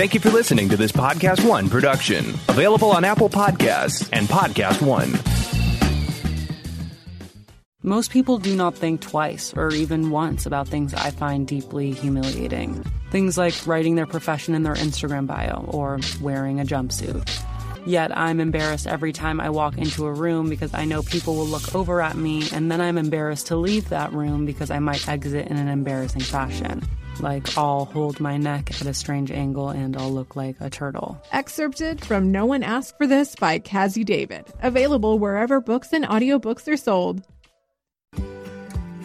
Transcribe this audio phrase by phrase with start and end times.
[0.00, 4.80] Thank you for listening to this Podcast One production, available on Apple Podcasts and Podcast
[4.80, 5.12] One.
[7.82, 12.82] Most people do not think twice or even once about things I find deeply humiliating.
[13.10, 17.28] Things like writing their profession in their Instagram bio or wearing a jumpsuit.
[17.84, 21.46] Yet I'm embarrassed every time I walk into a room because I know people will
[21.46, 25.06] look over at me, and then I'm embarrassed to leave that room because I might
[25.06, 26.88] exit in an embarrassing fashion.
[27.20, 31.22] Like I'll hold my neck at a strange angle and I'll look like a turtle.
[31.32, 34.46] Excerpted from No One Asked for This by Cazzie David.
[34.62, 37.22] Available wherever books and audiobooks are sold.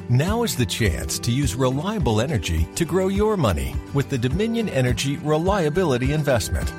[0.07, 4.69] Now is the chance to use reliable energy to grow your money with the Dominion
[4.69, 6.71] Energy Reliability Investment.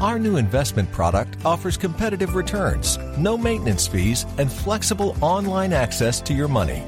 [0.00, 6.34] Our new investment product offers competitive returns, no maintenance fees, and flexible online access to
[6.34, 6.82] your money.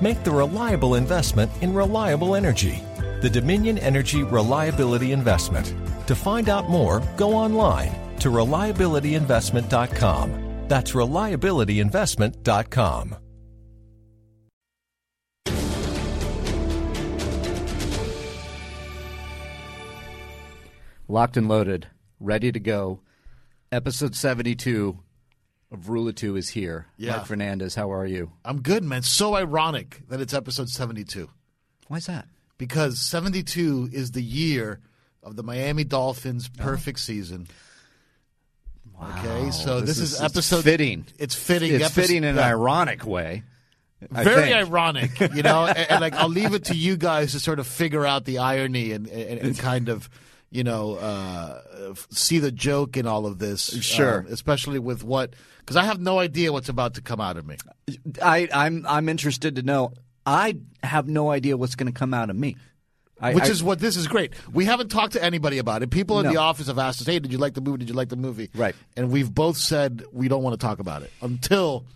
[0.00, 2.82] Make the reliable investment in reliable energy.
[3.20, 5.74] The Dominion Energy Reliability Investment.
[6.06, 10.66] To find out more, go online to reliabilityinvestment.com.
[10.68, 13.16] That's reliabilityinvestment.com.
[21.08, 21.86] Locked and loaded,
[22.18, 23.00] ready to go.
[23.70, 24.98] Episode 72
[25.70, 26.86] of Rule of Two is here.
[26.96, 27.12] Yeah.
[27.12, 28.32] Marc Fernandez, how are you?
[28.44, 29.02] I'm good, man.
[29.02, 31.30] So ironic that it's episode 72
[31.88, 32.26] Why's that?
[32.58, 34.80] Because 72 is the year
[35.22, 37.48] of the Miami Dolphins' perfect season.
[39.02, 41.06] Okay, so this, is, it's episode fitting.
[41.18, 41.72] It's fitting.
[41.74, 43.42] It's episode- fitting in an ironic way.
[44.14, 44.56] I Very think.
[44.56, 45.66] ironic, you know.
[45.66, 48.38] and, and, like I'll leave it to you guys to sort of figure out the
[48.38, 50.10] irony and, and, and kind of,
[50.50, 53.82] you know, uh, see the joke in all of this.
[53.82, 54.20] Sure.
[54.20, 57.46] um, especially with what because I have no idea what's about to come out of
[57.46, 57.56] me.
[58.22, 59.92] I, I'm I'm interested to know.
[60.26, 62.56] I have no idea what's going to come out of me.
[63.20, 64.34] I, Which I- is what this is great.
[64.52, 65.90] We haven't talked to anybody about it.
[65.90, 66.32] People in No.
[66.32, 67.78] the office have asked us, "Hey, did you like the movie?
[67.78, 68.74] Did you like the movie?" Right.
[68.96, 71.86] And we've both said we don't want to talk about it until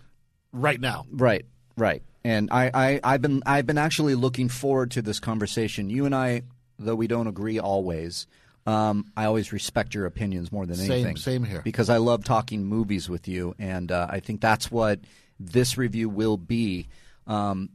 [0.51, 1.05] right now.
[1.11, 1.45] Right,
[1.77, 2.01] right.
[2.23, 5.89] And I, I, I've been I've been actually looking forward to this conversation.
[5.91, 6.41] You and I,
[6.79, 8.25] though we don't agree always,
[8.65, 11.17] um, I always respect your opinions more than Same- anything.
[11.17, 11.61] same here.
[11.63, 14.99] Because I love talking movies with you, and uh, I think that's what
[15.39, 16.87] this review will be.
[17.27, 17.69] Um,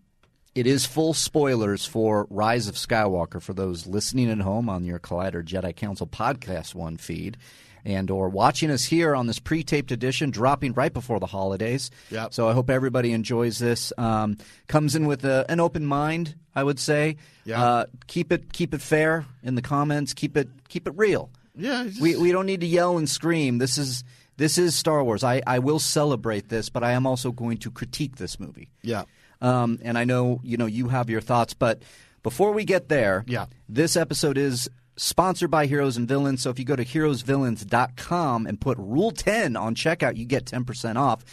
[0.57, 4.99] it is full spoilers for Rise of Skywalker for those listening at home on your
[4.99, 7.37] Collider Jedi Council podcast one feed.
[7.85, 11.91] And or watching us here on this pre-taped edition, dropping right before the holidays.
[12.11, 12.33] Yep.
[12.33, 13.93] So I hope everybody enjoys this.
[13.99, 17.19] Um, comes in with a, an open mind, I would say.
[17.45, 17.63] Yeah.
[17.63, 20.15] Uh, keep it keep it fair in the comments.
[20.15, 21.31] Keep it keep it real.
[21.55, 23.59] Yeah, it's We we don't need to yell and scream.
[23.59, 24.03] This is
[24.37, 25.23] this is Star Wars.
[25.23, 28.71] I, I will celebrate this, but I am also going to critique this movie.
[28.83, 29.05] Yeah.
[29.41, 31.83] Um, and I know you know you have your thoughts, but
[32.23, 33.47] before we get there, Yeah.
[33.69, 36.43] this episode is sponsored by Heroes and Villains.
[36.43, 40.65] So if you go to heroesvillains.com and put Rule Ten on checkout, you get ten
[40.65, 41.25] percent off.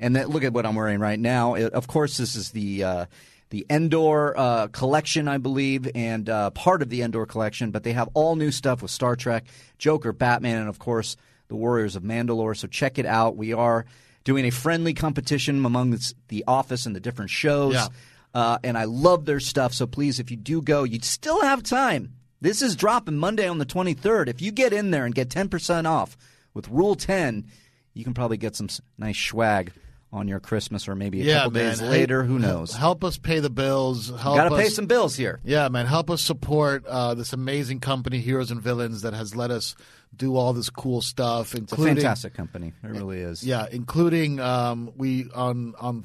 [0.00, 1.54] And then, look at what I'm wearing right now.
[1.54, 3.06] It- of course, this is the uh,
[3.50, 7.70] the Endor uh, collection, I believe, and uh, part of the Endor collection.
[7.70, 9.46] But they have all new stuff with Star Trek,
[9.78, 11.16] Joker, Batman, and of course
[11.48, 12.56] the Warriors of Mandalore.
[12.56, 13.36] So check it out.
[13.36, 13.86] We are
[14.24, 15.98] doing a friendly competition among
[16.28, 17.74] the, Office and the different shows.
[17.74, 17.88] Yeah.
[18.34, 19.72] Uh, and I love their stuff.
[19.72, 22.14] So please, if you do go, you still have time.
[22.40, 24.28] This is dropping Monday on the 23rd.
[24.28, 26.16] If you get in there and get 10% off
[26.54, 27.46] with Rule 10,
[27.94, 29.72] you can probably get some nice swag
[30.12, 32.22] on your Christmas or maybe a yeah, couple days later.
[32.24, 32.74] Who knows?
[32.74, 34.08] Help us pay the bills.
[34.08, 35.40] Help Got to us, pay some bills here.
[35.44, 35.86] Yeah, man.
[35.86, 39.74] Help us support uh, this amazing company, Heroes and Villains, that has let us
[40.16, 42.72] do all this cool stuff, It's a fantastic company.
[42.82, 43.44] It really is.
[43.44, 46.04] Yeah, including um, we on on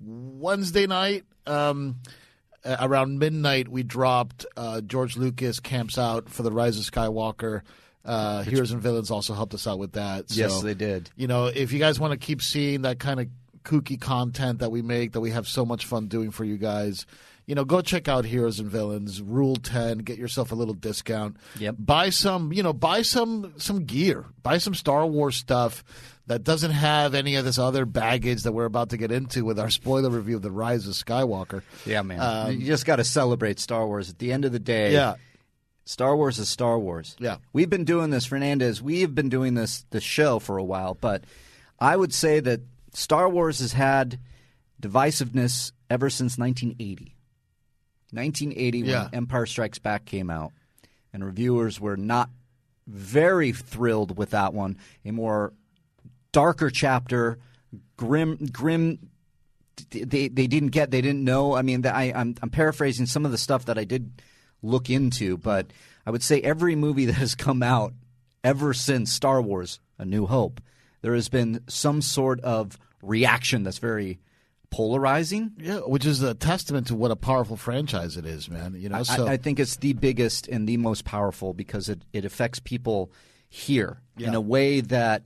[0.00, 1.96] Wednesday night um,
[2.64, 7.62] around midnight we dropped uh, George Lucas camps out for the Rise of Skywalker.
[8.04, 10.30] Uh, Heroes and Villains also helped us out with that.
[10.30, 11.10] So, Yes, they did.
[11.16, 13.28] You know, if you guys want to keep seeing that kind of
[13.64, 17.06] kooky content that we make, that we have so much fun doing for you guys.
[17.46, 19.98] You know, go check out Heroes and Villains, Rule Ten.
[19.98, 21.36] Get yourself a little discount.
[21.58, 21.76] Yep.
[21.78, 24.24] Buy some, you know, buy some some gear.
[24.42, 25.84] Buy some Star Wars stuff
[26.26, 29.58] that doesn't have any of this other baggage that we're about to get into with
[29.58, 31.60] our spoiler review of the Rise of Skywalker.
[31.84, 32.18] Yeah, man.
[32.20, 34.08] Um, you just got to celebrate Star Wars.
[34.08, 35.16] At the end of the day, Yeah,
[35.84, 37.14] Star Wars is Star Wars.
[37.18, 37.36] Yeah.
[37.52, 38.80] We've been doing this, Fernandez.
[38.82, 41.24] We have been doing this this show for a while, but
[41.78, 42.60] I would say that
[42.94, 44.18] Star Wars has had
[44.80, 47.14] divisiveness ever since 1980.
[48.12, 49.04] 1980 Yeah.
[49.04, 50.52] when Empire Strikes Back came out,
[51.12, 52.30] and reviewers were not
[52.86, 54.76] very thrilled with that one.
[55.04, 55.52] A more
[56.32, 57.38] darker chapter,
[57.96, 59.10] grim, grim.
[59.90, 60.90] They they didn't get.
[60.92, 61.54] They didn't know.
[61.56, 64.22] I mean, I I'm I'm paraphrasing some of the stuff that I did
[64.64, 65.66] look into, but
[66.06, 67.92] I would say every movie that has come out
[68.42, 70.60] ever since Star Wars: A New Hope,
[71.02, 74.18] there has been some sort of reaction that's very
[74.70, 75.52] polarizing.
[75.58, 78.74] Yeah, which is a testament to what a powerful franchise it is, man.
[78.76, 82.02] You know, I, so I think it's the biggest and the most powerful because it,
[82.12, 83.12] it affects people
[83.48, 85.24] here in a way that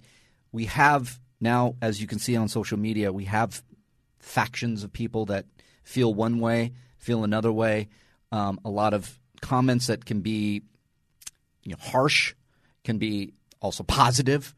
[0.52, 3.62] we have now, as you can see on social media, we have
[4.18, 5.46] factions of people that
[5.84, 7.88] feel one way, feel another way.
[8.32, 10.62] Um, a lot of comments that can be
[11.62, 12.34] you know, harsh,
[12.84, 14.54] can be also positive.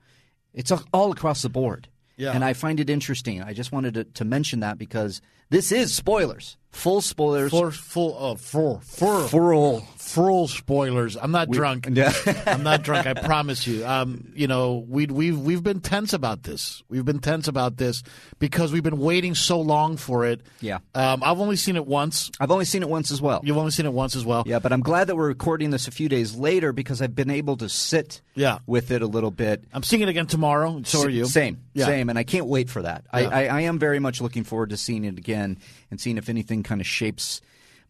[0.54, 1.88] It's all across the board.
[2.16, 2.32] Yeah.
[2.32, 3.42] And I find it interesting.
[3.42, 7.50] I just wanted to, to mention that because this is spoilers, full spoilers.
[7.50, 9.80] full, full, uh, full, full, Full.
[9.96, 11.16] full spoilers.
[11.16, 11.88] I'm not drunk.
[11.90, 12.12] Yeah.
[12.46, 13.06] I'm not drunk.
[13.06, 13.84] I promise you.
[13.86, 16.82] Um, you know, we we've we've been tense about this.
[16.88, 18.02] We've been tense about this
[18.38, 20.40] because we've been waiting so long for it.
[20.60, 20.78] Yeah.
[20.94, 22.30] Um, I've only seen it once.
[22.40, 23.40] I've only seen it once as well.
[23.44, 24.42] You've only seen it once as well.
[24.46, 27.30] Yeah, but I'm glad that we're recording this a few days later because I've been
[27.30, 28.58] able to sit Yeah.
[28.66, 29.64] with it a little bit.
[29.72, 30.80] I'm seeing it again tomorrow.
[30.84, 31.24] So are you?
[31.26, 31.86] Same, Yeah.
[31.86, 33.04] same, and I can't wait for that.
[33.12, 35.58] I, I, I am very much looking forward to seeing it again
[35.90, 37.40] and seeing if anything kind of shapes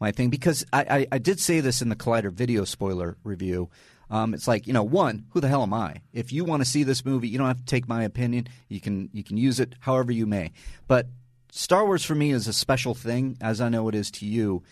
[0.00, 0.30] my thing.
[0.30, 3.68] Because I, I, I did say this in the Collider video spoiler review.
[4.10, 6.00] Um, it's like you know, one, who the hell am I?
[6.12, 8.48] If you want to see this movie, you don't have to take my opinion.
[8.68, 10.50] You can you can use it however you may.
[10.88, 11.06] But
[11.52, 14.62] Star Wars for me is a special thing, as I know it is to you.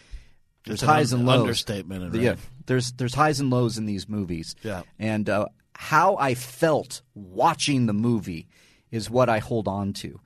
[0.65, 1.41] There's an highs un- and lows.
[1.41, 2.23] understatement, right?
[2.23, 2.37] Yeah,
[2.67, 4.57] there's there's highs and lows in these movies.
[4.63, 4.83] Yeah.
[4.99, 8.49] and uh, how I felt watching the movie
[8.91, 10.19] is what I hold on to.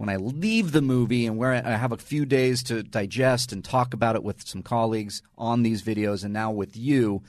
[0.00, 3.62] When I leave the movie and where I have a few days to digest and
[3.62, 7.22] talk about it with some colleagues on these videos, and now with you,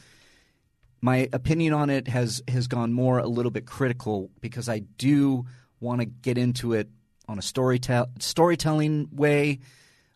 [1.02, 5.46] my opinion on it has has gone more a little bit critical because I do
[5.82, 6.88] want to get into it
[7.28, 9.60] on a storytell storytelling way,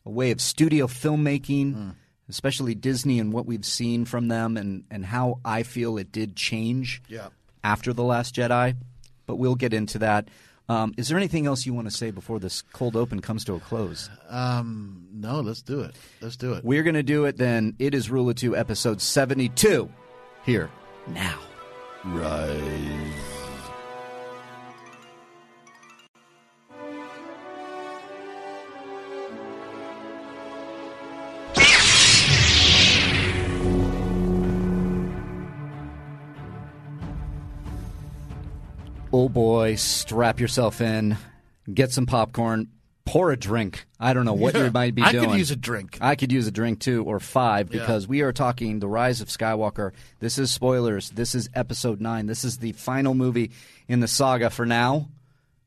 [0.05, 1.89] a way of studio filmmaking, hmm.
[2.29, 6.37] especially Disney and what we've seen from them and and how I feel it did
[6.37, 7.27] change Yeah.
[7.65, 8.77] after the Last Jedi.
[9.25, 10.29] But we'll get into that.
[10.67, 13.53] Um, is there anything else you want to say before this cold open comes to
[13.53, 14.09] a close?
[14.29, 15.95] Um, no, let's do it.
[16.21, 16.63] Let's do it.
[16.63, 17.75] We're going to do it then.
[17.77, 19.89] It is Rule of Two, episode 72,
[20.43, 20.69] here,
[21.07, 21.39] now.
[22.03, 23.34] Rise.
[39.17, 41.15] Oh boy, strap yourself in,
[41.73, 42.67] get some popcorn,
[43.05, 43.85] pour a drink.
[43.97, 45.23] I don't know what you might be I doing.
[45.23, 45.97] I could use a drink.
[46.01, 47.79] I could use a drink too, or five, Yeah.
[47.79, 49.93] because we are talking The Rise of Skywalker.
[50.19, 51.11] This is spoilers.
[51.11, 52.25] This is episode nine.
[52.25, 53.51] This is the final movie
[53.87, 55.07] in the saga for now.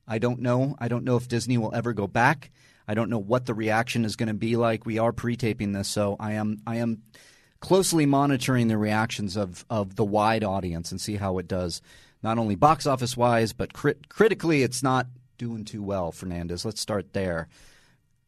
[0.06, 0.76] I don't know.
[0.78, 2.50] I don't know if Disney will ever go back.
[2.86, 4.84] I don't know what the reaction is going to be like.
[4.84, 7.02] We are pre-taping this, so I am I am
[7.60, 11.80] closely monitoring the reactions of of the wide audience and see how it does,
[12.22, 15.06] not only box office wise, but crit- critically, it's not
[15.38, 16.12] doing too well.
[16.12, 17.48] Fernandez, let's start there.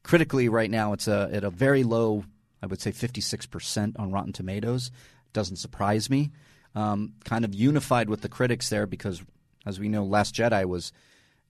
[0.02, 2.24] Critically right now it's a, at a very low
[2.62, 4.90] i would say 56% on rotten tomatoes.
[5.32, 6.30] Doesn't surprise me.
[6.74, 9.22] Um, kind of unified with the critics there because
[9.66, 10.92] as we know last jedi was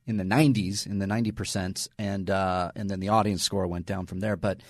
[0.06, 4.06] in the 90s in the 90% and uh, and then the audience score went down
[4.06, 4.36] from there.
[4.36, 4.62] But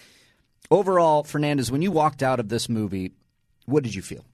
[0.70, 3.12] overall fernandez when you walked out of this movie
[3.66, 4.24] what did you feel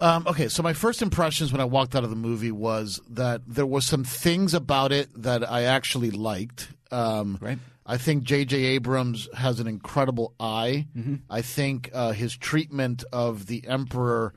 [0.00, 3.42] Um, okay, so my first impressions when I walked out of the movie was that
[3.46, 6.68] there were some things about it that I actually liked.
[6.90, 7.58] Um, Right.
[7.84, 8.56] I think J.J.
[8.76, 10.86] Abrams has an incredible eye.
[10.96, 11.14] Mm-hmm.
[11.30, 14.34] I think uh, his treatment of the Emperor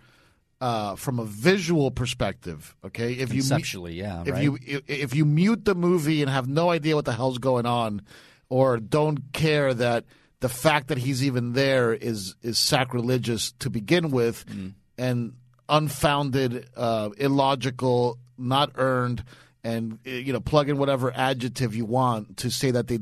[0.62, 2.74] uh, from a visual perspective.
[2.86, 4.44] Okay, if you Conceptually, yeah, if right?
[4.44, 7.66] you if, if you mute the movie and have no idea what the hell's going
[7.66, 8.04] on,
[8.48, 10.06] or don't care that
[10.40, 14.74] the fact that he's even there is is sacrilegious to begin with, Mm.
[14.98, 15.34] and
[15.72, 19.24] unfounded, uh, illogical, not earned,
[19.64, 23.00] and uh, you know plug in whatever adjective you want to say that they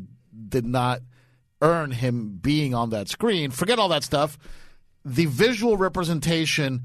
[0.47, 1.01] did not
[1.61, 3.51] earn him being on that screen.
[3.51, 4.37] Forget all that stuff.
[5.03, 6.83] The visual representation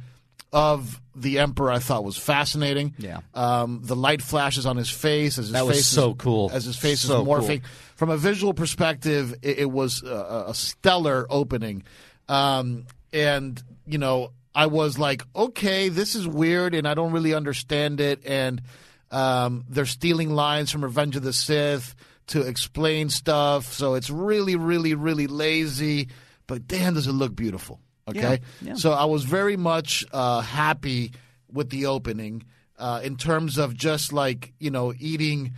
[0.52, 2.94] of the emperor I thought was fascinating.
[2.98, 3.20] Yeah.
[3.34, 6.50] Um, the light flashes on his face as his That was so is, cool.
[6.52, 7.34] As his face So is cool.
[7.34, 7.62] morphing.
[7.96, 11.82] From a visual perspective, it, it was a, a stellar opening.
[12.28, 17.34] Um, and you know, I was like, okay, this is weird, and I don't really
[17.34, 18.25] understand it.
[18.25, 18.62] And
[19.11, 21.94] um, they're stealing lines from Revenge of the Sith
[22.28, 26.08] to explain stuff, so it's really, really, really lazy.
[26.46, 27.80] But damn, does it look beautiful?
[28.08, 28.75] Okay, Yeah, yeah.
[28.75, 31.12] so I was very much uh, happy
[31.50, 32.44] with the opening
[32.78, 35.54] uh, in terms of just like you know eating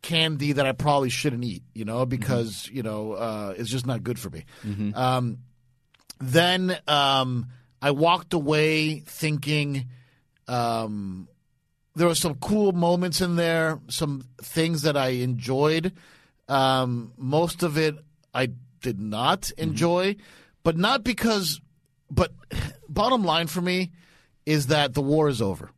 [0.00, 4.02] candy that I probably shouldn't eat, you know, because you know uh, it's just not
[4.04, 4.44] good for me.
[4.94, 5.38] Um,
[6.20, 7.46] then um,
[7.80, 9.86] I walked away thinking
[10.48, 11.28] um,
[11.94, 15.92] there were some cool moments in there, some things that I enjoyed.
[16.48, 17.96] Um, most of it
[18.34, 20.16] I did not enjoy,
[20.62, 21.60] but not because.
[22.10, 22.32] But
[22.88, 23.92] bottom line for me
[24.46, 25.70] is that the war is over.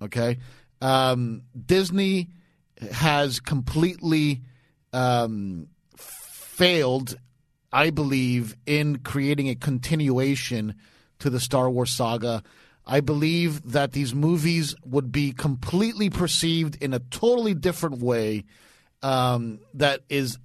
[0.00, 0.38] Okay,
[0.80, 2.28] um, Disney
[2.92, 4.42] has completely
[4.92, 7.18] um, failed,
[7.72, 10.74] I believe, in creating a continuation
[11.20, 12.42] to the Star Wars saga.
[12.86, 18.44] I believe that these movies would be completely perceived in a totally different way
[19.02, 20.38] um, that is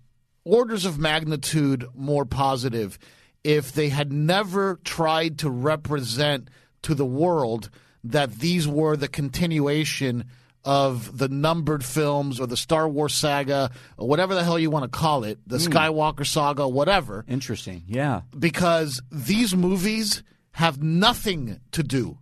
[0.44, 2.98] orders of magnitude more positive
[3.44, 6.50] if they had never tried to represent
[6.84, 7.70] to the world
[8.04, 10.26] that these were the continuation
[10.64, 14.84] of the numbered films or the Star Wars saga or whatever the hell you want
[14.84, 17.84] to call it, the Skywalker saga, whatever Interesting.
[17.88, 18.22] Yeah.
[18.38, 22.18] because these movies have nothing to do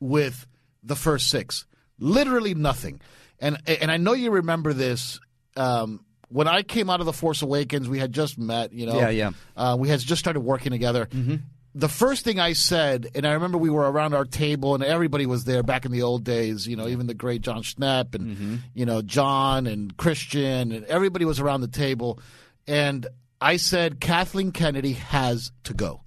[0.00, 0.46] with
[0.82, 1.66] the first six.
[1.98, 3.00] Literally nothing.
[3.40, 5.20] And and I know you remember this.
[5.56, 8.72] Um, when I came out of the Force Awakens, we had just met.
[8.72, 9.30] You know, Yeah, yeah.
[9.56, 11.06] Uh, we had just started working together.
[11.06, 11.36] Mm-hmm.
[11.74, 15.26] The first thing I said, and I remember we were around our table, and everybody
[15.26, 16.66] was there back in the old days.
[16.66, 21.24] You know, even the great John Schnepp and you know John and Christian, and everybody
[21.24, 22.20] was around the table.
[22.66, 23.06] And
[23.40, 26.02] I said, Kathleen Kennedy has to go.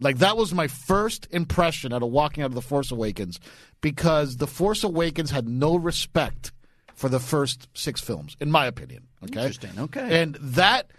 [0.00, 3.40] Like that was my first impression out of walking out of the Force Awakens,
[3.80, 6.52] because the Force Awakens had no respect
[6.94, 9.06] for the first six films, in my opinion.
[9.24, 9.78] Okay, Interesting.
[9.78, 10.22] Okay.
[10.22, 10.90] and that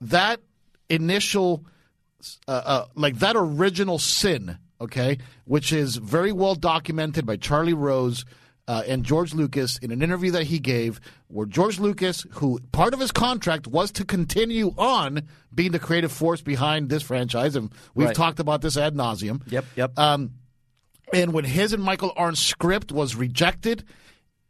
[0.00, 0.40] that
[0.88, 1.64] initial,
[2.48, 8.24] uh, uh, like that original sin, okay, which is very well documented by Charlie Rose.
[8.70, 12.94] Uh, and George Lucas in an interview that he gave, where George Lucas, who part
[12.94, 15.22] of his contract was to continue on
[15.52, 18.14] being the creative force behind this franchise, and we've Right.
[18.16, 19.40] talked about this ad nauseum.
[19.50, 19.64] Yep.
[19.74, 19.98] Yep.
[19.98, 20.30] Um,
[21.12, 23.82] and when his and Michael Arndt's script was rejected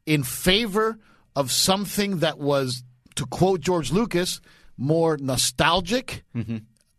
[0.05, 0.99] in favor
[1.35, 2.85] of something that was,
[3.15, 4.43] to quote George Lucas,
[4.77, 6.25] more nostalgic,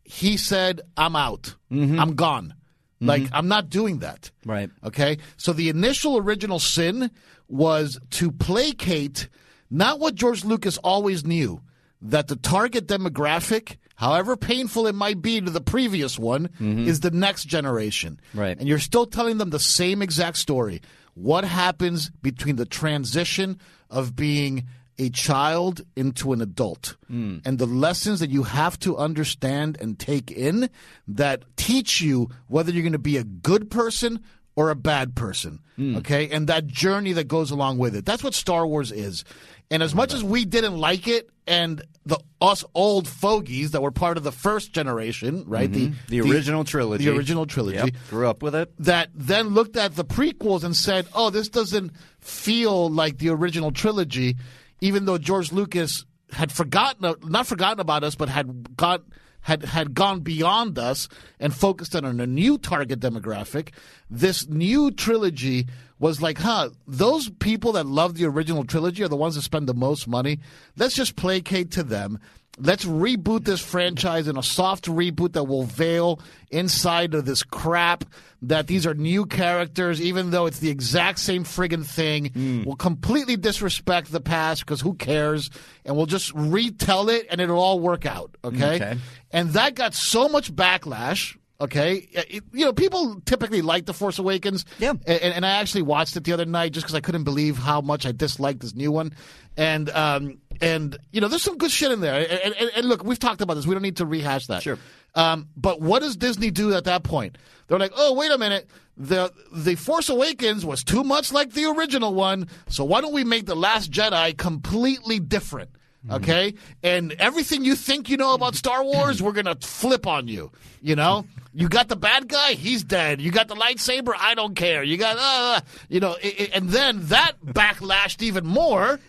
[0.04, 1.56] he said, I'm out.
[1.70, 2.56] I'm gone.
[3.02, 3.08] Mm-hmm.
[3.08, 4.30] Like, I'm not doing that.
[4.46, 4.70] Right.
[4.84, 5.18] Okay.
[5.38, 7.10] So the initial original sin
[7.48, 9.28] was to placate
[9.72, 11.62] not what George Lucas always knew
[12.04, 16.88] that the target demographic, however painful it might be to the previous one, mm-hmm.
[16.88, 18.20] is the next generation.
[18.34, 18.58] Right.
[18.58, 20.82] And you're still telling them the same exact story.
[21.16, 24.68] What happens between the transition of being
[25.02, 26.96] a child into an adult.
[27.08, 27.40] Hmm.
[27.44, 30.70] And the lessons that you have to understand and take in
[31.08, 34.24] that teach you whether you're going to be a good person
[34.56, 35.98] or a bad person hmm.
[35.98, 36.30] okay?
[36.30, 38.06] And that journey that goes along with it.
[38.06, 39.26] That's what star wars is.
[39.72, 43.92] And as much as we didn't like it and the us old fogies that were
[43.92, 45.72] part of the first generation right?
[45.72, 45.94] Mm-hmm.
[46.08, 47.06] The, the original trilogy.
[47.06, 47.78] the original trilogy.
[47.78, 47.90] Yep.
[48.10, 48.72] Grew up with it.
[48.80, 53.72] that then looked at the prequels and said, "Oh, this doesn't feel like the original
[53.72, 54.36] trilogy,"
[54.82, 59.04] even though George Lucas had forgotten, not forgotten about us, but had got
[59.42, 61.08] had had gone beyond us
[61.40, 63.70] and focused on a new target demographic.
[64.10, 65.68] This new trilogy
[66.00, 69.68] was like, huh, those people that love the original trilogy are the ones that spend
[69.68, 70.40] the most money.
[70.76, 72.20] Let's just placate to them.
[72.64, 76.20] Let's reboot this franchise in a soft reboot that will veil
[76.52, 78.06] inside of this crap
[78.44, 82.64] that these are new characters, even though it's the exact same friggin' thing.
[82.66, 85.50] We'll completely disrespect the past because who cares?
[85.86, 88.36] And we'll just retell it and it'll all work out.
[88.44, 88.76] Okay.
[88.76, 88.98] Okay.
[89.32, 91.38] And that got so much backlash.
[91.60, 94.66] Okay, It- you know, people typically like The Force Awakens.
[94.80, 94.94] Yeah.
[95.06, 97.82] and, and I actually watched it the other night just because I couldn't believe how
[97.82, 99.14] much I disliked this new one.
[99.56, 102.20] And um, and you know, there's some good shit in there.
[102.20, 103.66] And, and, and look, we've talked about this.
[103.68, 104.64] We don't need to rehash that.
[104.64, 104.78] Sure.
[105.16, 107.38] Um, but what does Disney do at that point?
[107.68, 108.70] They're like, oh, wait a minute.
[108.98, 113.24] The The Force Awakens was too much like the original one, so why don't we
[113.24, 115.70] make The Last Jedi completely different?
[116.10, 120.52] Okay, and everything you think you know about Star Wars, we're gonna flip on you.
[120.82, 123.22] You know, you got the bad guy, he's dead.
[123.22, 124.82] You got the lightsaber, I don't care.
[124.84, 129.00] You got, uh, you know, i i- and then that backlashed even more.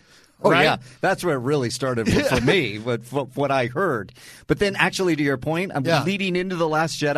[0.41, 0.63] Oh right?
[0.63, 2.77] yeah, that's where it really started for me.
[2.77, 3.01] What
[3.35, 4.11] what I heard,
[4.47, 6.01] but then actually to your point, I'm Yeah.
[6.01, 7.15] Oh leading into the Last Jedi.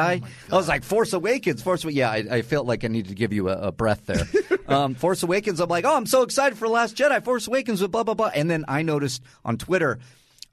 [0.51, 1.84] I was like Force Awakens, Force.
[1.86, 4.27] Yeah, I, I felt like I needed to give you a, a breath there.
[4.67, 5.60] um, Force Awakens.
[5.60, 7.24] I'm like, oh, I'm so excited for Last Jedi.
[7.24, 10.00] Force Awakens with blah blah blah, and then I noticed on Twitter.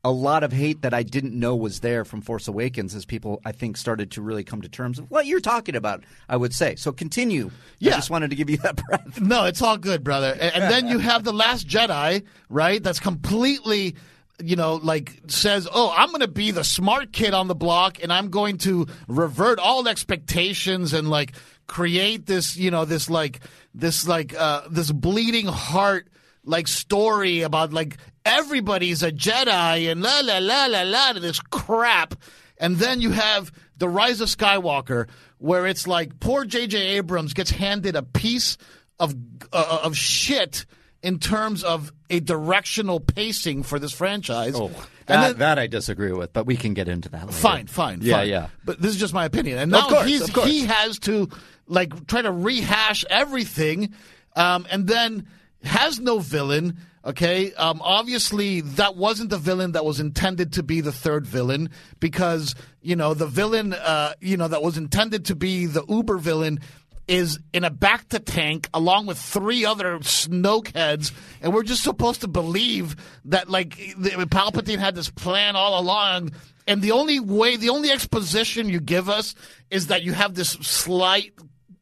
[0.05, 3.41] A lot of hate that I didn't know was there from Force Awakens as people,
[3.45, 6.53] I think, started to really come to terms of what you're talking about, I would
[6.53, 6.75] say.
[6.75, 7.51] So continue.
[7.79, 7.93] Yeah.
[7.93, 9.21] I just wanted to give you that breath.
[9.21, 10.37] No, it's all good, brother.
[10.41, 12.83] And, and then you have the Last Jedi, right?
[12.83, 13.95] That's completely
[14.43, 18.03] you know, like says, "Oh, I'm going to be the smart kid on the block,
[18.03, 21.35] and I'm going to revert all expectations and like
[21.67, 23.41] create this, you know, this like
[23.75, 26.09] this like uh, this bleeding heart
[26.45, 32.15] like story about like everybody's a Jedi and la la la la la this crap,
[32.59, 36.79] and then you have the Rise of Skywalker, where it's like poor J.J.
[36.99, 38.57] Abrams gets handed a piece
[39.01, 39.15] of
[39.53, 40.67] uh, of shit
[41.03, 44.55] in terms of a directional pacing for this franchise.
[44.55, 44.75] Oh, And
[45.09, 47.33] that, then- that I disagree with, but we can get into that later.
[47.33, 48.29] Fine, fine, Yeah, fine.
[48.29, 48.47] yeah.
[48.65, 49.59] But this is just my opinion.
[49.59, 51.29] And now course, he's, he has to
[51.67, 53.95] like try to rehash everything,
[54.37, 55.27] um, and then
[55.65, 56.79] has no villain.
[57.05, 61.71] Okay, um, obviously that wasn't the villain that was intended to be the third villain
[61.99, 66.19] because you know the villain, uh, you know that was intended to be the Uber
[66.19, 66.61] villain
[67.09, 72.21] is in a bacta tank along with three other Snoke heads, and we're just supposed
[72.21, 72.95] to believe
[73.25, 76.33] that like Palpatine had this plan all along.
[76.69, 79.35] And the only way, the only exposition you give us
[79.71, 81.33] is that you have this slight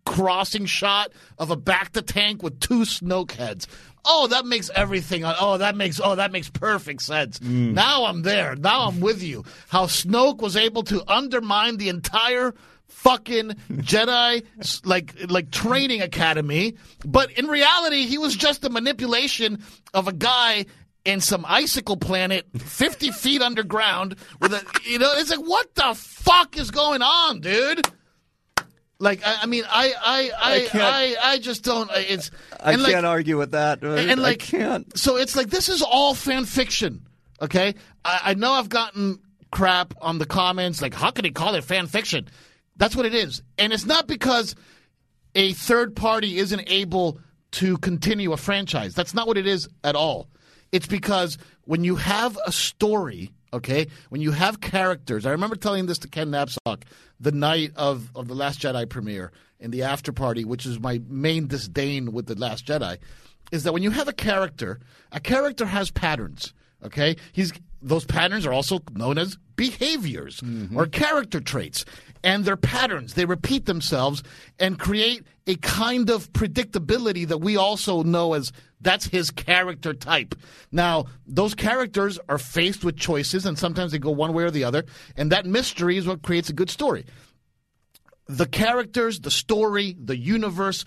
[0.06, 3.68] crossing shot of a bacta tank with two Snoke heads.
[4.04, 5.24] Oh, that makes everything.
[5.24, 7.38] Oh, that makes oh that makes perfect sense.
[7.38, 7.74] Mm.
[7.74, 8.56] Now I'm there.
[8.56, 9.44] Now I'm with you.
[9.68, 12.54] How Snoke was able to undermine the entire
[12.88, 14.44] fucking Jedi
[14.84, 19.62] like like training academy, but in reality, he was just a manipulation
[19.94, 20.66] of a guy
[21.04, 25.12] in some icicle planet, fifty feet underground, with a you know.
[25.16, 27.86] It's like what the fuck is going on, dude?
[29.00, 31.90] Like I, I mean, I I I I, can't- I, just don't.
[31.94, 32.30] It's
[32.62, 33.82] I and can't argue with that.
[33.82, 34.98] and like I can't.
[34.98, 37.06] So it's like this is all fan fiction.
[37.40, 39.18] Okay, I, I know I've gotten
[39.50, 42.28] crap on the comments like, how can he call it fan fiction?
[42.76, 44.54] That's what it is, and it's not because
[45.34, 47.18] a third party isn't able
[47.52, 48.94] to continue a franchise.
[48.94, 50.28] That's not what it is at all.
[50.72, 55.26] It's because when you have a story, okay, when you have characters.
[55.26, 56.82] I remember telling this to Ken Napzok
[57.18, 61.00] the night of, of the Last Jedi premiere in the after party, which is my
[61.08, 62.98] main disdain with the Last Jedi,
[63.52, 64.80] is that when you have a character,
[65.12, 66.54] a character has patterns.
[66.82, 70.78] Okay, he's those patterns are also known as behaviors mm-hmm.
[70.78, 71.84] or character traits,
[72.24, 73.14] and they're patterns.
[73.14, 74.22] They repeat themselves
[74.58, 80.34] and create a kind of predictability that we also know as that's his character type.
[80.72, 84.64] Now, those characters are faced with choices, and sometimes they go one way or the
[84.64, 84.84] other,
[85.16, 87.04] and that mystery is what creates a good story
[88.30, 90.84] the characters, the story, the universe,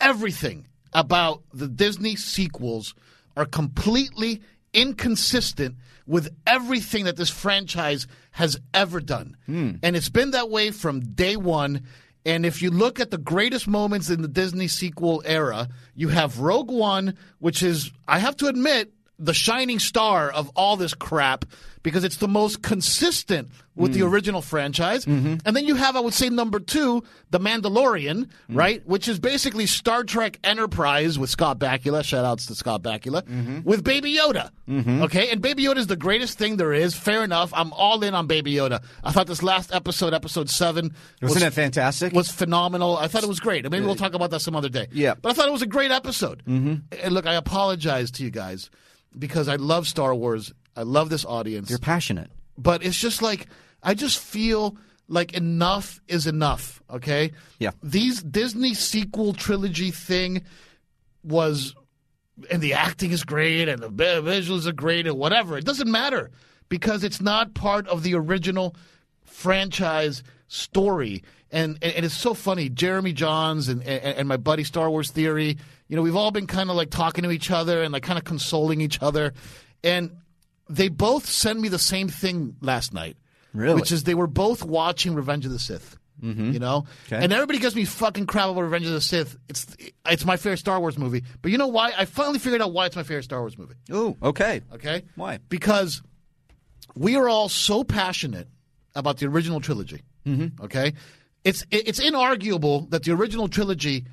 [0.00, 2.94] everything about the Disney sequels
[3.36, 4.42] are completely
[4.74, 5.76] inconsistent
[6.06, 9.36] with everything that this franchise has ever done.
[9.46, 9.74] Hmm.
[9.84, 11.86] And it's been that way from day one.
[12.24, 16.40] And if you look at the greatest moments in the Disney sequel era, you have
[16.40, 21.44] Rogue One, which is, I have to admit, the shining star of all this crap
[21.82, 24.10] because it's the most consistent with the mm.
[24.12, 25.06] original franchise.
[25.06, 25.36] Mm-hmm.
[25.46, 28.28] And then you have, I would say, number two, The Mandalorian, mm.
[28.50, 28.86] right?
[28.86, 32.04] Which is basically Star Trek Enterprise with Scott Bakula.
[32.04, 33.22] Shout outs to Scott Bakula.
[33.22, 33.60] Mm-hmm.
[33.62, 34.50] With Baby Yoda.
[34.68, 35.02] Mm-hmm.
[35.02, 35.30] Okay.
[35.30, 36.94] And Baby Yoda is the greatest thing there is.
[36.94, 37.52] Fair enough.
[37.54, 38.82] I'm all in on Baby Yoda.
[39.02, 42.12] I thought this last episode, episode seven, Wasn't was, it fantastic?
[42.12, 42.98] was phenomenal.
[42.98, 43.68] I thought it was great.
[43.70, 44.88] Maybe we'll talk about that some other day.
[44.92, 45.14] Yeah.
[45.20, 46.42] But I thought it was a great episode.
[46.44, 46.74] Mm-hmm.
[47.02, 48.68] And look, I apologize to you guys
[49.18, 50.52] because I love Star Wars.
[50.76, 51.70] I love this audience.
[51.70, 52.30] You're passionate.
[52.56, 53.48] but it's just like
[53.82, 54.76] I just feel
[55.08, 56.82] like enough is enough.
[56.88, 57.32] Okay.
[57.58, 57.72] Yeah.
[57.82, 60.44] These Disney sequel trilogy thing
[61.22, 61.74] was,
[62.50, 65.58] and the acting is great, and the visuals are great, and whatever.
[65.58, 66.30] It doesn't matter
[66.68, 68.76] because it's not part of the original
[69.24, 71.22] franchise story.
[71.50, 72.68] And, and, it's so funny.
[72.68, 76.46] Jeremy Jahns and, and, and my buddy Star Wars Theory, you know, we've all been
[76.46, 79.34] kind of like talking to each other and like kind of consoling each other.
[79.82, 80.12] And
[80.70, 83.16] they both sent me the same thing last night.
[83.52, 83.74] Really?
[83.74, 85.96] Which is they were both watching Revenge of the Sith.
[86.22, 86.52] Mm-hmm.
[86.52, 86.86] You know?
[87.06, 87.22] Okay.
[87.22, 89.36] And everybody gives me fucking crap about Revenge of the Sith.
[89.48, 89.66] It's
[90.06, 91.24] it's my favorite Star Wars movie.
[91.42, 91.92] But you know why?
[91.96, 93.74] I finally figured out why it's my favorite Star Wars movie.
[93.90, 94.60] Oh, okay.
[94.74, 95.02] Okay?
[95.16, 95.38] Why?
[95.48, 96.02] Because
[96.94, 98.48] we are all so passionate
[98.94, 100.02] about the original trilogy.
[100.26, 100.62] Mm-hmm.
[100.64, 100.92] Okay?
[101.42, 104.04] It's it's inarguable that the original trilogy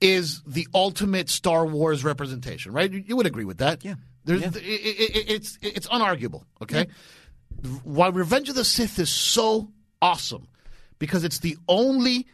[0.00, 2.90] is the ultimate Star Wars representation, right?
[2.90, 3.84] You, you would agree with that.
[3.84, 3.94] Yeah.
[4.24, 4.48] There's, Yeah.
[4.48, 6.44] It, it, it- it's it's unarguable.
[6.62, 6.86] Okay.
[7.84, 10.48] Why Revenge of the Sith is so awesome
[10.98, 12.26] because it's the only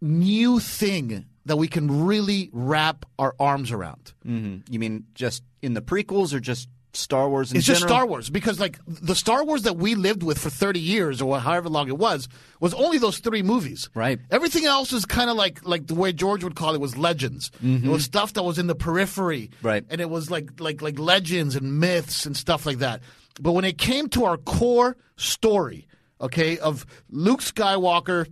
[0.00, 4.12] new thing that we can really wrap our arms around.
[4.26, 4.72] Mm-hmm.
[4.72, 7.96] You mean just in the prequels or just Star Wars in It's just general?
[7.96, 11.38] Star Wars because, like, the Star Wars that we lived with for thirty years or
[11.38, 13.88] however long it was was only those three movies.
[13.94, 14.18] Right.
[14.30, 17.50] Everything else is kind of like like the way George would call it was legends.
[17.62, 17.86] Mm-hmm.
[17.86, 19.50] It was stuff that was in the periphery.
[19.62, 19.84] Right.
[19.88, 23.02] And it was like like like legends and myths and stuff like that.
[23.40, 25.86] But when it came to our core story,
[26.20, 28.26] okay, of Luke Skywalker,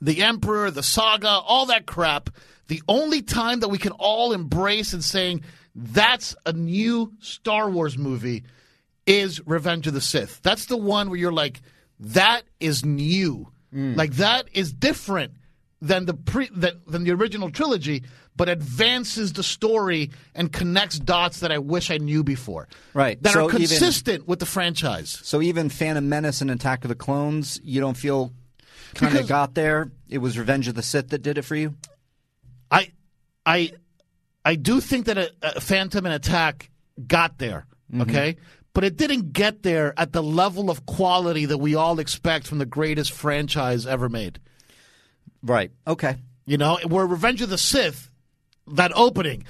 [0.00, 2.30] the Emperor, the saga, all that crap,
[2.68, 5.42] the only time that we can all embrace and saying
[5.78, 8.44] that's a new Star Wars movie
[9.06, 10.40] is Revenge of the Sith.
[10.42, 11.60] That's the one where you're like,
[12.00, 13.48] that is new.
[13.74, 13.94] Mm.
[13.96, 15.34] Like that is different
[15.82, 21.40] than the pre than, than the original trilogy, but advances the story and connects dots
[21.40, 22.68] that I wish I knew before.
[22.94, 23.22] Right.
[23.22, 25.20] That So are even- consistent with the franchise.
[25.22, 28.32] So even Phantom Menace and Attack of the Clones, you don't feel
[28.94, 29.90] kind of got there.
[30.08, 31.74] It was Revenge of the Sith that did it for you.
[32.70, 32.92] I,
[33.44, 33.72] I,
[34.46, 36.70] I do think that a, a Phantom and Attack
[37.06, 37.66] got there.
[37.92, 38.02] Mm-hmm.
[38.02, 38.36] Okay,
[38.72, 42.58] but it didn't get there at the level of quality that we all expect from
[42.58, 44.38] the greatest franchise ever made.
[45.42, 45.70] Right.
[45.86, 46.16] Okay.
[46.46, 48.10] You know, where Revenge of the Sith.
[48.68, 49.44] That opening,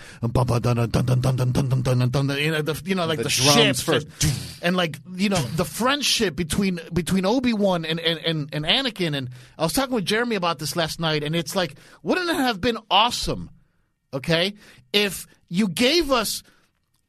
[2.38, 4.06] you know, the, you know, like the, The ships first.
[4.22, 4.32] and,
[4.62, 9.16] and like you know the friendship between between Obi Wan and, and, and, and Anakin.
[9.16, 12.36] And I was talking with Jeremy about this last night, and it's like, wouldn't it
[12.36, 13.48] have been awesome,
[14.12, 14.52] okay,
[14.92, 16.42] if you gave us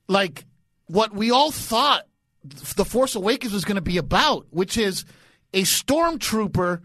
[0.08, 0.46] like
[0.88, 2.04] what we all thought
[2.76, 5.06] the Force Awakens was going to be about, which is
[5.54, 6.82] a stormtrooper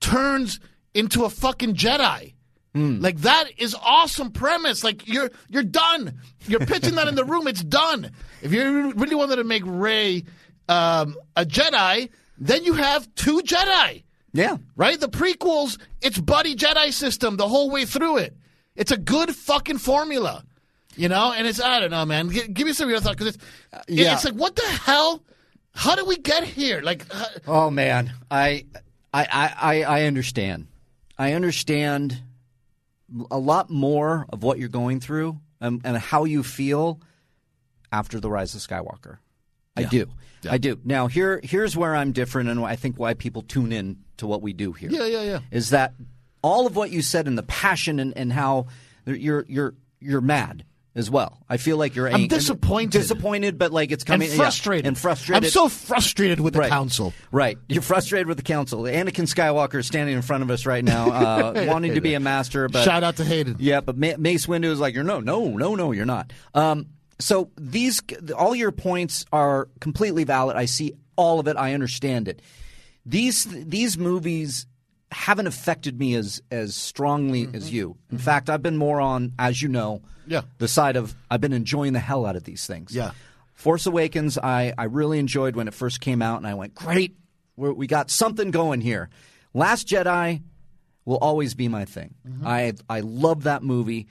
[0.00, 0.60] turns
[0.94, 2.34] into a fucking Jedi.
[2.72, 4.84] Like that is awesome premise.
[4.84, 6.20] Like you're you're done.
[6.46, 7.48] You're pitching that in the room.
[7.48, 8.12] It's done.
[8.42, 10.22] If you really wanted to make Rey
[10.68, 14.04] um, a Jedi, then you have two Jedi.
[14.32, 14.58] Yeah.
[14.76, 15.00] Right?
[15.00, 18.36] The prequels, it's buddy Jedi system the whole way through it.
[18.76, 20.44] It's a good fucking formula.
[20.96, 22.30] You know, and it's I don't know, man.
[22.30, 23.44] G- give me some of your thoughts because it's
[23.88, 24.14] yeah.
[24.14, 25.22] it's like what the hell?
[25.72, 26.80] How did we get here?
[26.82, 28.66] Like, uh, Oh man, I,
[29.14, 30.66] I, I, I- understand.
[31.16, 32.20] I understand
[33.30, 37.00] a lot more of what you're going through and, and how you feel
[37.92, 39.18] after the rise of Skywalker.
[39.76, 40.06] I do.
[40.48, 40.80] I do.
[40.84, 44.42] Now here, here's where I'm different, and I think why people tune in to what
[44.42, 44.90] we do here.
[44.90, 45.40] yeah, yeah, yeah.
[45.50, 45.94] is that
[46.42, 48.66] all of what you said and the passion and, and how
[49.06, 50.64] you're you're you're mad
[50.96, 51.38] as well.
[51.48, 52.90] I feel like you're I'm disappointed.
[52.90, 54.86] disappointed, but like it's And coming yeah, frustrated.
[54.86, 55.44] and frustrated.
[55.44, 56.68] I'm so frustrated with the Right.
[56.70, 57.12] council.
[57.30, 57.58] Right.
[57.68, 58.82] You're frustrated with the council.
[58.82, 62.20] Anakin Skywalker is standing in front of us right now, uh, wanting to be a
[62.20, 63.56] master, but Shout out to Hayden.
[63.60, 66.32] yeah, but Ma- Mace Windu is like, you're no, no, no, no, you're not.
[66.54, 66.86] Um,
[67.20, 68.02] so these,
[68.36, 70.56] all your points are completely valid.
[70.56, 71.56] I see all of it.
[71.56, 72.42] I understand it.
[73.06, 74.66] These these movies
[75.10, 77.96] haven't affected me as as strongly as you.
[78.10, 80.32] In fact, I've been more on, as you know, Mm-hmm.
[80.32, 80.42] Yeah.
[80.58, 82.94] the side of I've been enjoying the hell out of these things.
[82.94, 83.10] Yeah.
[83.54, 87.16] Force Awakens, I, I really enjoyed when it first came out, and I went, great,
[87.56, 89.10] We're, we got something going here.
[89.54, 90.42] Last Jedi
[91.04, 92.14] will always be my thing.
[92.44, 94.06] I I love that movie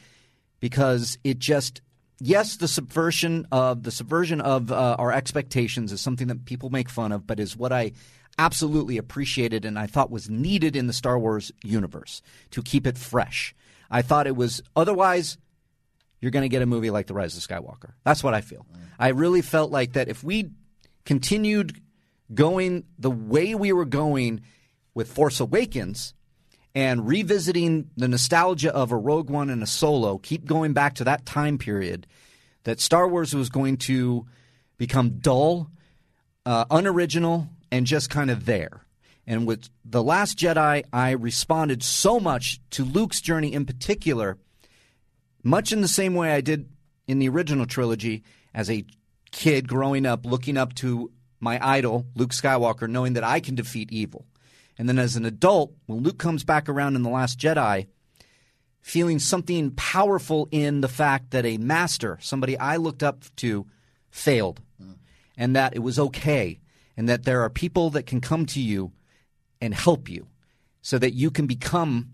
[0.60, 1.82] because it just
[2.20, 6.90] yes, the subversion of the subversion of uh, our expectations is something that people make
[6.90, 7.94] fun of, but is what I
[8.38, 12.98] absolutely appreciated and I thought was needed in the Star Wars universe to keep it
[12.98, 13.56] fresh.
[13.92, 15.38] I thought it was otherwise
[16.22, 17.94] you're going to get a movie like The Rise of Skywalker.
[18.04, 18.66] That's what I feel.
[18.98, 20.52] I really felt like that if we
[21.06, 21.82] continued
[22.34, 24.42] going the way we were going
[24.94, 26.14] with Force Awakens
[26.76, 31.04] and revisiting the nostalgia of a Rogue One and a Solo, keep going back to
[31.06, 32.06] that time period,
[32.64, 34.28] that Star Wars was going to
[34.78, 35.72] become dull,
[36.46, 38.82] uh, unoriginal, and just kind of there.
[39.28, 44.38] And with The Last Jedi, I responded so much to Luke's journey in particular
[45.44, 46.70] much in the same way I did
[47.08, 48.86] in the original trilogy as a
[49.32, 53.92] kid growing up, looking up to my idol, Luke Skywalker, knowing that I can defeat
[53.92, 54.26] evil.
[54.78, 57.88] And then as an adult, when Luke comes back around in The Last Jedi,
[58.82, 63.66] feeling something powerful in the fact that a master, somebody I looked up to,
[64.10, 64.62] failed.
[64.82, 64.96] Mm.
[65.38, 66.60] And that it was okay.
[67.00, 68.92] And that there are people that can come to you
[69.62, 70.28] and help you
[70.82, 72.10] so that you can become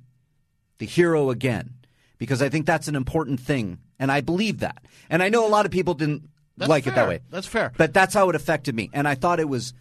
[0.78, 1.74] the hero again
[2.20, 4.86] because I think that's an important thing, and I believe that.
[5.10, 7.22] And I know a lot of people didn't That's like it that way.
[7.32, 7.72] That's fair.
[7.76, 9.74] But that's how it affected me, and I thought it was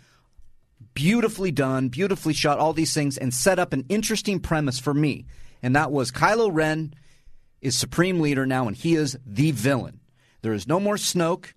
[0.95, 5.27] beautifully done, beautifully shot, all these things, and set up an interesting premise for me,
[5.62, 6.95] and that was Kylo Ren
[7.61, 10.01] is supreme leader now, and he is the villain.
[10.40, 11.53] There is no more Snoke.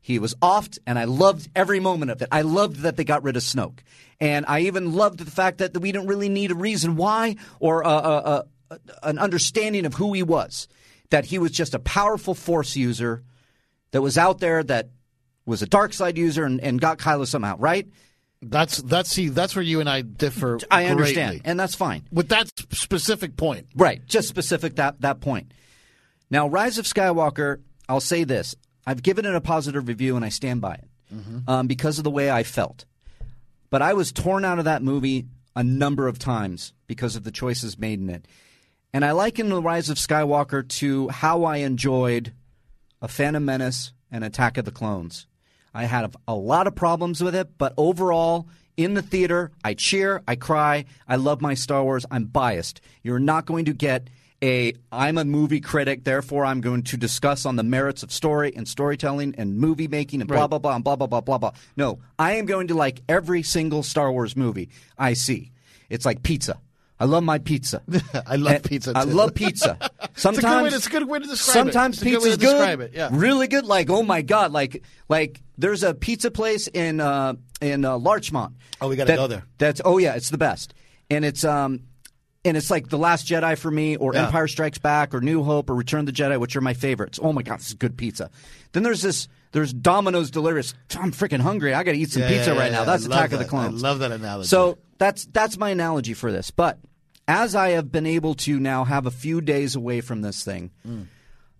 [0.00, 2.28] He was offed, and I loved every moment of it.
[2.32, 3.80] I loved that they got rid of Snoke,
[4.18, 7.82] and I even loved the fact that we didn't really need a reason why or
[7.82, 10.68] a, a, a, an understanding of who he was.
[11.10, 13.24] That he was just a powerful Force user
[13.90, 14.90] that was out there that
[15.44, 17.56] was a dark side user and, and got Kylo somehow.
[17.58, 17.88] Right?
[18.42, 20.58] That's that's see that's where you and I differ.
[20.70, 21.50] I understand, greatly.
[21.50, 22.04] and that's fine.
[22.10, 23.66] with that specific point.
[23.74, 25.52] Right, just specific that that point.
[26.30, 28.54] Now, Rise of Skywalker, I'll say this:
[28.86, 30.88] I've given it a positive review, and I stand by it
[31.48, 32.84] um, because of the way I felt.
[33.68, 37.30] But I was torn out of that movie a number of times because of the
[37.30, 38.26] choices made in it.
[38.92, 42.32] And I liken The Rise of Skywalker to how I enjoyed
[43.00, 45.26] A Phantom Menace and Attack of the Clones.
[45.72, 50.22] I had a lot of problems with it, but overall, in the theater, I cheer,
[50.26, 52.06] I cry, I love my Star Wars.
[52.10, 52.80] I'm biased.
[53.02, 54.08] You're not going to get
[54.42, 58.52] a I'm a movie critic, therefore I'm going to discuss on the merits of story
[58.56, 61.52] and storytelling and movie making and blah blah blah and blah blah blah blah blah.
[61.76, 65.52] No, I am going to like every single Star Wars movie I see.
[65.88, 66.58] It's like pizza.
[66.98, 67.82] I love my pizza.
[68.26, 68.92] I love And pizza.
[68.94, 69.78] I love pizza.
[70.14, 71.72] Sometimes It's a good way to describe it.
[71.72, 73.08] sometimes It's a pizza's good, describe it, yeah.
[73.12, 73.64] really good.
[73.64, 78.54] Like oh my god, like like there's a pizza place in uh, in uh, Larchmont.
[78.80, 79.44] Oh, we gotta that- go there.
[79.58, 80.74] That's oh yeah, it's the best,
[81.10, 81.80] and it's um.
[82.44, 84.26] And it's like The Last Jedi for me, or Yeah.
[84.26, 87.18] Empire Strikes Back, or New Hope, or Return of the Jedi, which are my favorites.
[87.22, 88.30] Oh my God, this is good pizza.
[88.72, 90.72] Then there's this, there's Domino's Delirious.
[90.98, 91.74] I'm freaking hungry.
[91.74, 92.84] I got to eat some Yeah, pizza yeah, right now.
[92.84, 93.48] That's I Attack of the that.
[93.48, 93.84] Clones.
[93.84, 94.48] I love that analogy.
[94.48, 96.50] So that's that's my analogy for this.
[96.50, 96.78] But
[97.28, 100.70] as I have been able to now have a few days away from this thing,
[100.88, 101.06] Mm.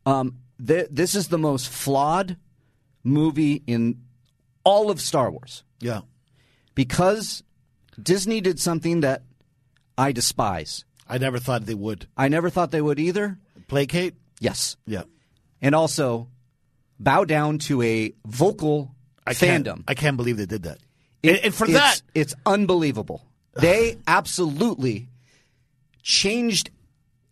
[0.07, 2.37] um, th- this is the most flawed
[3.05, 4.01] movie in
[4.65, 6.01] all of Star Wars yeah.
[6.75, 7.43] because
[8.03, 9.23] Disney did something that
[10.01, 10.85] I despise.
[11.09, 13.39] I never thought they would I never thought they would either.
[13.69, 14.15] placate.
[14.41, 15.03] Yes, Yeah.
[15.61, 16.29] and also
[16.99, 18.95] bow down to a vocal
[19.27, 19.85] I can't, fandom.
[19.87, 20.79] I can't believe they did that.
[21.23, 23.21] It- and, and for it's, that, it's unbelievable.
[23.55, 25.09] They absolutely
[26.03, 26.71] changed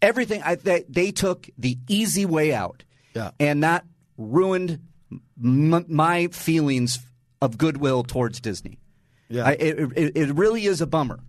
[0.02, 0.42] everything.
[0.42, 3.30] I, they, they took the easy way out, Yeah.
[3.40, 3.84] and that
[4.16, 4.80] ruined
[5.42, 6.98] m- my feelings
[7.40, 8.78] of goodwill towards Disney.
[9.28, 9.44] Yeah.
[9.44, 11.20] I, it, it, it really is a bummer.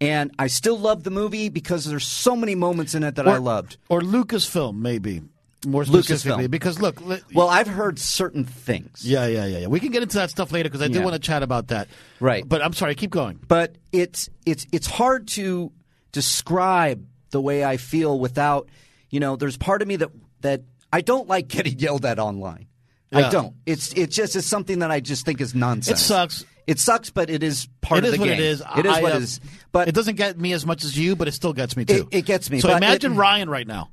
[0.00, 3.38] And I still love the movie because there's so many moments in it that I
[3.38, 3.78] loved.
[3.88, 5.22] or Lucasfilm, maybe
[5.66, 6.04] more Lucasfilm.
[6.04, 9.00] specifically, because look, li- Well, I've heard certain things.
[9.02, 9.66] yeah, yeah, yeah, yeah.
[9.68, 11.04] We can get into that stuff later because I do Yeah.
[11.04, 11.88] want to chat about that.
[12.20, 12.46] Right.
[12.46, 13.40] But I'm sorry, keep going.
[13.48, 15.72] but it's it's it's hard to
[16.12, 18.68] describe the way I feel without
[19.10, 20.10] you know there's part of me that
[20.42, 22.66] that I don't like getting yelled at online.
[23.10, 23.28] Yeah.
[23.28, 23.54] I don't.
[23.64, 26.00] It's it's just it's something that I just think is nonsense.
[26.00, 26.44] It sucks.
[26.66, 28.32] It sucks, but it is part It of is the game.
[28.34, 28.62] it is.
[28.76, 29.40] It is I, what uh, it is.
[29.70, 32.08] But it doesn't get me as much as you, but it still gets me too.
[32.10, 33.90] It- it gets me, So imagine it- Rian right now.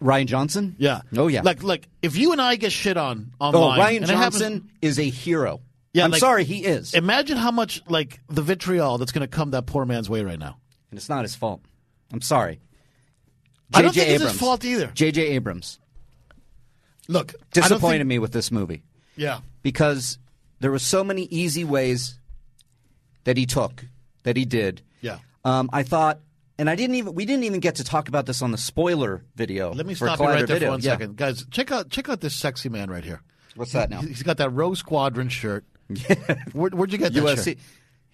[0.00, 0.74] Rian Johnson.
[0.78, 1.02] Yeah.
[1.16, 1.42] Oh yeah.
[1.42, 4.70] Like, like if you and I get shit on oh, Rian and it happens- Johnson
[4.82, 5.60] is a hero.
[5.92, 9.28] Yeah, I'm like- sorry, he is, Imagine how much like the vitriol that's going to
[9.28, 10.56] come that poor man's way right now.
[10.90, 11.60] and it's not his fault.
[12.12, 12.58] I'm sorry.
[13.72, 14.00] I don't J.J.
[14.00, 14.40] think it's his Abrams.
[14.40, 14.86] fault either.
[14.88, 15.22] J.J.
[15.28, 15.78] Abrams
[17.08, 18.82] Look, disappointed think- me with this movie.
[19.16, 19.40] Yeah.
[19.62, 20.18] because
[20.60, 22.18] there were so many easy ways
[23.24, 23.84] that he took
[24.22, 24.82] that he did.
[25.00, 25.18] Yeah.
[25.44, 26.20] Um, I thought,
[26.58, 29.24] and I didn't even we didn't even get to talk about this on the spoiler
[29.36, 29.72] video.
[29.72, 30.68] Let me stop you right there video.
[30.68, 30.92] for one Yeah.
[30.92, 31.44] second, guys.
[31.50, 33.20] Check out check out this sexy man right here.
[33.56, 34.00] What's that now?
[34.00, 35.64] He's got that rose Squadron shirt.
[36.52, 37.58] Where, would you get that USC shirt?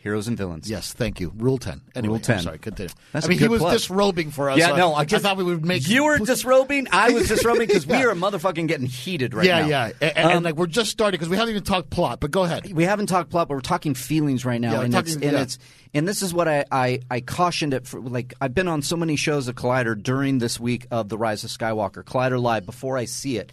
[0.02, 0.68] Heroes and Villains.
[0.70, 1.30] Yes, thank you.
[1.36, 1.82] Rule ten.
[1.94, 2.40] Anyway, Rule I'm 10.
[2.40, 2.90] sorry, continue.
[3.12, 3.74] That's I mean, he was plug.
[3.74, 4.56] disrobing for us.
[4.58, 6.86] Yeah, so no, I, I just, thought we would make You were disrobing.
[6.90, 8.06] I was disrobing because we Yeah.
[8.06, 9.66] are motherfucking getting heated right yeah, now.
[9.68, 12.18] yeah, and, and, Um, like we're just starting because we haven't even talked plot.
[12.18, 12.72] But go ahead.
[12.72, 15.36] we haven't talked plot, but we're talking feelings right now, Yeah, and, it's, talking- and
[15.36, 15.58] it's
[15.92, 18.00] and this is what I, I I cautioned it for.
[18.00, 21.44] Like I've been on so many shows of Collider during this week of the Rise
[21.44, 22.64] of Skywalker, Collider Live.
[22.64, 23.52] Before I see it,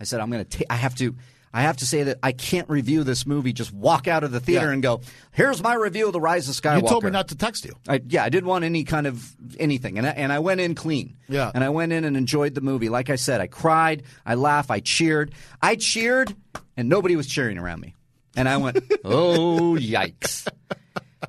[0.00, 0.48] I said I'm going to.
[0.58, 1.16] Take I have to.
[1.52, 3.52] I have to say that I can't review this movie.
[3.52, 4.72] Just walk out of the theater Yeah.
[4.72, 5.00] and go,
[5.32, 7.74] "Here's my review of the Rise of Skywalker." You told me not to text you.
[7.88, 10.74] I, yeah, I didn't want any kind of anything, and I, and I went in
[10.74, 11.16] clean.
[11.28, 11.50] Yeah.
[11.54, 12.88] and I went in and enjoyed the movie.
[12.88, 15.32] Like I said, I cried, I laughed, I cheered,
[15.62, 16.34] I cheered,
[16.76, 17.94] and nobody was cheering around me,
[18.36, 20.46] and I went, "Oh yikes!"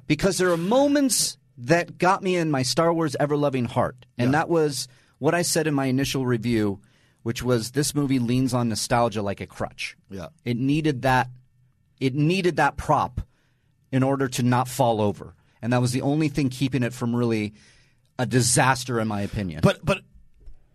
[0.08, 4.34] Because there are moments that got me in my Star Wars ever loving heart, and
[4.34, 6.80] that was what I said in my initial review,
[7.30, 9.96] which was this movie leans on nostalgia like a crutch.
[10.10, 10.30] Yeah.
[10.46, 11.30] it needed that.
[12.00, 13.22] It needed that prop
[13.92, 15.36] in order to not fall over.
[15.62, 17.54] And that was the only thing keeping it from really
[18.18, 19.60] a disaster, in my opinion.
[19.62, 20.00] But but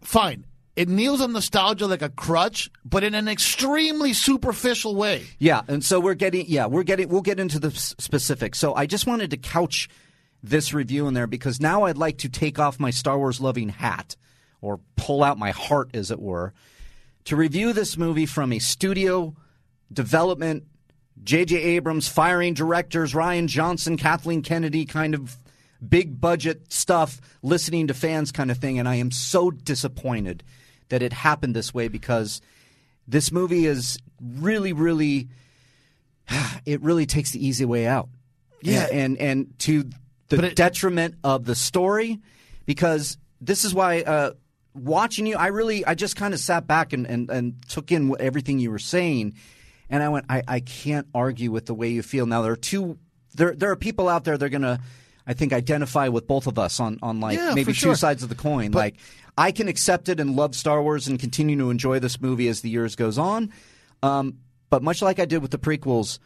[0.02, 0.46] fine.
[0.76, 5.24] It kneels on nostalgia like a crutch, but in an extremely superficial way.
[5.40, 8.60] yeah, and so we're getting, yeah, we're getting, we'll get into the s- specifics.
[8.60, 9.88] So I just wanted to couch
[10.40, 13.70] this review in there because now I'd like to take off my Star Wars loving
[13.70, 14.14] hat
[14.64, 16.52] or pull out my heart, as it were,
[17.24, 19.34] to review this movie from a studio
[19.92, 20.64] development,
[21.22, 21.56] J.J.
[21.56, 25.36] Abrams firing directors, Rian Johnson, Kathleen Kennedy kind of
[25.86, 28.78] big budget stuff, listening to fans kind of thing.
[28.78, 30.42] And I am so disappointed
[30.88, 32.40] that it happened this way because
[33.06, 35.28] this movie is really, really,
[36.66, 38.08] it really takes the easy way out.
[38.62, 38.86] Yeah.
[38.90, 39.84] And, and to
[40.28, 42.20] the it- detriment of the story
[42.64, 44.32] because this is why uh,
[44.74, 48.08] watching you, I really, I just kind of sat back and, and, and took in
[48.08, 49.34] what, everything you were saying.
[49.88, 52.26] And I went, I, I can't argue with the way you feel.
[52.26, 52.98] Now there are two
[53.34, 54.80] there there are people out there that are gonna
[55.26, 57.94] I think identify with both of us on, on like Yeah, maybe two sure.
[57.96, 58.72] sides of the coin.
[58.72, 58.96] like
[59.36, 62.60] I can accept it and love Star Wars and continue to enjoy this movie as
[62.60, 63.52] the years goes on.
[64.02, 64.38] Um,
[64.70, 66.18] but much like I did with the prequels,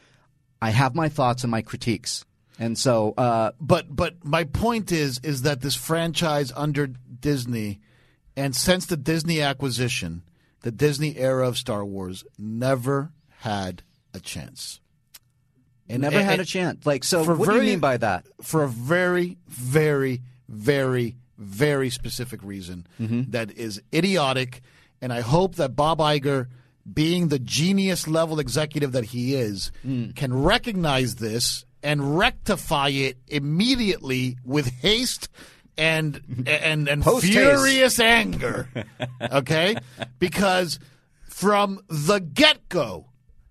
[0.61, 2.25] I have my thoughts and my critiques.
[2.59, 7.81] And so uh, But but my point is is that this franchise under Disney,
[8.39, 10.23] and since the Disney acquisition,
[10.63, 13.83] the Disney era of Star Wars never had
[14.15, 14.81] a chance.
[15.89, 16.85] it never had a chance.
[16.87, 18.27] Like so what do you mean by that?
[18.43, 23.31] for a very, very, very, very specific reason Mm-hmm.
[23.31, 24.61] that is idiotic.
[25.01, 26.49] And I hope that Bob Iger,
[26.93, 30.17] being the genius level executive that he is, Mm.
[30.17, 35.29] can recognize this and rectify it immediately with haste
[35.79, 38.69] and and and furious anger.
[39.33, 39.77] Okay?
[40.19, 40.79] Because
[41.29, 43.07] from the get go,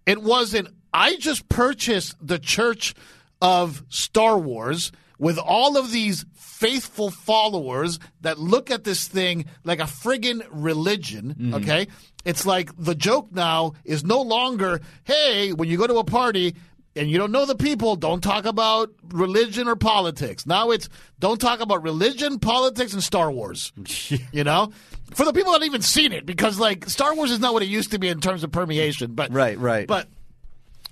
[0.06, 2.94] it wasn't, I just purchased the Church
[3.42, 9.80] of Star Wars with all of these faithful followers that look at this thing like
[9.80, 11.54] a friggin' religion, mm-hmm.
[11.56, 11.88] okay?
[12.26, 16.56] It's like the joke now is no longer, hey, when you go to a party,
[16.98, 20.46] and you don't know the people, don't talk about religion or politics.
[20.46, 23.72] Now it's don't talk about religion, politics, and Star Wars.
[24.32, 24.72] you know,
[25.14, 27.64] for the people that haven't even seen it, because like Star Wars is not what
[27.64, 29.14] it used to be in terms of permeation.
[29.14, 29.88] But Right, right.
[29.88, 30.08] But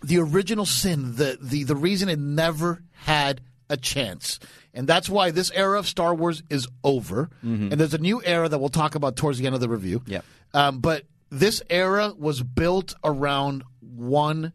[0.04, 4.40] the original sin, the the the reason it never had a chance,
[4.74, 8.48] and that's why this era of Star Wars is over, and there's a new era
[8.48, 10.04] that we'll talk about towards the end of the review.
[10.06, 10.26] Yep.
[10.54, 14.54] Um, but this era was built around one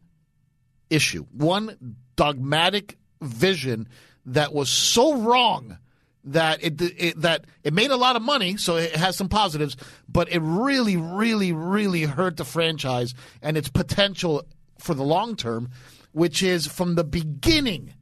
[0.90, 3.88] issue, one dogmatic vision
[4.26, 5.78] that was so wrong
[6.24, 9.76] that it, it that it made a lot of money, so it has some positives,
[10.06, 14.44] but it really, really, really hurt the franchise and its potential
[14.78, 15.70] for the long term,
[16.12, 17.94] which is from the beginning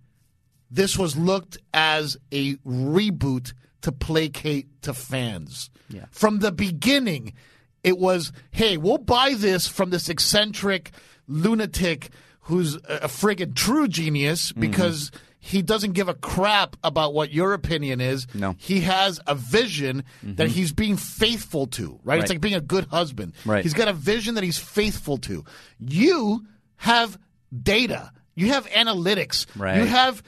[0.70, 5.70] this was looked as a reboot to placate to fans.
[5.88, 6.06] Yeah.
[6.10, 7.34] From the beginning,
[7.82, 10.90] it was, hey, we'll buy this from this eccentric
[11.26, 12.10] lunatic
[12.48, 14.60] who's a friggin' true genius Mm-hmm.
[14.60, 18.26] because he doesn't give a crap about what your opinion is.
[18.34, 18.50] No.
[18.50, 18.58] Mm-hmm.
[18.58, 22.20] He has a vision that he's being faithful to, right?
[22.20, 23.34] It's like being a good husband.
[23.46, 23.62] Right.
[23.62, 25.44] He's got a vision that he's faithful to.
[25.78, 26.44] You
[26.76, 27.18] have
[27.62, 28.10] data.
[28.34, 29.46] You have analytics.
[29.56, 29.76] Right.
[29.78, 30.22] You have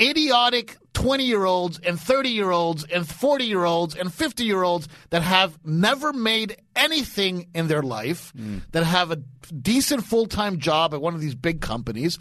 [0.00, 4.62] idiotic 20 year olds and 30 year olds and 40 year olds and 50 year
[4.62, 8.62] olds that have never made anything in their life, mm.
[8.72, 12.18] that have a decent full time job at one of these big companies,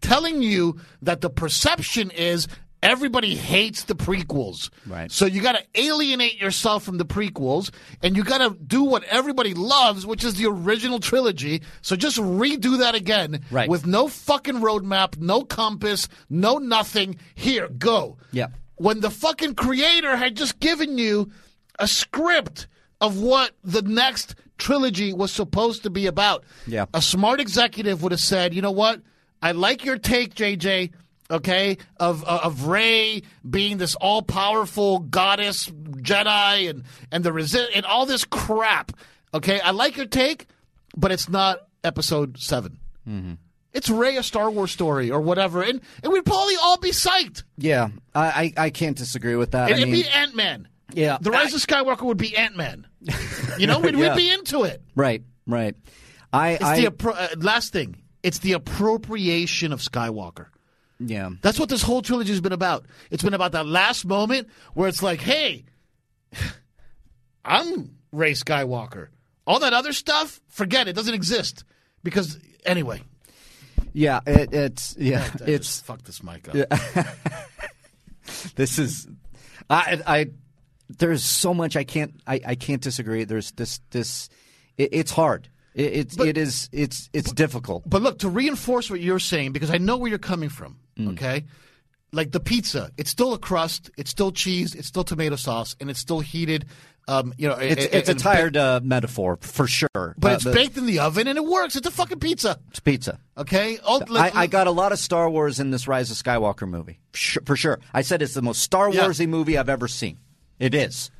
[0.00, 2.46] telling you that the perception is
[2.82, 4.70] everybody hates the prequels.
[4.86, 5.10] Right.
[5.10, 7.70] So you got to alienate yourself from the prequels
[8.02, 11.62] and you got to do what everybody loves, which is the original trilogy.
[11.82, 13.68] So just redo that again Right.
[13.68, 17.16] with no fucking roadmap, no compass, no nothing.
[17.34, 18.18] Here, go.
[18.30, 18.48] Yeah.
[18.76, 21.30] When the fucking creator had just given you
[21.78, 22.68] a script
[23.00, 26.44] of what the next trilogy was supposed to be about.
[26.66, 26.86] Yeah.
[26.94, 29.02] A smart executive would have said, "You know what?
[29.42, 30.92] I like your take, JJ."
[31.30, 37.66] Okay, of uh, of Rey being this all powerful goddess Jedi and and the resi-
[37.74, 38.92] and all this crap.
[39.34, 40.46] Okay, I like your take,
[40.96, 42.78] but it's not Episode 7
[43.72, 47.42] It's Rey a Star Wars story or whatever, and and we'd probably all be psyched.
[47.58, 49.70] Yeah, I, I, I can't disagree with that.
[49.70, 50.68] It, I mean, be Ant Man.
[50.94, 51.18] Yeah.
[51.20, 52.86] the Rise of Skywalker would be Ant Man.
[53.58, 54.14] You know, we'd, Yeah.
[54.14, 54.80] we'd be into it.
[54.94, 55.74] right, right.
[56.32, 57.96] I, It's I the appro- uh, last thing.
[58.22, 60.46] It's the appropriation of Skywalker.
[60.98, 61.30] Yeah.
[61.42, 62.86] That's what this whole trilogy has been about.
[63.10, 65.64] It's been about that last moment where it's like, hey,
[67.44, 69.08] I'm Rey Skywalker.
[69.46, 70.94] All that other stuff, forget it.
[70.94, 71.64] Doesn't exist.
[72.02, 73.02] Because anyway,
[73.92, 76.54] Yeah, it, it's yeah, I just it's fuck this mic up.
[76.54, 77.12] Yeah.
[78.56, 79.06] this is
[79.70, 80.26] I I
[80.88, 83.24] there's so much I can't I, I can't disagree.
[83.24, 84.28] There's this this
[84.76, 85.48] it, it's hard.
[85.76, 87.84] It, it's it is it's it's difficult.
[87.86, 91.12] But look, to reinforce what you're saying, because I know where you're coming from, Mm.
[91.12, 91.44] okay?
[92.12, 95.90] Like the pizza, it's still a crust, it's still cheese, it's still tomato sauce, and
[95.90, 96.64] it's still heated.
[97.08, 99.88] Um, you know, It's it- it's a tired uh, metaphor for sure.
[100.18, 101.76] but Uh, it's baked in the oven and it works.
[101.76, 103.20] It's a fucking pizza, it's pizza.
[103.38, 103.78] okay?
[103.84, 106.66] Oh, I, let- I got a lot of Star Wars in this Rise of Skywalker
[106.68, 106.98] movie,
[107.44, 107.78] for sure.
[107.94, 109.02] I said it's the most Star Yeah.
[109.06, 110.18] Warsy movie I've ever seen.
[110.58, 111.10] It is.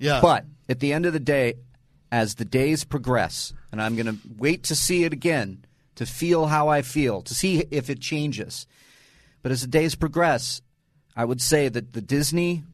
[0.00, 1.54] yeah, But at the end of the day,
[2.10, 5.64] as the days progress, and I'm going to wait to see it again
[5.96, 8.66] to feel how I feel, to see if it changes.
[9.42, 10.62] But as the days progress,
[11.16, 12.64] I would say that the Disney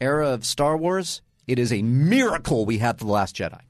[0.00, 3.60] era of Star Wars, it is a miracle we have The Last Jedi.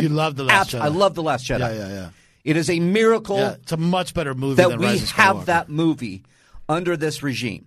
[0.00, 0.80] you love the last Jedi.
[0.80, 1.60] I love The Last Jedi.
[1.60, 2.10] Yeah, yeah, yeah.
[2.44, 6.22] It is a miracle Yeah, it's a much better movie that we have that movie
[6.68, 7.66] under this regime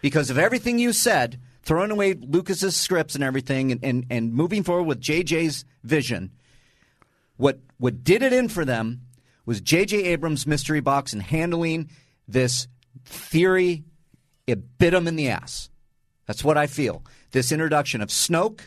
[0.00, 1.38] because of everything you said,
[1.68, 6.32] throwing away Lucas's scripts and everything, and, and, and moving forward with JJ's vision.
[7.36, 9.02] What what did it in for them
[9.44, 10.04] was J.J.
[10.04, 11.90] Abrams' mystery box and handling
[12.26, 12.68] this
[13.04, 13.84] theory.
[14.46, 15.68] It bit them in the ass.
[16.26, 17.04] That's what I feel.
[17.32, 18.62] This introduction of Snoke,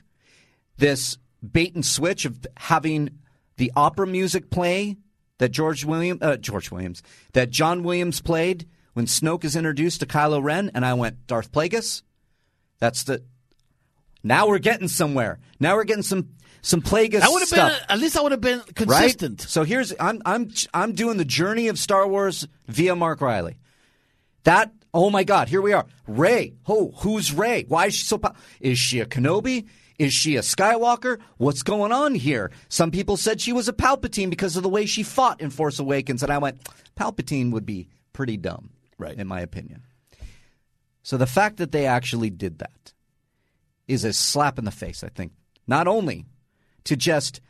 [0.77, 3.19] this bait and switch of having
[3.57, 4.97] the opera music play
[5.39, 7.01] that George William uh, George Williams
[7.33, 11.51] that John Williams played when Snoke is introduced to Kylo Ren, and I went Darth
[11.51, 12.03] Plagueis.
[12.81, 13.23] That's the.
[14.23, 15.39] Now we're getting somewhere.
[15.59, 16.29] Now we're getting some
[16.61, 18.17] some Plagueis That would have been at least.
[18.17, 18.75] I would have been right?
[18.75, 19.41] consistent.
[19.41, 23.57] So here's I'm I'm I'm doing the journey of Star Wars via Mark Reilly.
[24.43, 25.85] That oh my God, here we are.
[26.07, 26.55] Rey.
[26.67, 27.65] Oh, who's Rey?
[27.67, 28.17] Why is she so?
[28.17, 29.67] Po- is she a Kenobi?
[29.99, 31.19] Is she a Skywalker?
[31.37, 32.51] What's going on here?
[32.69, 35.77] Some people said she was a Palpatine because of the way she fought in Force
[35.77, 36.67] Awakens, and I went,
[36.99, 39.15] Palpatine would be pretty dumb, Right.
[39.15, 39.83] In my opinion.
[41.03, 42.93] So the fact that they actually did that
[43.87, 45.33] is a slap in the face, I think.
[45.67, 46.25] Not only
[46.85, 47.41] to just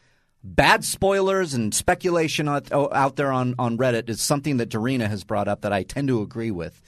[0.44, 5.08] bad spoilers and speculation out, oh, out there on, on Reddit is something that Darina
[5.08, 6.82] has brought up that I tend to agree with.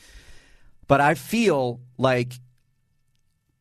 [0.88, 2.34] But I feel like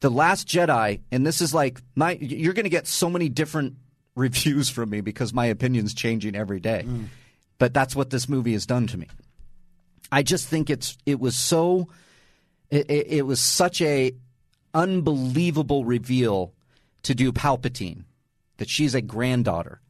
[0.01, 3.75] The Last Jedi, and this is like my you're going to get so many different
[4.15, 6.85] reviews from me because my opinion's changing every day.
[6.87, 7.07] Mm.
[7.59, 9.09] But that's what this movie has done to me.
[10.11, 11.89] I just think it's it was so
[12.73, 14.13] it, it, it was such a
[14.75, 16.55] unbelievable reveal
[17.03, 18.05] to do Palpatine
[18.57, 19.81] that she's a granddaughter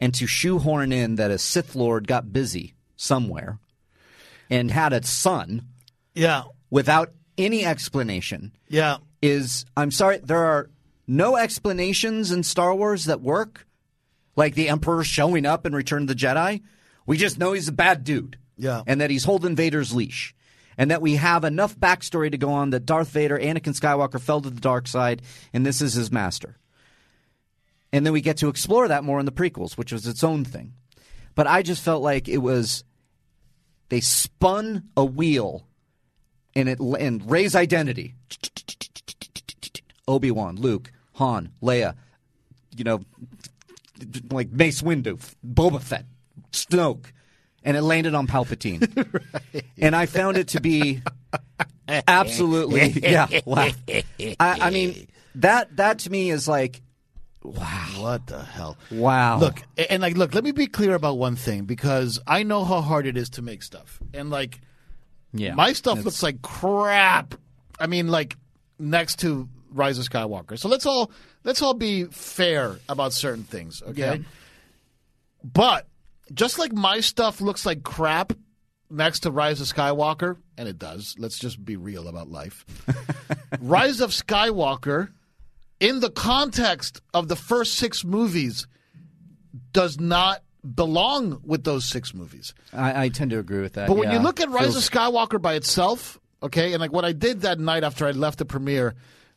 [0.00, 3.58] and to shoehorn in that a Sith Lord got busy somewhere
[4.50, 5.62] and had a son
[6.14, 8.98] Yeah, without any explanation yeah.
[9.22, 10.68] is I'm sorry, there are
[11.06, 13.66] no explanations in Star Wars that work.
[14.34, 16.60] Like the Emperor showing up in Return of the Jedi.
[17.06, 18.36] We just know he's a bad dude.
[18.58, 18.82] Yeah.
[18.86, 20.34] And that he's holding Vader's leash.
[20.78, 24.42] And that we have enough backstory to go on that Darth Vader, Anakin Skywalker, fell
[24.42, 25.22] to the dark side,
[25.52, 26.56] and this is his master.
[27.92, 30.44] And then we get to explore that more in the prequels, which was its own
[30.44, 30.74] thing.
[31.34, 32.84] But I just felt like it was
[33.88, 35.66] they spun a wheel
[36.54, 38.14] and it and Rey's identity.
[40.08, 41.94] Obi Wan, Luke, Han, Leia,
[42.76, 43.00] you know,
[44.30, 46.06] like Mace Windu, Boba Fett,
[46.52, 47.06] Snoke,
[47.66, 48.86] and it landed on Palpatine.
[49.78, 51.02] And I found it to be
[51.88, 53.28] absolutely yeah.
[53.44, 53.76] Laugh.
[53.88, 56.80] I, I mean that that to me is like
[57.42, 57.86] Wow.
[57.98, 58.76] What the hell?
[58.90, 59.38] wow.
[59.38, 60.34] Look, and like, look.
[60.34, 63.42] Let me be clear about one thing because I know how hard it is to
[63.42, 64.60] make stuff, and like,
[65.32, 67.36] yeah, my stuff looks like crap.
[67.78, 68.36] I mean, like
[68.80, 70.58] next to Rise of Skywalker.
[70.58, 71.12] So let's all
[71.44, 74.16] let's all be fair about certain things, okay?
[74.16, 74.28] Yeah.
[75.44, 75.86] But
[76.32, 78.32] just like my stuff looks like crap
[78.90, 81.14] next to Rise of Skywalker, and it does.
[81.18, 82.64] Let's just be real about life.
[83.60, 85.10] Rise of Skywalker,
[85.80, 88.66] in the context of the first six movies,
[89.72, 90.42] does not
[90.74, 92.54] belong with those six movies.
[92.72, 93.88] I, I tend to agree with that.
[93.88, 94.16] But when yeah.
[94.16, 97.42] you look at Rise Feels- of Skywalker by itself, okay, and like what I did
[97.42, 98.94] that night after I left the premiere,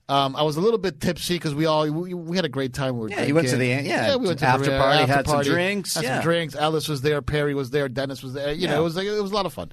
[0.09, 2.73] um, I was a little bit tipsy because we all we, we had a great
[2.73, 2.95] time.
[2.95, 5.13] We were Yeah, you went to the- yeah, we went to after the, party, after
[5.13, 6.15] had some party, drinks, had yeah.
[6.15, 6.55] some drinks.
[6.55, 8.51] Alice was there, Perry was there, Dennis was there.
[8.51, 9.71] You know, it was like, it was a lot of fun.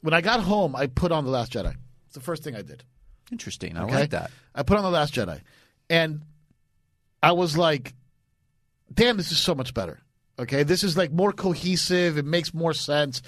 [0.00, 1.74] When I got home, I put on the Last Jedi.
[2.06, 2.84] It's the first thing I did.
[3.30, 3.76] interesting.
[3.76, 3.94] I Okay?
[3.94, 4.30] like that.
[4.54, 5.40] I put on the Last Jedi,
[5.90, 6.22] and
[7.22, 7.94] I was like,
[8.92, 10.00] "Damn, this is so much better."
[10.38, 12.18] Okay, this is like more cohesive.
[12.18, 13.20] It makes more sense.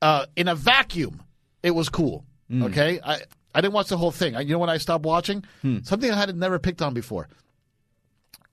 [0.00, 1.22] Uh, in a vacuum,
[1.62, 2.24] it was cool.
[2.52, 3.20] Okay, I
[3.54, 4.36] I didn't watch the whole thing.
[4.36, 5.44] I, you know when I stopped watching
[5.82, 7.28] something I had never picked on before.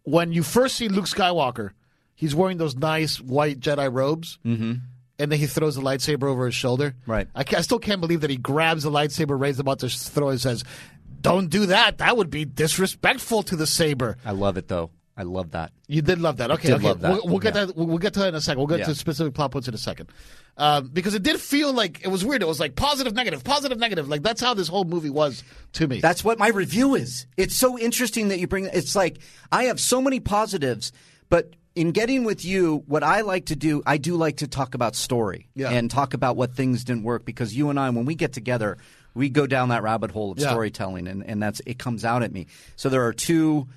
[0.04, 1.72] When you first see Luke Skywalker,
[2.16, 4.40] he's wearing those nice white Jedi robes.
[4.46, 4.74] Mm-hmm.
[5.22, 6.96] And then he throws the lightsaber over his shoulder.
[7.06, 7.28] Right.
[7.36, 10.40] I, I still can't believe that he grabs the lightsaber, raises about to throw, and
[10.40, 10.64] says,
[11.20, 11.98] "Don't do that.
[11.98, 14.92] That would be disrespectful to the saber." I love it though.
[15.20, 15.74] I love that.
[15.88, 16.50] You did love that.
[16.50, 16.88] Okay, did okay.
[16.88, 17.12] love that.
[17.12, 17.66] We'll, we'll get Yeah.
[17.66, 17.76] that.
[17.76, 18.60] We'll, we'll get to that in a second.
[18.60, 18.86] We'll get Yeah.
[18.86, 20.10] to specific plot points in a second,
[20.56, 22.42] um, because it did feel like it was weird.
[22.42, 24.08] It was like positive, negative, positive, negative.
[24.08, 25.44] Like that's how this whole movie was
[25.74, 26.00] to me.
[26.00, 27.28] That's what my review is.
[27.36, 28.66] It's so interesting that you bring.
[28.72, 29.20] It's like
[29.52, 30.94] I have so many positives,
[31.28, 34.74] but in getting with you, what I like to do, I do like to talk
[34.74, 35.70] about story Yeah.
[35.70, 38.78] and talk about what things didn't work because you and I, when we get together,
[39.14, 40.50] we go down that rabbit hole of Yeah.
[40.50, 42.48] storytelling, and, and that's it comes out at me.
[42.78, 43.68] So there are two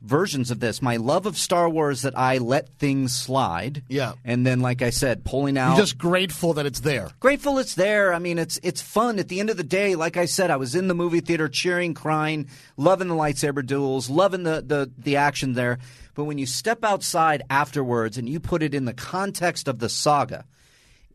[0.00, 0.80] versions of this.
[0.80, 3.82] My love of Star Wars that I let things slide.
[3.88, 4.12] Yeah.
[4.24, 5.70] And then, like I said, pulling out.
[5.76, 7.10] You're just grateful that it's there.
[7.20, 8.12] grateful it's there.
[8.14, 9.18] I mean, it's it's fun.
[9.18, 11.48] At the end of the day, like I said, I was in the movie theater
[11.48, 15.78] cheering, crying, loving the lightsaber duels, loving the the, the action there.
[16.14, 19.88] But when you step outside afterwards and you put it in the context of the
[19.88, 20.44] saga,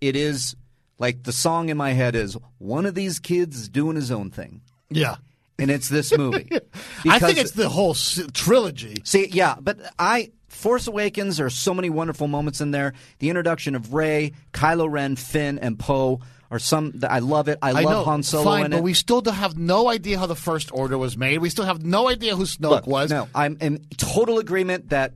[0.02, 0.56] it is
[1.00, 4.62] like the song in my head is one of these kids doing his own thing,
[4.90, 5.16] Yeah.
[5.60, 6.49] And it's this movie.
[7.08, 8.95] I think it's the whole s- trilogy.
[9.04, 11.38] See, yeah, but I Force Awakens.
[11.38, 12.93] There are so many wonderful moments in there.
[13.20, 16.91] The introduction of Rey, Kylo Ren, Finn, and Poe are some.
[16.95, 17.60] That I love it.
[17.62, 18.84] I, I love know, Han Solo fine, in but it.
[18.84, 21.38] we still have no idea how the First Order was made.
[21.38, 23.10] We still have no idea who Snoke Look, was.
[23.12, 25.14] no, I'm in total agreement that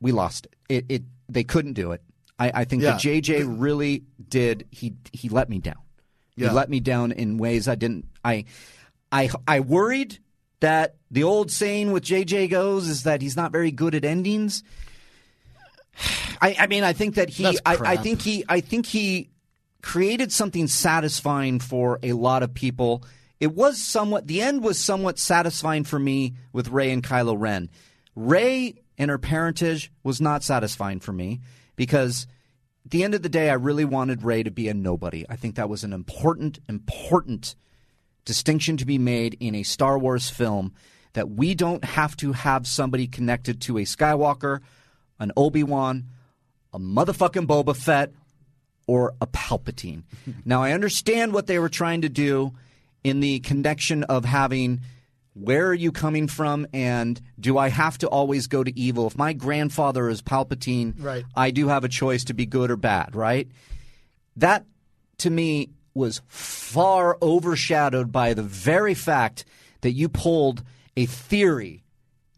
[0.00, 0.54] we lost it.
[0.68, 2.02] It, it they couldn't do it.
[2.38, 2.92] I, I think Yeah.
[2.92, 4.66] that JJ really did.
[4.70, 5.76] He he let me down.
[6.36, 6.48] Yeah.
[6.48, 8.06] He let me down in ways I didn't.
[8.24, 8.44] I
[9.12, 10.18] I I worried
[10.60, 14.64] that the old saying with JJ goes is that he's not very good at endings.
[16.40, 17.46] I, I mean, I think that he.
[17.46, 18.44] I, I think he.
[18.48, 19.30] I think he
[19.82, 23.04] created something satisfying for a lot of people.
[23.38, 24.26] It was somewhat.
[24.26, 27.68] The end was somewhat satisfying for me with Rey and Kylo Ren.
[28.16, 31.40] Rey and her parentage was not satisfying for me
[31.76, 32.26] because
[32.84, 35.24] at the end of the day, I really wanted Rey to be a nobody.
[35.28, 37.54] I think that was an important, important
[38.24, 40.72] distinction to be made in a Star Wars film
[41.12, 44.60] that we don't have to have somebody connected to a Skywalker,
[45.18, 46.04] an Obi Wan,
[46.72, 48.12] a motherfucking Boba Fett,
[48.86, 50.02] or a Palpatine.
[50.44, 52.52] now, I understand what they were trying to do
[53.04, 54.80] in the connection of having
[55.34, 59.06] where are you coming from and do I have to always go to evil?
[59.06, 61.24] If my grandfather is Palpatine, Right.
[61.34, 63.48] I do have a choice to be good or bad, right?
[64.36, 64.66] That
[65.18, 69.44] to me was far overshadowed by the very fact
[69.82, 70.62] that you pulled
[70.96, 71.82] a theory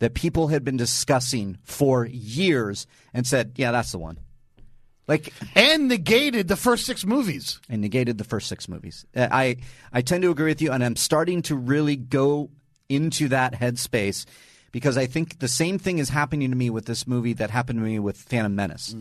[0.00, 4.18] that people had been discussing for years and said, yeah, that's the one.
[5.06, 7.60] Like, and negated the first six movies.
[7.68, 9.04] and negated the first six movies.
[9.14, 9.56] Uh, I
[9.92, 12.50] I tend to agree with you, and I'm starting to really go
[12.88, 14.24] into that headspace
[14.72, 17.78] because I think the same thing is happening to me with this movie that happened
[17.80, 18.94] to me with Phantom Menace.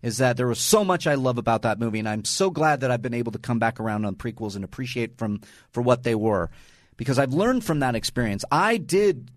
[0.00, 2.80] Is that there was so much I love about that movie, and I'm so glad
[2.80, 5.40] that I've been able to come back around on prequels and appreciate from
[5.72, 6.50] for what they were,
[6.96, 8.44] because I've learned from that experience.
[8.52, 9.30] I did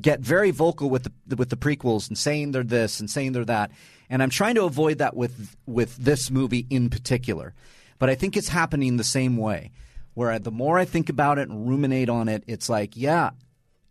[0.00, 3.44] get very vocal with the with the prequels and saying they're this and saying they're
[3.44, 3.70] that,
[4.08, 7.52] and I'm trying to avoid that with with this movie in particular.
[7.98, 9.72] But I think it's happening the same way,
[10.14, 13.30] where the more I think about it and ruminate on it, it's like, yeah,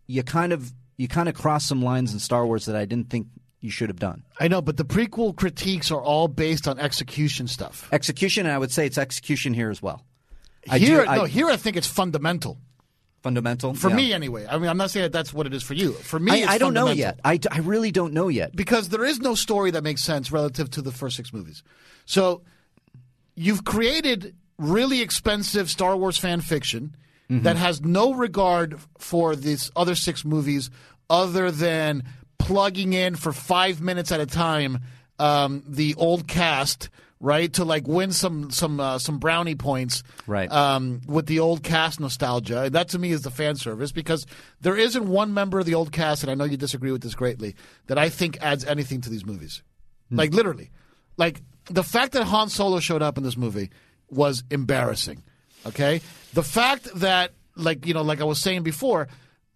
[0.08, 3.08] you kind of you kind of cross some lines in Star Wars that I didn't
[3.08, 3.28] think
[3.60, 4.22] you should have done.
[4.38, 7.88] I know, but the prequel critiques are all based on execution stuff.
[7.92, 10.04] Execution, and I would say it's execution here as well.
[10.68, 12.58] I here, do- I- no, here I think it's fundamental
[13.22, 13.96] Fundamental for Yeah.
[13.96, 14.46] me anyway.
[14.48, 15.92] I mean, I'm not saying that that's what it is for you.
[15.92, 17.18] For me, I, I don't know yet.
[17.24, 18.54] I really don't know yet.
[18.54, 21.64] because there is no story that makes sense relative to the first six movies.
[22.04, 22.42] So
[23.34, 26.94] you've created really expensive Star Wars fan fiction
[27.28, 27.58] that mm-hmm.
[27.58, 30.70] has no regard for these other six movies
[31.10, 32.04] other than
[32.48, 34.80] plugging in for five minutes at a time
[35.18, 36.88] um, the old cast
[37.20, 40.50] right to like win some some uh, some brownie points Right.
[40.52, 42.62] um, with the old cast nostalgia.
[42.64, 44.24] And that to me is the fan service because
[44.60, 47.14] there isn't one member of the old cast, and I know you disagree with this
[47.16, 47.56] greatly,
[47.88, 49.62] that I think adds anything to these movies.
[50.10, 50.70] Like literally,
[51.16, 53.70] like the fact that Han Solo showed up in this movie
[54.08, 55.22] was embarrassing.
[55.66, 56.00] Okay,
[56.34, 59.08] the fact that like you know, like I was saying before.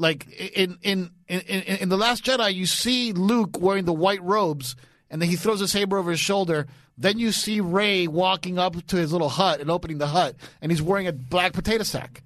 [0.03, 0.27] Like
[0.57, 4.75] in in, in in in the Last Jedi, you see Luke wearing the white robes,
[5.09, 6.67] and then he throws a saber over his shoulder.
[6.99, 10.73] Then you see Rey walking up to his little hut and opening the hut, and
[10.73, 12.23] he's wearing a black potato sack.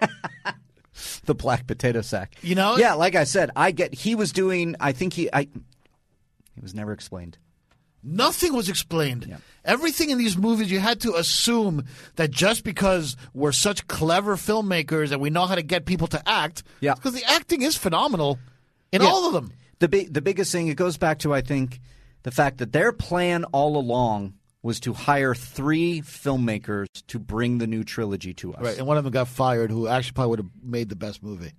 [1.24, 2.34] the black potato sack.
[2.42, 2.76] You know?
[2.76, 3.94] Yeah, like I said, I get.
[3.94, 4.74] He was doing.
[4.80, 5.30] I think he.
[5.32, 5.42] I.
[5.42, 7.38] It was never explained.
[8.02, 9.36] Nothing was explained.
[9.64, 11.84] Everything in these movies, you had to assume
[12.16, 16.28] that just because we're such clever filmmakers and we know how to get people to
[16.28, 16.94] act, Yeah.
[16.94, 18.38] because the acting is phenomenal
[18.90, 19.08] in Yeah.
[19.08, 19.52] all of them.
[19.80, 20.68] The big, the biggest thing.
[20.68, 21.80] It goes back to I think
[22.22, 27.66] the fact that their plan all along was to hire three filmmakers to bring the
[27.66, 28.62] new trilogy to us.
[28.62, 31.22] Right, and one of them got fired, who actually probably would have made the best
[31.22, 31.52] movie.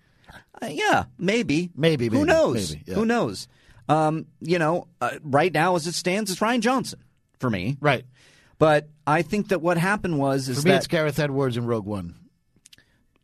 [0.62, 2.72] Uh, yeah, maybe, Maybe, Who knows?
[2.72, 2.94] maybe, yeah.
[2.96, 3.48] Who knows?
[3.92, 7.00] Um, you know, uh, right now as it stands, it's Rian Johnson
[7.40, 7.78] for me.
[7.82, 8.06] Right.
[8.60, 11.66] But I think that what happened was is For me, that it's Gareth Edwards in
[11.66, 12.16] Rogue One.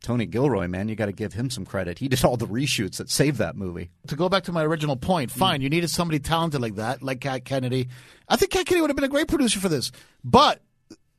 [0.01, 1.99] Tony Gilroy, man, you got to give him some credit.
[1.99, 3.89] He did all the reshoots that saved that movie.
[4.07, 5.35] To go back to my original point, Mm.
[5.37, 7.89] fine, you needed somebody talented like that, like Cat Kennedy.
[8.29, 9.91] I think Cat Kennedy would have been a great producer for this.
[10.23, 10.61] But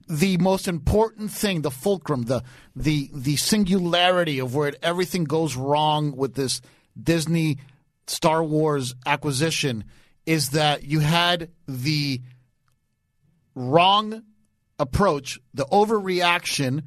[0.08, 2.42] the most important thing, the fulcrum, the
[2.74, 6.62] the the singularity of where everything goes wrong with this
[7.00, 7.58] Disney
[8.10, 9.84] Star Wars acquisition
[10.26, 12.20] is that you had the
[13.54, 14.22] wrong
[14.78, 16.84] approach, the overreaction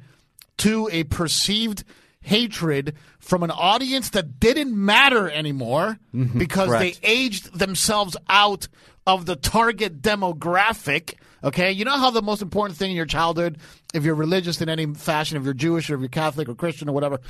[0.58, 1.84] to a perceived
[2.20, 6.38] hatred from an audience that didn't matter anymore mm-hmm.
[6.38, 7.00] because correct.
[7.02, 8.68] they aged themselves out
[9.06, 11.14] of the target demographic.
[11.44, 13.58] Okay, you know how the most important thing in your childhood,
[13.92, 16.88] if you're religious in any fashion, if you're Jewish or if you're Catholic or Christian
[16.88, 17.20] or whatever,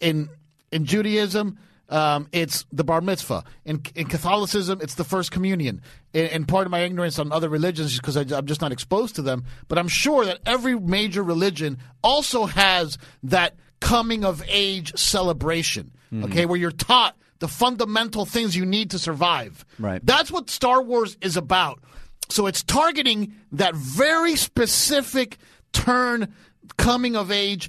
[0.00, 0.28] in
[0.70, 1.58] in Judaism,
[1.94, 3.44] um, it's the bar mitzvah.
[3.64, 5.80] In, in Catholicism, it's the first communion.
[6.12, 9.14] And, and part of my ignorance on other religions is because I'm just not exposed
[9.16, 9.44] to them.
[9.68, 15.92] But I'm sure that every major religion also has that coming of age celebration.
[16.12, 19.64] Okay, where you're taught the fundamental things you need to survive.
[19.80, 20.00] Right.
[20.04, 21.80] That's what Star Wars is about.
[22.28, 25.38] So it's targeting that very specific
[25.72, 26.32] turn
[26.76, 27.68] coming of age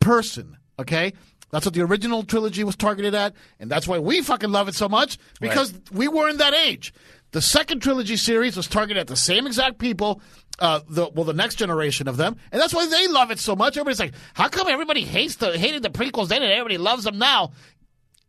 [0.00, 0.56] person.
[0.78, 1.12] Okay?
[1.54, 4.74] That's what the original trilogy was targeted at, and that's why we fucking love it
[4.74, 6.92] so much because we were in that age.
[7.30, 10.20] The second trilogy series was targeted at the same exact people,
[10.58, 13.54] uh, the well, the next generation of them, and that's why they love it so
[13.54, 13.76] much.
[13.76, 17.18] Everybody's like, "How come everybody hates the hated the prequels then, and everybody loves them
[17.18, 17.52] now?"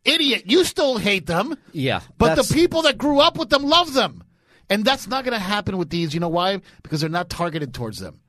[0.04, 1.56] Idiot, you still hate them.
[1.72, 4.22] Yeah, but the people that grew up with them love them,
[4.70, 6.14] and that's not going to happen with these.
[6.14, 6.60] You know why?
[6.84, 8.20] Because they're not targeted towards them,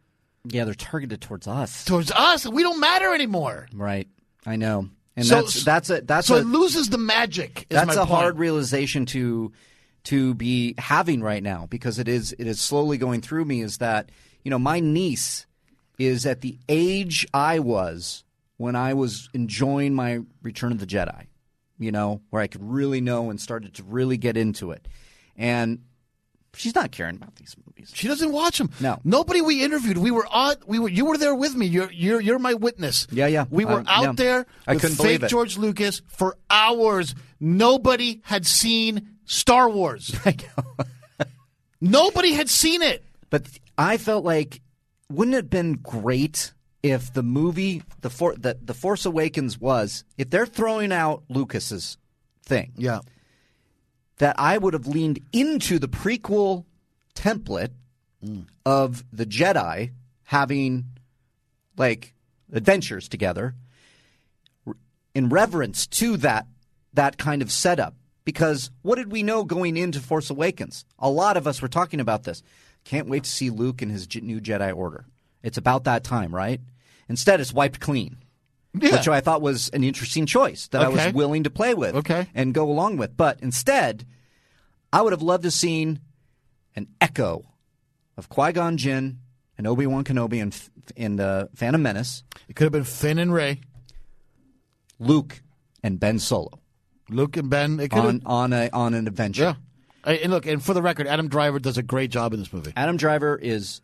[0.43, 1.86] Yeah, they're targeted towards us.
[1.86, 2.48] towards us.
[2.48, 3.68] We don't matter anymore.
[3.74, 4.08] Right.
[4.48, 4.89] I know.
[5.16, 7.68] And So- that's that's a that's so a it loses the magic.
[7.70, 8.10] Is that's a point.
[8.10, 9.52] hard realization to
[10.06, 13.80] to be having right now because it is it is slowly going through me is
[13.80, 14.10] that
[14.43, 15.45] you know my niece
[16.00, 18.24] is at the age I was
[18.58, 21.26] when I was enjoying my Return of the Jedi,
[21.78, 24.88] you know, where I could really know and started to really get into it.
[25.36, 25.80] And
[26.54, 27.91] she's not caring about these movies.
[27.93, 28.70] She doesn't watch them.
[28.80, 29.00] No.
[29.04, 29.98] nobody we interviewed.
[29.98, 30.56] We were on.
[30.66, 30.89] We were.
[30.89, 31.66] You were there with me.
[31.66, 31.91] You're.
[31.91, 32.20] You're.
[32.22, 33.08] You're my witness.
[33.12, 33.45] Yeah, yeah.
[33.50, 34.12] We were Um, out yeah.
[34.14, 35.30] there I couldn't believe it.
[35.30, 37.16] George Lucas for hours.
[37.39, 40.14] Nobody had seen Star Wars.
[41.82, 43.04] Nobody had seen it.
[43.30, 44.62] But I felt like
[45.10, 50.04] wouldn't it have been great if the movie the For, the, the Force Awakens was
[50.18, 51.98] if they're throwing out Lucas's
[52.43, 53.00] thing Yeah.
[54.18, 56.65] That I would have leaned into the prequel
[57.15, 57.72] template
[58.65, 59.91] of the Jedi
[60.24, 60.86] having
[61.78, 62.13] like
[62.51, 63.55] adventures together
[65.13, 66.47] in reverence to that
[66.93, 67.95] that kind of setup.
[68.26, 70.84] Because what did we know going into Force Awakens?
[70.99, 72.43] A lot of us were talking about this.
[72.84, 75.05] Can't wait to see Luke and his new Jedi order.
[75.43, 76.59] It's about that time right?
[77.07, 78.18] Instead it's wiped clean
[78.82, 78.91] Yeah.
[78.97, 82.28] which I thought was an interesting choice that I was willing to play with Okay.
[82.36, 83.15] and go along with.
[83.17, 84.05] But instead,
[84.91, 85.99] I would have loved to seen
[86.75, 87.43] an echo
[88.17, 89.19] of Qui Gon Jinn
[89.57, 90.51] and Obi Wan Kenobi in,
[90.95, 93.61] in the Phantom Menace, It could have been Finn and Rey,
[94.99, 95.41] Luke
[95.84, 96.59] and Ben Solo
[97.09, 97.80] Luke and Ben.
[97.80, 99.55] It on on a on an adventure.
[100.05, 100.13] Yeah.
[100.13, 102.73] And look, and for the record, Adam Driver does a great job in this movie.
[102.75, 103.82] Adam Driver is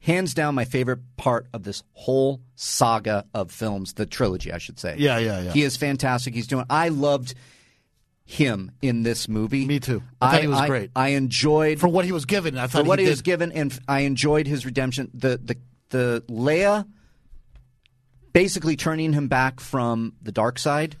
[0.00, 4.78] hands down my favorite part of this whole saga of films, the trilogy, I should
[4.78, 4.96] say.
[4.98, 5.52] Yeah, yeah, yeah.
[5.52, 6.34] He is fantastic.
[6.34, 6.64] He's doing.
[6.70, 7.34] I loved
[8.24, 9.64] him in this movie.
[9.66, 10.02] Me too.
[10.20, 10.90] I thought he was great.
[10.96, 13.52] I enjoyed For what he was given, I thought for what he, he, was given,
[13.52, 15.10] and I enjoyed his redemption.
[15.14, 15.56] The the
[15.90, 16.86] the Leia
[18.32, 20.96] basically turning him back from the dark side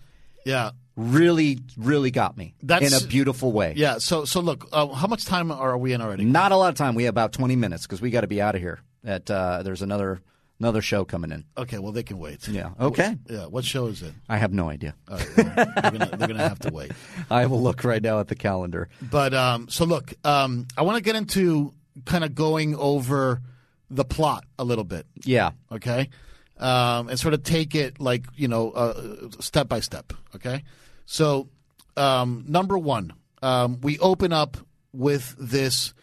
[0.46, 0.70] Yeah.
[0.96, 3.74] Really really got me That's- in a beautiful way.
[3.76, 3.98] Yeah.
[3.98, 6.24] So, so look, uh, how much time are we in already?
[6.24, 6.94] Not a lot of time.
[6.94, 8.80] We have about twenty minutes because we got to be out of here.
[9.04, 10.20] At uh, there's another
[10.58, 11.44] another show coming in.
[11.56, 11.78] Okay.
[11.78, 12.48] Well, they can wait.
[12.48, 12.70] Yeah.
[12.80, 13.14] Okay.
[13.28, 13.44] Yeah.
[13.46, 14.14] What show is it?
[14.28, 14.94] I have no idea.
[15.08, 16.92] Right, well, they're, gonna, they're gonna have to wait.
[17.30, 18.88] I will look right now at the calendar.
[19.02, 21.74] But um, so look, um, I want to get into
[22.06, 23.42] kind of going over
[23.90, 25.52] the plot a little bit, Yeah.
[25.70, 26.08] okay,
[26.58, 30.64] um, and sort of take it like you know uh, step by step, okay.
[31.06, 31.48] So
[31.96, 34.56] um, number one, um, we open up
[34.92, 35.94] with this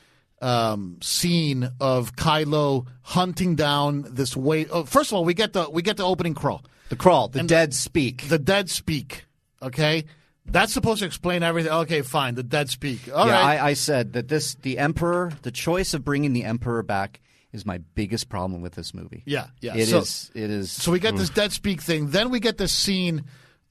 [0.41, 4.65] um, scene of Kylo hunting down this way.
[4.67, 6.63] Oh, first of all, we get the we get the opening crawl.
[6.89, 7.27] The crawl.
[7.27, 8.27] The dead speak.
[8.27, 9.25] The dead speak.
[9.61, 10.03] Okay,
[10.45, 11.71] that's supposed to explain everything.
[11.71, 12.35] Okay, fine.
[12.35, 13.09] The dead speak.
[13.13, 13.59] All yeah, right.
[13.61, 15.31] I, I said that this the emperor.
[15.43, 17.21] The choice of bringing the emperor back
[17.53, 19.23] is my biggest problem with this movie.
[19.25, 19.75] Yeah, yeah.
[19.75, 20.71] It So- is- It is.
[20.71, 22.09] So we get this dead speak thing.
[22.09, 23.23] Then we get this scene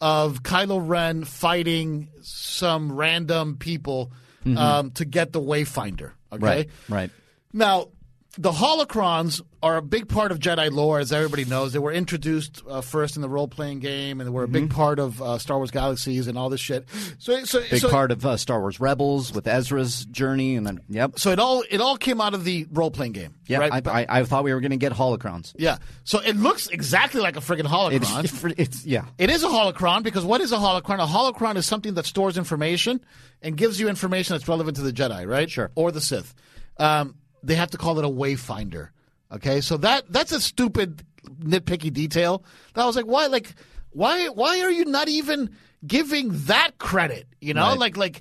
[0.03, 4.13] of Kylo Ren fighting some random people
[4.45, 6.11] um, to get the Wayfinder.
[6.33, 6.45] Okay.
[6.45, 6.71] right.
[6.89, 7.11] Right.
[7.53, 7.91] Now,
[8.39, 11.75] the holocrons are a big part of Jedi lore, as everybody knows.
[11.75, 14.71] They were introduced uh, first in the role playing game, and they were a big
[14.71, 16.89] part of uh, Star Wars Galaxies and all this shit.
[17.19, 20.81] So, so, Big so, part of uh, Star Wars Rebels with Ezra's journey, and then
[20.89, 23.35] yep, so it all it all came out of the role playing game.
[23.47, 23.59] yeah.
[23.59, 23.87] right?
[23.87, 25.53] I, I, I thought we were going to get holocrons.
[25.59, 25.77] yeah.
[26.05, 28.25] So it looks exactly like a friggin' holocron.
[28.25, 29.05] It's, it's yeah.
[29.19, 31.03] It is a holocron because what is a holocron?
[31.03, 33.05] A holocron is something that stores information
[33.43, 35.51] and gives you information that's relevant to the Jedi, right?
[35.51, 35.71] Sure.
[35.75, 36.35] Or the Sith.
[36.79, 38.89] Um, they have to call it a wayfinder.
[39.33, 41.05] Okay, so that that's a stupid
[41.41, 42.45] nitpicky detail.
[42.75, 43.27] That I was like, why?
[43.27, 43.55] Like,
[43.91, 44.29] why?
[44.29, 45.51] Why are you not even
[45.87, 47.27] giving that credit?
[47.41, 47.79] You know, Right.
[47.79, 48.21] like like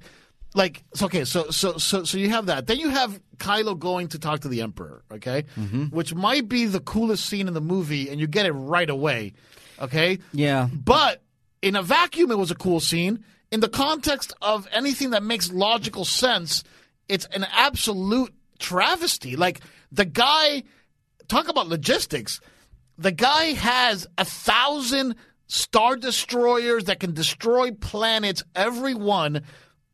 [0.53, 4.09] like so okay so so so so you have that then you have kylo going
[4.09, 5.85] to talk to the emperor okay Mm-hmm.
[5.95, 9.31] which might be the coolest scene in the movie and you get it right away
[9.79, 10.67] okay Yeah.
[10.73, 11.21] but
[11.61, 15.49] in a vacuum it was a cool scene in the context of anything that makes
[15.53, 16.65] logical sense
[17.07, 19.59] it's an absolute travesty like
[19.91, 20.63] the guy
[21.27, 22.39] talk about logistics
[22.97, 25.15] the guy has a thousand
[25.47, 29.41] star destroyers that can destroy planets, every one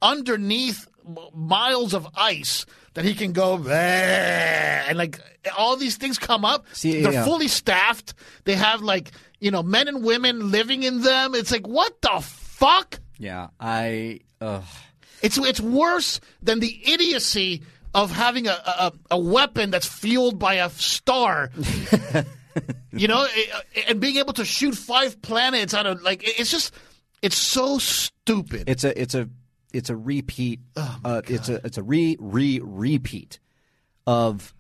[0.02, 0.88] underneath
[1.34, 5.20] miles of ice that he can go and like
[5.58, 6.66] all these things come up.
[6.74, 7.26] See, They're yeah.
[7.26, 8.14] fully staffed.
[8.44, 11.34] They have like you know men and women living in them.
[11.34, 13.00] It's like what the fuck?
[13.18, 13.48] Yeah.
[13.60, 14.20] I.
[14.42, 14.62] Uh,
[15.24, 17.64] It's it's worse than the idiocy
[17.98, 21.50] of having a, a, a weapon that's fueled by a star.
[22.92, 23.26] you know,
[23.88, 26.74] and being able to shoot five planets out of like it's just
[27.24, 28.66] it's so stupid.
[28.68, 29.28] it's a it's a
[29.74, 30.60] it's a repeat.
[30.76, 33.40] Oh, uh, it's a it's a re re repeat
[34.06, 34.54] of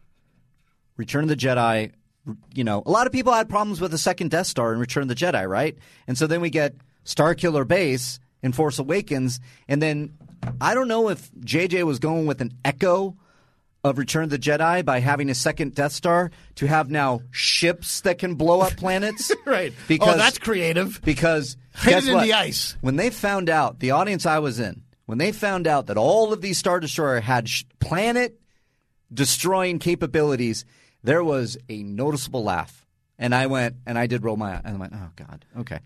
[0.97, 1.91] Return of the Jedi.
[2.55, 5.03] You know, a lot of people had problems with the second Death Star in Return
[5.03, 5.77] of the Jedi, right?
[6.07, 6.75] And so then we get
[7.05, 10.17] Starkiller Base in Force Awakens, and then
[10.59, 13.15] I don't know if JJ was going with an echo
[13.87, 18.01] of Return of the Jedi by having a second Death Star to have now ships
[18.01, 19.73] that can blow up planets, right.
[19.75, 21.01] Oh, because oh, that's creative.
[21.03, 22.23] because Hit guess it in what?
[22.23, 22.77] the ice.
[22.81, 26.33] When they found out, the audience I was in, when they found out that all
[26.33, 28.39] of these Star Destroyer had sh- planet
[29.13, 30.65] destroying capabilities,
[31.03, 32.85] there was a noticeable laugh.
[33.17, 35.79] And I went, and I did roll my eye, and I went, oh, God, okay.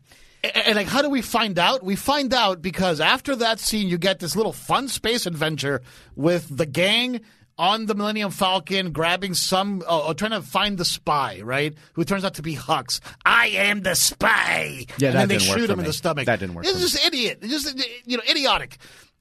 [0.44, 1.84] And, and like, how do we find out?
[1.84, 5.82] We find out because after that scene, you get this little fun space adventure
[6.16, 7.22] with the gang
[7.62, 11.76] on the Millennium Falcon, grabbing some, uh, trying to find the spy, right?
[11.94, 13.00] Who turns out to be Hux.
[13.24, 14.88] I am the spy.
[14.98, 16.26] Yeah, and that then they shoot him in the stomach.
[16.26, 16.84] That didn't work It's for me.
[16.84, 17.38] just idiot.
[17.44, 18.78] It's just you know idiotic.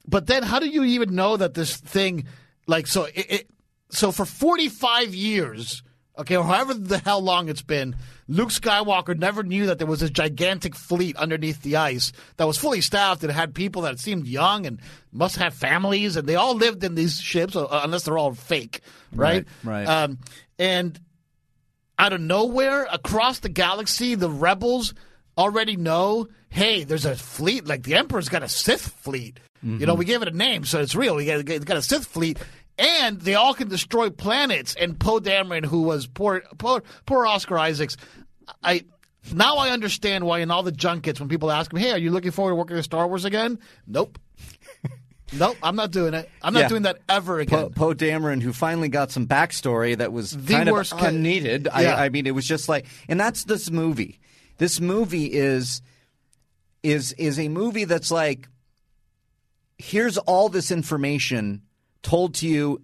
[0.08, 2.26] But then, how do you even know that this thing,
[2.66, 3.50] like, so it, it
[3.90, 5.82] so for forty five years.
[6.18, 7.94] Okay, or however the hell long it's been,
[8.30, 12.56] Luke Skywalker never knew that there was this gigantic fleet underneath the ice that was
[12.56, 14.80] fully staffed and had people that seemed young and
[15.12, 18.82] must have families, and they all lived in these ships, uh, unless they're all fake,
[19.12, 19.44] right?
[19.64, 19.88] Right, right.
[19.88, 20.18] Um,
[20.60, 20.98] and
[21.98, 24.94] out of nowhere across the galaxy, the rebels
[25.36, 27.66] already know, hey, there's a fleet.
[27.66, 29.40] Like the Emperor's got a Sith fleet.
[29.62, 31.16] You know, we gave it a name, so it's real.
[31.16, 32.38] We got, it's got a Sith fleet.
[32.78, 34.74] And they all can destroy planets.
[34.74, 37.98] And Poe Dameron, who was poor, poor, poor Oscar Isaacs,
[38.62, 38.84] I
[39.32, 42.10] now I understand why in all the junkets when people ask him, "Hey, are you
[42.10, 44.18] looking forward to working on Star Wars again?" Nope,
[45.32, 46.28] nope, I'm not doing it.
[46.42, 46.68] I'm not Yeah.
[46.68, 47.70] doing that ever again.
[47.70, 51.10] Poe Poe Dameron, who finally got some backstory that was The kind worst of ca-
[51.10, 51.68] Yeah.
[51.72, 54.20] I, I mean, it was just like, and that's this movie.
[54.58, 55.82] This movie is
[56.82, 58.48] is is a movie that's like,
[59.78, 61.62] here's all this information
[62.02, 62.82] told to you,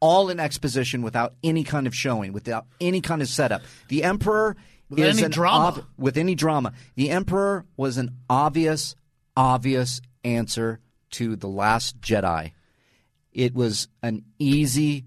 [0.00, 3.62] all in exposition without any kind of showing, without any kind of setup.
[3.88, 4.56] The Emperor
[4.96, 5.64] Is any drama.
[5.66, 6.72] ob- with any drama.
[6.94, 8.94] The Emperor was an obvious,
[9.36, 10.80] obvious answer
[11.12, 12.52] to the Last Jedi.
[13.32, 15.04] It was an easy.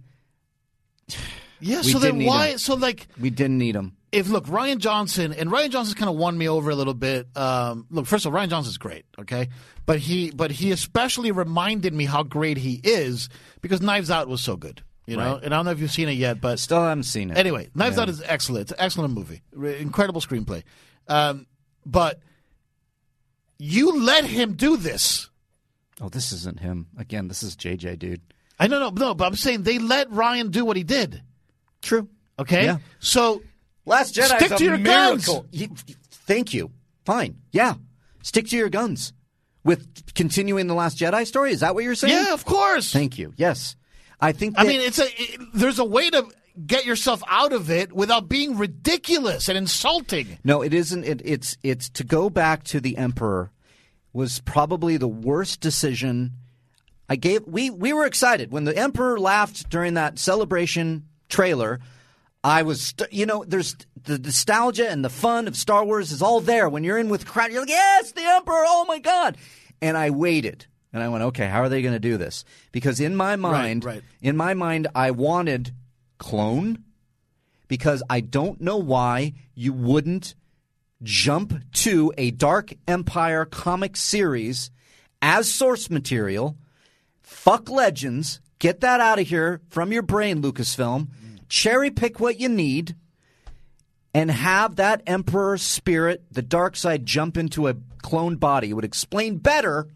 [1.59, 1.81] yeah.
[1.81, 2.55] we So then why?
[2.57, 3.95] So like, We didn't need him.
[4.11, 7.27] if look Rian Johnson and Rian Johnson's kind of won me over a little bit.
[7.37, 9.49] Um, look, first of all, Rian Johnson's great, okay,
[9.85, 13.29] but he but he especially reminded me how great he is
[13.61, 15.33] because Knives Out was so good, you know.
[15.35, 15.43] Right.
[15.43, 17.37] And I don't know if you've seen it yet, but Still haven't seen it.
[17.37, 18.03] anyway, Knives Yeah.
[18.03, 18.63] Out is excellent.
[18.63, 19.41] It's an excellent movie,
[19.79, 20.63] incredible screenplay.
[21.07, 21.47] Um,
[21.85, 22.19] but
[23.57, 25.29] you let him do this.
[25.99, 27.27] Oh, this isn't him again.
[27.27, 28.21] This is JJ, dude.
[28.59, 31.21] I know, no, no, but I'm saying they let Rian do what he did.
[31.81, 32.07] True.
[32.39, 32.77] Okay, Yeah.
[32.99, 33.41] so
[33.85, 35.29] Last Jedi Stick is to a your guns.
[35.51, 35.69] You-
[36.11, 36.71] Thank you.
[37.05, 37.37] Fine.
[37.53, 37.75] Yeah.
[38.21, 39.13] Stick to your guns.
[39.63, 42.13] With continuing the Last Jedi story, is that what you're saying?
[42.13, 42.91] yeah, of course.
[42.91, 43.33] Thank you.
[43.37, 43.76] Yes.
[44.19, 44.55] I think.
[44.57, 46.27] I mean, it's a it, there's a way to
[46.65, 50.39] get yourself out of it without being ridiculous and insulting.
[50.43, 51.03] No, it isn't.
[51.03, 53.51] It, it's it's to go back to the emperor
[54.13, 56.33] was probably the worst decision.
[57.09, 61.79] I gave we we were excited when the emperor laughed during that celebration trailer,
[62.43, 66.39] I was, you know, there's the nostalgia and the fun of Star Wars is all
[66.39, 66.69] there.
[66.69, 69.37] When you're in with crowd, you're like, yes, the Emperor, oh my God.
[69.81, 70.65] And I waited.
[70.97, 72.43] And I went, okay, how are they going to do this?
[72.71, 74.01] Because in my mind, right.
[74.21, 75.71] in my mind, I wanted
[76.17, 76.83] clone
[77.67, 80.33] because I don't know why you wouldn't
[81.03, 84.71] jump to a Dark Empire comic series
[85.21, 86.57] as source material.
[87.21, 88.39] Fuck Legends.
[88.59, 91.09] Get that out of here from your brain, Lucasfilm.
[91.47, 92.95] Cherry pick what you need
[94.13, 98.71] and have that Emperor spirit, the dark side, jump into a cloned body.
[98.71, 99.87] It would explain better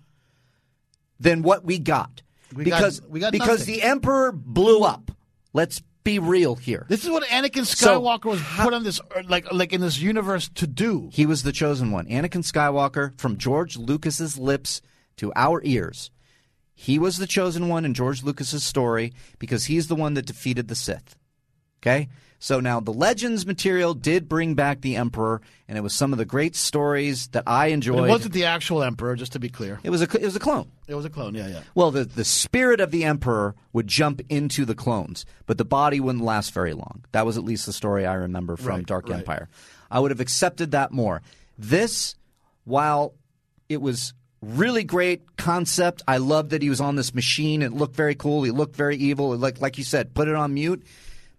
[1.22, 2.22] than what we got.
[2.53, 3.76] We got- because we got because nothing.
[3.76, 5.11] the Emperor blew up.
[5.53, 6.86] Let's be real here.
[6.89, 9.99] This is what Anakin So, Skywalker was put on this er, like like in this
[9.99, 11.09] universe to do.
[11.13, 12.07] He was the chosen one.
[12.07, 14.82] Anakin Skywalker, from George Lucas's lips
[15.17, 16.09] to our ears,
[16.74, 20.67] he was the chosen one in George Lucas's story because he's the one that defeated
[20.67, 21.15] the Sith.
[21.82, 22.09] Okay?
[22.43, 26.17] So now the Legends material did bring back the Emperor, and it was some of
[26.17, 28.07] the great stories that I But enjoyed.
[28.07, 29.79] it wasn't the actual Emperor, just to be clear.
[29.83, 30.67] It was a it was a clone.
[30.87, 31.35] It was a clone.
[31.35, 31.61] Yeah, yeah.
[31.75, 35.99] Well, the the spirit of the Emperor would jump into the clones, but the body
[35.99, 37.05] wouldn't last very long.
[37.11, 39.19] That was at least the story I remember from Right, Dark right.
[39.19, 39.47] Empire.
[39.91, 41.21] I would have accepted that more.
[41.59, 42.15] This,
[42.63, 43.13] while
[43.69, 47.61] it was really great concept, I loved that he was on this machine.
[47.61, 48.41] It looked very cool.
[48.41, 49.37] He looked very evil.
[49.37, 50.83] Like like you said, put it on mute.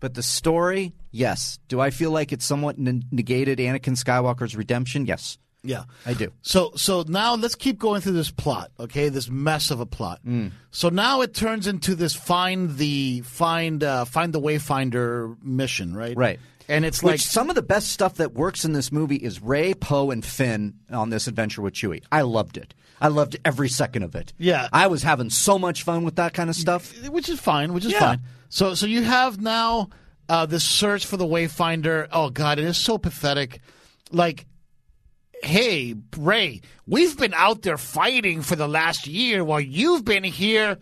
[0.02, 1.58] But the story, yes.
[1.68, 5.06] Do I feel like it somewhat ne- negated Anakin Skywalker's redemption?
[5.06, 5.84] Yes, Yeah.
[6.04, 6.32] I do.
[6.42, 9.08] So so now let's keep going through this plot, okay?
[9.10, 10.18] This mess of a plot.
[10.26, 10.50] Mm.
[10.72, 16.16] So now it turns into this find the find uh, find the wayfinder mission, right?
[16.16, 16.40] Right.
[16.68, 19.40] And it's Which like some of the best stuff that works in this movie is
[19.42, 22.02] Rey, Poe, and Finn on this adventure with Chewie.
[22.10, 22.74] I loved it.
[23.00, 24.32] I loved every second of it.
[24.38, 24.68] Yeah.
[24.72, 26.92] I was having so much fun with that kind of stuff.
[27.08, 27.98] which is fine, which is Yeah.
[28.00, 28.20] fine.
[28.52, 29.88] So so you have now
[30.28, 32.06] uh, this search for the wayfinder.
[32.12, 33.60] Oh god, it is so pathetic.
[34.10, 34.44] Like
[35.42, 40.76] hey, Rey, we've been out there fighting for the last year while you've been here.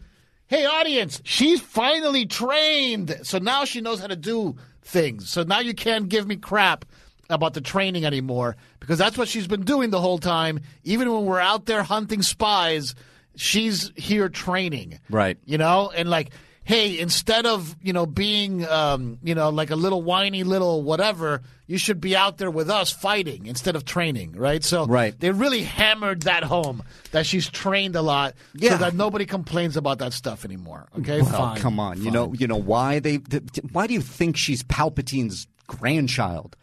[0.48, 3.20] Hey, audience, she's finally trained.
[3.22, 5.30] So now she knows how to do things.
[5.30, 6.84] So now you can't give me crap
[7.30, 10.58] about the training anymore because that's what she's been doing the whole time.
[10.82, 12.96] Even when we're out there hunting spies,
[13.36, 14.98] she's here training.
[15.08, 15.38] Right.
[15.44, 16.32] You know, and like,
[16.70, 21.42] hey, instead of, you know, being, um, you know, like a little whiny little whatever,
[21.66, 24.62] you should be out there with us fighting instead of training, right?
[24.62, 25.18] So Right.
[25.18, 28.70] they really hammered that home that she's trained a lot Yeah.
[28.70, 30.86] so that nobody complains about that stuff anymore.
[30.96, 31.60] Okay, Well, fine.
[31.60, 32.00] come on.
[32.04, 33.18] You know, you know why they?
[33.18, 33.42] th-
[33.72, 36.54] why do you think she's Palpatine's grandchild?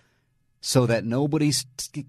[0.68, 1.54] So that nobody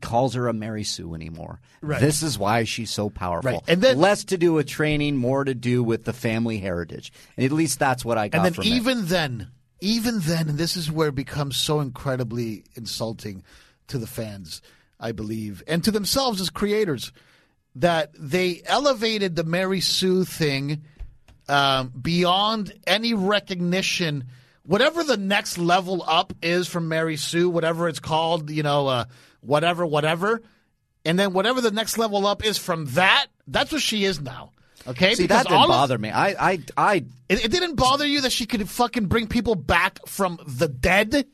[0.01, 1.61] calls her a Mary Sue anymore.
[1.81, 2.01] Right.
[2.01, 3.53] This is why she's so powerful.
[3.53, 3.63] Right.
[3.69, 7.13] And then- less to do with training, more to do with the family heritage.
[7.37, 8.71] And at least that's what I got and then from it.
[8.71, 13.45] even then, even then, and this is where it becomes so incredibly insulting
[13.87, 14.61] to the fans,
[14.99, 17.13] I believe, and to themselves as creators,
[17.77, 20.83] that they elevated the Mary Sue thing
[21.49, 24.25] um, beyond any recognition.
[24.69, 29.05] Whatever the next level up is from Mary Sue, whatever it's called, you know, uh,
[29.41, 30.43] whatever, whatever,
[31.07, 34.53] and then whatever the next level up is from that, that's what she is now.
[34.87, 36.11] Okay, See, Because that didn't all of- bother me.
[36.11, 36.95] I, I, I
[37.31, 41.27] it, it didn't bother you that she could fucking bring people back from the dead?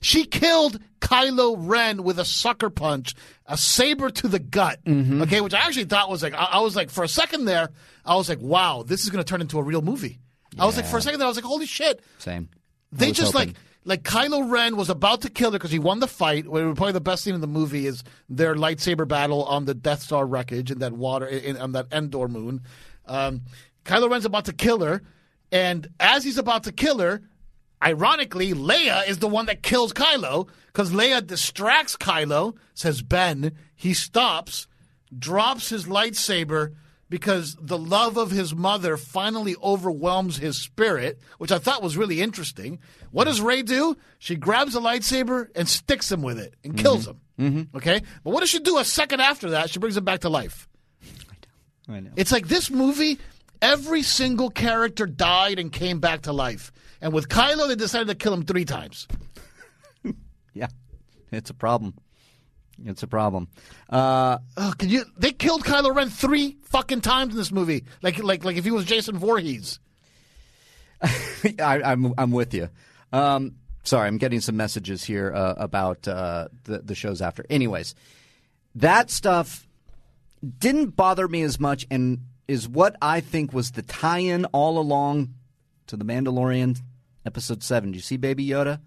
[0.00, 3.14] She killed Kylo Ren with a sucker punch,
[3.44, 4.82] a saber to the gut.
[4.86, 5.20] Mm-hmm.
[5.22, 7.68] Okay, which I actually thought was like, I, I was like, for a second there,
[8.06, 10.18] I was like, wow, this is going to turn into a real movie.
[10.58, 12.02] I was like, for a second there, I was like, holy shit.
[12.18, 12.48] same.
[12.90, 13.48] They was just hoping.
[13.48, 16.46] like like Kylo Ren was about to kill her because he won the fight.
[16.46, 20.02] Where Probably the best scene in the movie is their lightsaber battle on the Death
[20.02, 22.60] Star wreckage in that water in, on that Endor moon.
[23.06, 23.42] Um,
[23.84, 25.02] Kylo Ren's about to kill her,
[25.50, 27.22] and as he's about to kill her,
[27.82, 32.56] ironically, Leia is the one that kills Kylo because Leia distracts Kylo.
[32.74, 34.66] Says Ben, he stops,
[35.18, 36.74] drops his lightsaber
[37.08, 42.20] because the love of his mother finally overwhelms his spirit, which I thought was really
[42.20, 42.78] interesting.
[43.10, 43.96] What does Rey do?
[44.18, 47.20] She grabs a lightsaber and sticks him with it and kills him.
[47.38, 47.76] Mm-hmm.
[47.76, 49.70] Okay, but what does she do a second after that?
[49.70, 50.68] She brings him back to life.
[51.88, 52.10] I know.
[52.16, 53.18] It's like this movie,
[53.62, 56.72] every single character died and came back to life.
[57.00, 59.06] And with Kylo, they decided to kill him three times.
[60.54, 60.68] Yeah,
[61.30, 61.94] it's a problem.
[62.84, 63.48] It's a problem.
[63.88, 65.04] Uh, Oh, can you?
[65.16, 67.84] They killed Kylo Ren three fucking times in this movie.
[68.02, 69.80] Like, like, like if he was Jason Voorhees.
[71.02, 72.68] I, I'm I'm with you.
[73.12, 77.44] Um, sorry, I'm getting some messages here uh, about uh, the the shows after.
[77.48, 77.94] Anyways,
[78.76, 79.66] that stuff
[80.58, 85.34] didn't bother me as much, and is what I think was the tie-in all along
[85.88, 86.78] to the Mandalorian
[87.26, 87.90] Episode seven.
[87.92, 88.80] Do you see Baby Yoda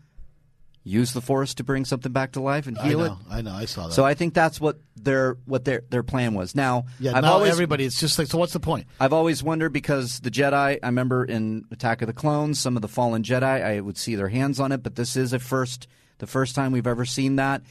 [0.84, 3.14] use the Force to bring something back to life and I heal know, it?
[3.30, 3.94] I know, I saw that.
[3.94, 6.56] So I think that's what their what their their plan was.
[6.56, 8.88] Now, yeah, I've now always everybody, it's just like, so what's the point?
[9.00, 12.82] I've always wondered because the Jedi, I remember in Attack of the Clones, some of
[12.82, 15.88] the fallen Jedi, I would see their hands on it, but this is a first
[16.18, 17.62] the first time we've ever seen that,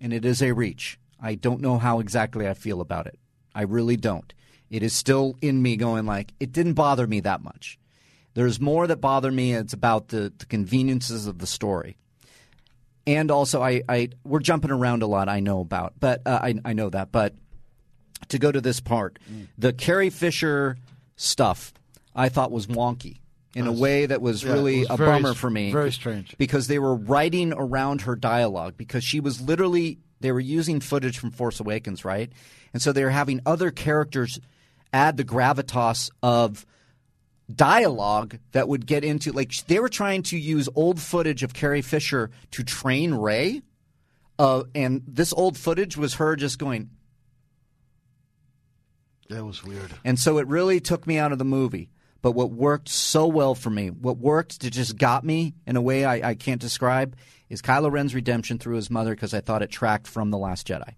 [0.00, 0.98] and it is a reach.
[1.20, 3.18] I don't know how exactly I feel about it.
[3.54, 4.32] I really don't.
[4.68, 7.78] It is still in me going like it didn't bother me that much.
[8.34, 9.54] There's more that bother me.
[9.54, 11.96] It's about the, the conveniences of the story.
[13.06, 15.28] And also, I, I we're jumping around a lot.
[15.28, 17.12] I know about, but uh, I I know that.
[17.12, 17.34] But
[18.28, 19.18] to go to this part,
[19.56, 20.76] the Carrie Fisher
[21.16, 21.72] stuff
[22.14, 23.20] I thought was wonky
[23.54, 25.72] in a way that was yeah, really was a very bummer for me.
[25.72, 26.36] very strange.
[26.36, 31.18] because they were writing around her dialogue because she was literally they were using footage
[31.18, 32.30] from Force Awakens, right?
[32.72, 34.38] And so they were having other characters
[34.92, 36.66] add the gravitas of
[37.54, 41.82] dialogue that would get into like they were trying to use old footage of Carrie
[41.82, 43.62] Fisher to train Rey.
[44.38, 46.90] Uh, and this old footage was her just going,
[49.28, 49.92] That was weird.
[50.04, 51.90] and so it really took me out of the movie.
[52.22, 55.80] But what worked so well for me, what worked to just got me in a
[55.80, 57.14] way I, I can't describe,
[57.48, 60.66] is Kylo Ren's redemption through his mother because I thought it tracked from The Last
[60.66, 60.94] Jedi.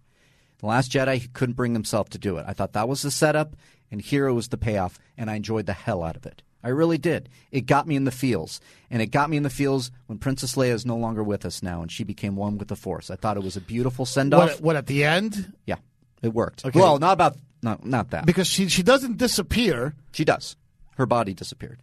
[0.58, 2.46] The Last Jedi, he couldn't bring himself to do it.
[2.48, 3.56] I thought that was the setup,
[3.90, 6.42] and here was the payoff, and I enjoyed the hell out of it.
[6.62, 7.28] I really did.
[7.52, 8.60] It got me in the feels,
[8.90, 11.62] and it got me in the feels when Princess Leia is no longer with us
[11.62, 13.10] now, and she became one with the Force.
[13.10, 14.50] I thought it was a beautiful send off.
[14.54, 15.52] What, what at the end?
[15.66, 15.76] Yeah,
[16.20, 16.64] it worked.
[16.64, 16.78] Okay.
[16.78, 18.26] Well, not about not not that.
[18.26, 19.94] Because she she doesn't disappear.
[20.12, 20.56] She does.
[20.96, 21.80] Her body disappeared.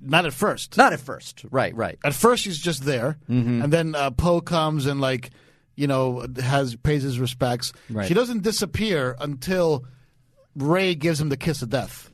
[0.00, 0.78] Not at first.
[0.78, 1.44] Not at first.
[1.50, 1.98] Right, right.
[2.02, 3.62] At first, she's just there, Mm-hmm.
[3.62, 5.28] and then uh, Poe comes and like,
[5.76, 7.74] you know, has pays his respects.
[7.90, 8.08] Right.
[8.08, 9.84] She doesn't disappear until
[10.56, 12.10] Rey gives him the kiss of death.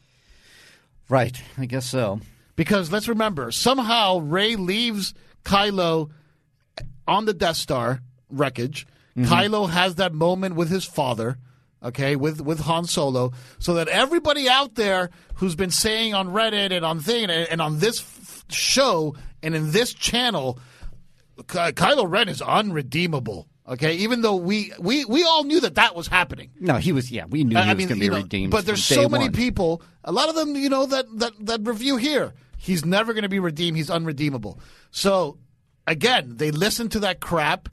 [1.09, 1.41] Right.
[1.57, 2.21] I guess so.
[2.57, 5.15] Because let's remember, somehow Rey leaves
[5.45, 6.11] Kylo
[7.07, 8.87] on the Death Star wreckage.
[9.17, 9.33] Mm-hmm.
[9.33, 11.39] Kylo has that moment with his father,
[11.83, 16.73] okay, with with Han Solo, so that everybody out there who's been saying on Reddit
[16.73, 20.59] and on thing and, and on this f- show and in this channel,
[21.37, 23.47] Ky- Kylo Ren is unredeemable.
[23.69, 26.51] Okay, even though we we we all knew that that was happening.
[26.61, 27.11] No, he was.
[27.11, 28.53] Yeah, we knew he I was mean, going to be know, redeemed.
[28.53, 29.33] But there's so many one.
[29.33, 29.83] people.
[30.05, 32.33] A lot of them, you know, that that that review here.
[32.59, 33.77] He's never going to be redeemed.
[33.77, 34.61] He's unredeemable.
[34.91, 35.39] So
[35.87, 37.69] again, they listened to that crap.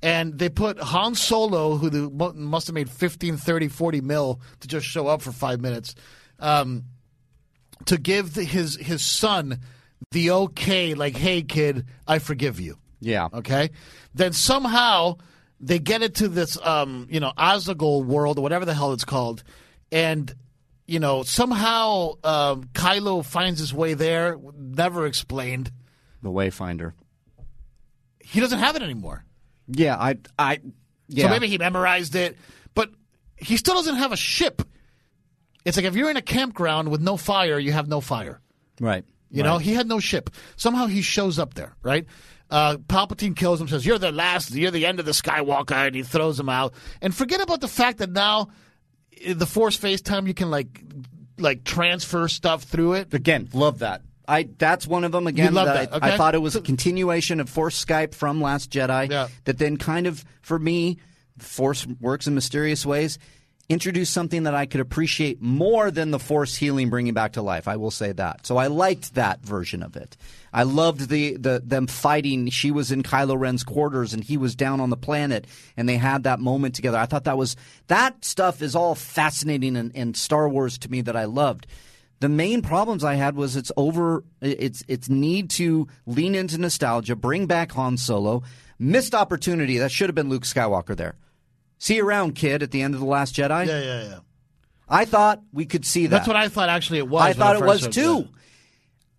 [0.00, 4.68] And they put Han Solo, who the, must have made 15, 30, 40 mil to
[4.68, 5.96] just show up for five minutes,
[6.38, 6.84] um,
[7.86, 9.58] to give the, his his son
[10.12, 12.78] the okay, like, hey, kid, I forgive you.
[13.00, 13.28] Yeah.
[13.34, 13.70] Okay.
[14.14, 15.16] Then somehow
[15.60, 19.04] they get it to this, um, you know, Exegol world or whatever the hell it's
[19.04, 19.42] called,
[19.90, 20.32] and
[20.86, 24.38] you know somehow um, Kylo finds his way there.
[24.56, 25.70] Never explained.
[26.22, 26.92] The Wayfinder.
[28.20, 29.24] He doesn't have it anymore.
[29.68, 30.60] Yeah, I, I,
[31.08, 31.24] yeah.
[31.24, 32.36] So maybe he memorized it,
[32.74, 32.90] but
[33.36, 34.62] he still doesn't have a ship.
[35.64, 38.40] It's like if you're in a campground with no fire, you have no fire.
[38.80, 39.04] right.
[39.30, 40.30] You know, he had no ship.
[40.56, 42.06] Somehow he shows up there, right?
[42.50, 45.94] Uh, Palpatine kills him, says, You're the last, you're the end of the Skywalker, and
[45.94, 46.74] he throws him out.
[47.02, 48.48] And forget about the fact that now
[49.22, 50.82] eh, the Force FaceTime, you can like
[51.38, 53.12] like transfer stuff through it.
[53.12, 54.02] Again, love that.
[54.26, 55.54] I that's one of them again.
[55.54, 58.70] love that that, I, I thought it was a continuation of Force Skype from Last
[58.70, 59.10] Jedi.
[59.10, 59.28] Yeah.
[59.44, 60.98] That then kind of for me,
[61.38, 63.18] Force works in mysterious ways.
[63.70, 67.68] Introduced something that I could appreciate more than the Force healing, bringing back to life.
[67.68, 68.46] I will say that.
[68.46, 70.16] So I liked that version of it.
[70.58, 72.48] I loved the, the them fighting.
[72.48, 75.46] She was in Kylo Ren's quarters and he was down on the planet,
[75.76, 76.98] and they had that moment together.
[76.98, 77.54] I thought that was
[77.86, 81.68] that stuff is all fascinating and, and Star Wars to me that I loved.
[82.18, 87.14] The main problems I had was its over its its need to lean into nostalgia,
[87.14, 88.42] bring back Han Solo,
[88.80, 89.78] missed opportunity.
[89.78, 91.14] That should have been Luke Skywalker there.
[91.78, 93.64] See you around, kid, at the end of the Last Jedi.
[93.68, 94.18] Yeah, yeah, yeah.
[94.88, 96.16] I thought we could see that.
[96.16, 97.22] That's what I thought actually it was.
[97.22, 98.22] I thought it was too.
[98.22, 98.28] that.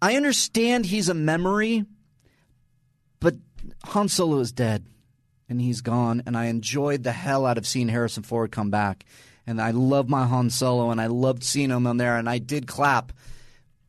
[0.01, 1.85] I understand he's a memory,
[3.19, 3.35] but
[3.85, 4.85] Han Solo is dead
[5.49, 6.23] and he's gone.
[6.25, 9.05] And I enjoyed the hell out of seeing Harrison Ford come back.
[9.47, 12.37] And I love my Han Solo, and I loved seeing him on there, and I
[12.37, 13.11] did clap.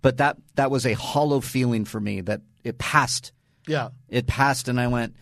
[0.01, 3.33] But that that was a hollow feeling for me that it passed.
[3.69, 5.15] Yeah, It passed, and I went,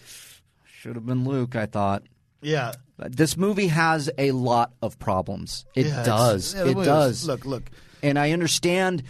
[0.79, 1.57] should have been Luke.
[1.57, 2.05] I thought.
[2.41, 2.73] yeah.
[3.01, 5.65] This movie has a lot of problems.
[5.75, 6.55] It Yeah, does.
[6.55, 7.27] yeah, the it does.
[7.27, 7.71] Look, look.
[8.03, 9.03] And I understand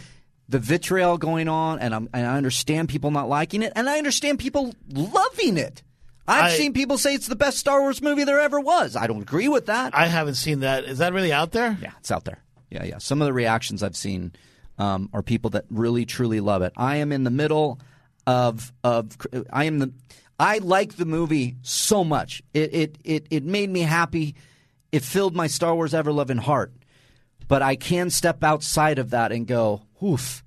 [0.49, 3.97] the vitriol going on, and, I'm, and I understand people not liking it, and I
[3.97, 5.83] understand people loving it.
[6.27, 8.95] I've I- seen people say it's the best Star Wars movie there ever was.
[8.95, 9.95] I don't agree with that.
[9.95, 10.83] I haven't seen that.
[10.83, 11.77] Is that really out there?
[11.81, 12.39] yeah, it's out there.
[12.69, 12.97] Yeah, yeah.
[12.97, 14.33] Some of the reactions I've seen
[14.77, 16.73] um, are people that really, truly love it.
[16.75, 17.79] I am in the middle.
[18.27, 19.17] of of
[19.51, 19.91] I am the
[20.39, 22.43] I like the movie so much.
[22.53, 24.35] It it it it made me happy.
[24.91, 26.71] It filled my Star Wars ever loving heart.
[27.49, 30.45] But I can step outside of that and go, oof.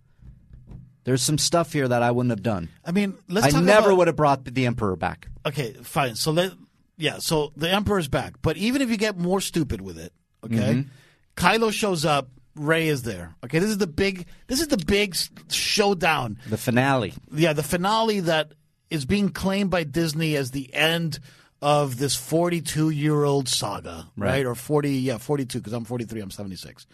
[1.04, 2.68] There's some stuff here that I wouldn't have done.
[2.84, 5.28] I mean, let's I never about- would have brought the Emperor back.
[5.44, 6.14] Okay, fine.
[6.14, 6.52] So let
[6.96, 7.18] yeah.
[7.18, 10.12] So the Emperor's back, but even if you get more stupid with it,
[10.44, 10.88] okay, mm-hmm.
[11.36, 12.28] Kylo shows up.
[12.54, 13.34] Rey is there.
[13.44, 14.26] Okay, this is the big.
[14.46, 15.16] This is the big
[15.50, 16.38] showdown.
[16.48, 17.14] The finale.
[17.32, 18.52] Yeah, the finale that
[18.90, 21.18] is being claimed by Disney as the end
[21.62, 24.30] of this 42 year old saga, right?
[24.30, 24.46] Right.
[24.46, 26.86] Or 40, yeah, 42, because I'm 43, I'm 76.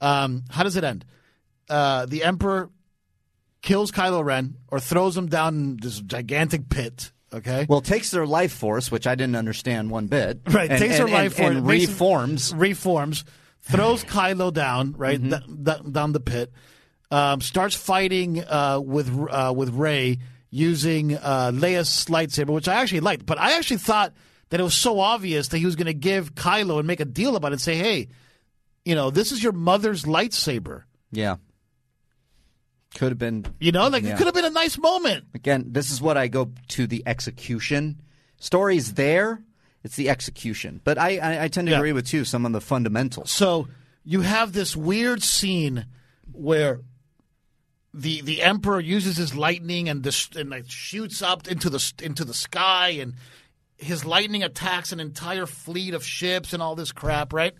[0.00, 1.04] Um, how does it end?
[1.68, 2.68] Uh, the Emperor
[3.62, 7.64] kills Kylo Ren or throws him down this gigantic pit, okay?
[7.68, 10.40] Well, takes their life force, which I didn't understand one bit.
[10.50, 12.54] Right, and, takes and, her life force, and makes- reforms.
[12.54, 13.24] reforms,
[13.62, 15.64] throws Kylo down, right Mm-hmm.
[15.64, 16.52] th- th- down the pit,
[17.10, 20.18] um, starts fighting uh, with uh, with Rey
[20.54, 23.26] using uh, Leia's lightsaber, which I actually liked.
[23.26, 24.12] But I actually thought
[24.50, 27.04] that it was so obvious that he was going to give Kylo and make a
[27.06, 28.08] deal about it, and say, "Hey,
[28.84, 31.36] you know, this is your mother's lightsaber." Yeah.
[32.94, 35.24] Could have been You know, like it could have been a nice moment.
[35.34, 35.64] again.
[35.68, 38.02] This is what I go to the execution.
[38.38, 39.42] Story's there.
[39.82, 40.80] It's the execution.
[40.84, 41.78] But I, I, I tend to Yeah.
[41.78, 42.24] agree with you.
[42.24, 43.30] Some of the fundamentals.
[43.30, 43.66] So
[44.04, 45.86] you have this weird scene
[46.32, 46.80] where
[47.94, 52.24] the the emperor uses his lightning and this and like shoots up into the into
[52.24, 53.14] the sky and
[53.76, 57.54] his lightning attacks an entire fleet of ships and all this crap, right?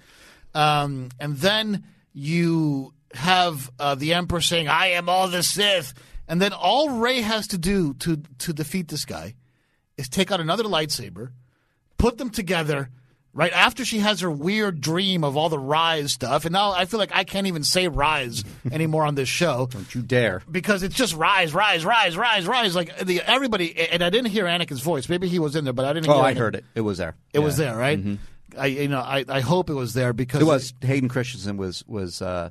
[0.54, 5.94] Um, and then you have uh, the emperor saying, "I am all the Sith,"
[6.28, 9.34] and then all Rey has to do to to defeat this guy
[9.96, 11.32] is take out another lightsaber,
[11.98, 12.90] put them together.
[13.34, 16.84] Right after she has her weird dream of all the rise stuff, and now I
[16.84, 20.42] feel like I can't even say rise anymore on this show Don't you dare.
[20.50, 22.76] because it's just rise, rise, rise, rise, rise.
[22.76, 25.08] Like the everybody, and I didn't hear Anakin's voice.
[25.08, 26.10] Maybe he was in there, but I didn't.
[26.10, 26.36] Oh, hear I Anakin.
[26.36, 26.64] heard it.
[26.74, 27.14] It was there.
[27.32, 27.98] It was there, right?
[28.58, 30.74] I, you know, I, I hope it was there because It was.
[30.82, 32.50] Hayden Christensen was was uh,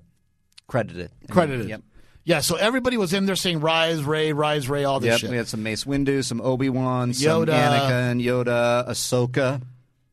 [0.68, 1.12] credited.
[1.30, 1.70] credited.
[1.70, 1.82] Yep.
[2.24, 5.20] Yeah, so everybody was in there saying rise, Rey, rise, Rey, all this Yep.
[5.20, 5.30] shit.
[5.30, 7.50] We had some Mace Windu, some Obi Wan, some Yoda.
[7.54, 9.62] Anakin, Yoda, Ahsoka.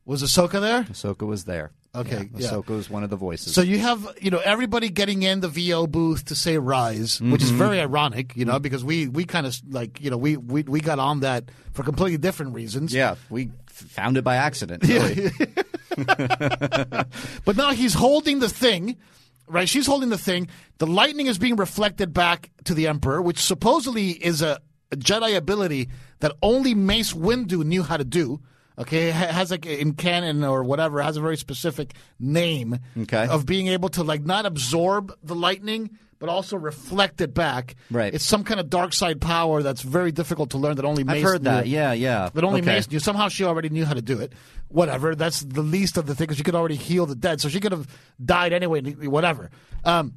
[0.09, 0.83] Was Ahsoka there?
[0.85, 1.69] Ahsoka was there.
[1.93, 2.47] Okay, yeah.
[2.49, 3.53] Ahsoka was one of the voices.
[3.53, 7.41] So you have, you know, everybody getting in the VO booth to say rise, which
[7.41, 7.43] Mm-hmm.
[7.43, 10.63] is very ironic, you know, because we we kind of like, you know, we, we
[10.63, 12.91] we got on that for completely different reasons.
[12.93, 14.83] yeah, we found it by accident.
[14.87, 15.29] Really.
[17.45, 18.97] But now he's holding the thing,
[19.47, 19.67] right?
[19.69, 20.47] She's holding the thing.
[20.77, 24.59] The lightning is being reflected back to the Emperor, which supposedly is a,
[24.91, 25.89] a Jedi ability
[26.19, 28.39] that only Mace Windu knew how to do.
[28.79, 33.27] Okay, it has like in canon or whatever, it has a very specific name Okay.
[33.27, 37.75] of being able to like not absorb the lightning, but also reflect it back.
[37.91, 38.13] Right.
[38.13, 41.17] It's some kind of dark side power that's very difficult to learn that only Mace
[41.17, 41.65] I've heard that.
[41.65, 41.71] knew.
[41.71, 42.29] Yeah, yeah.
[42.33, 42.71] But only okay.
[42.75, 42.99] Mace knew.
[42.99, 44.31] Somehow she already knew how to do it.
[44.69, 45.13] Whatever.
[45.15, 46.37] That's the least of the things.
[46.37, 47.87] She could already heal the dead, so she could have
[48.23, 48.81] died anyway.
[48.81, 49.49] Whatever.
[49.83, 50.13] Um,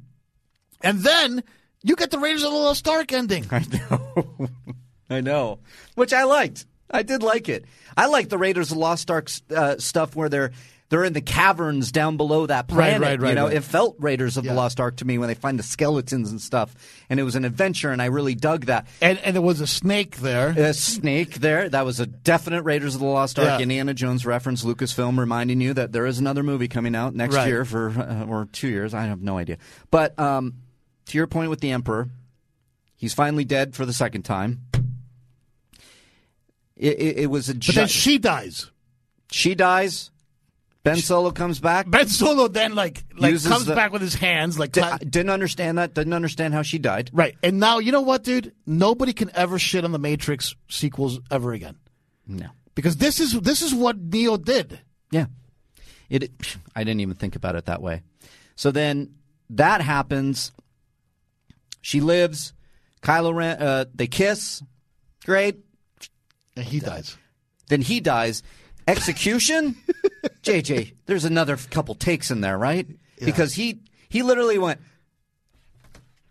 [0.81, 1.43] and then
[1.83, 3.45] you get the Raiders of the Lost Ark ending.
[3.51, 4.49] I know.
[5.09, 5.59] I know.
[5.95, 6.65] Which I liked.
[6.93, 7.65] I did like it.
[7.97, 10.51] I like the Raiders of the Lost Ark uh, stuff where they're
[10.89, 13.01] they're in the caverns down below that planet.
[13.01, 13.29] right, right, right.
[13.29, 13.55] You know, right.
[13.55, 14.51] it felt Raiders of Yeah.
[14.51, 16.75] the Lost Ark to me when they find the skeletons and stuff,
[17.09, 18.85] and it was an adventure, and I really dug that.
[19.01, 20.49] And and there was a snake there.
[20.49, 21.67] A snake there.
[21.67, 23.59] That was a definite Raiders of the Lost Ark Yeah.
[23.59, 24.63] Indiana Jones reference.
[24.63, 27.47] Lucasfilm reminding you that there is another movie coming out next Right.
[27.47, 28.93] year for uh, or two years.
[28.93, 29.57] I have no idea.
[29.89, 30.53] But um,
[31.07, 32.09] to your point with the Emperor,
[32.97, 34.61] he's finally dead for the second time.
[36.75, 37.55] It, it, it was a.
[37.55, 38.71] But then she dies.
[39.31, 40.09] she dies.
[40.83, 41.89] Ben Solo comes back.
[41.89, 44.99] Ben Solo then like like Uses comes the- back with his hands like Di- cla-
[44.99, 45.93] didn't understand that.
[45.93, 47.09] Didn't understand how she died.
[47.13, 47.35] right.
[47.41, 48.51] And now you know what, dude?
[48.65, 51.77] Nobody can ever shit on the Matrix sequels ever again
[52.27, 52.47] No.
[52.75, 54.79] because this is this is what Neo did.
[55.09, 55.27] Yeah.
[56.09, 56.31] It.
[56.75, 58.01] I didn't even think about it that way.
[58.57, 59.13] So then
[59.51, 60.51] that happens.
[61.81, 62.53] She lives.
[63.01, 63.61] Kylo Ren.
[63.61, 64.61] Uh, they kiss.
[65.25, 65.59] Great.
[66.55, 67.17] And he dies.
[67.69, 68.43] Then he dies.
[68.87, 69.75] Execution.
[70.43, 72.87] JJ, there's another couple takes in there, right?
[73.19, 73.79] Because he
[74.09, 74.81] he literally went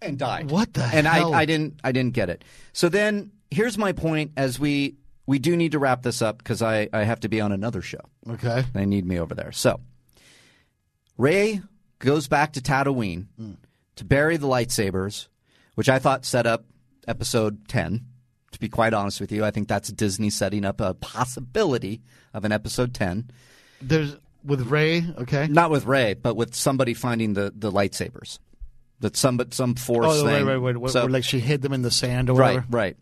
[0.03, 0.51] and died.
[0.51, 1.35] What the and hell?
[1.35, 2.45] I I didn't I didn't get it.
[2.73, 4.97] So then here's my point as we
[5.27, 7.81] we do need to wrap this up because I I have to be on another
[7.81, 8.01] show.
[8.29, 8.65] Okay.
[8.75, 9.53] They need me over there.
[9.53, 9.81] So
[11.17, 11.63] Rey
[11.99, 13.53] goes back to Tatooine hmm.
[13.97, 15.29] to bury the lightsabers,
[15.75, 16.65] which I thought set up
[17.07, 18.05] episode 10.
[18.53, 22.01] To be quite honest with you, I think that's Disney setting up a possibility
[22.35, 23.31] of an episode 10.
[23.81, 25.05] There's with Rey.
[25.19, 25.47] Okay.
[25.49, 28.39] Not with Rey, but with somebody finding the, the lightsabers.
[29.01, 30.47] That some some force Oh, thing.
[30.47, 30.91] right, right, right.
[30.91, 32.59] So- like she hid them in the sand or whatever.
[32.61, 32.97] Right, right.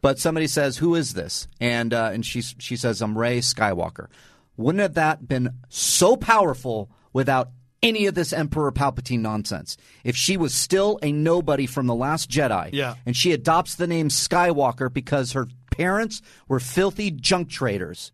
[0.00, 4.08] But somebody says, "Who is this?" And uh, and she she says, "I'm Rey Skywalker."
[4.56, 7.48] Wouldn't have that been so powerful without
[7.84, 9.76] any of this Emperor Palpatine nonsense?
[10.02, 12.94] If she was still a nobody from the Last Jedi, Yeah.
[13.06, 18.12] and she adopts the name Skywalker because her parents were filthy junk traders,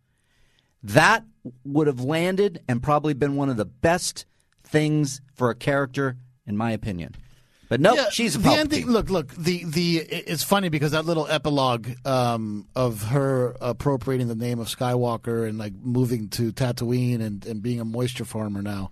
[0.83, 1.23] that
[1.63, 4.25] would have landed and probably been one of the best
[4.63, 7.15] things for a character, in my opinion.
[7.69, 8.57] But no, Yeah, she's a the Palpatine.
[8.57, 8.87] ending.
[8.87, 9.33] Look, look.
[9.33, 14.67] The the it's funny because that little epilogue um, of her appropriating the name of
[14.67, 18.89] Skywalker and like moving to Tatooine and, and being a moisture farmer now.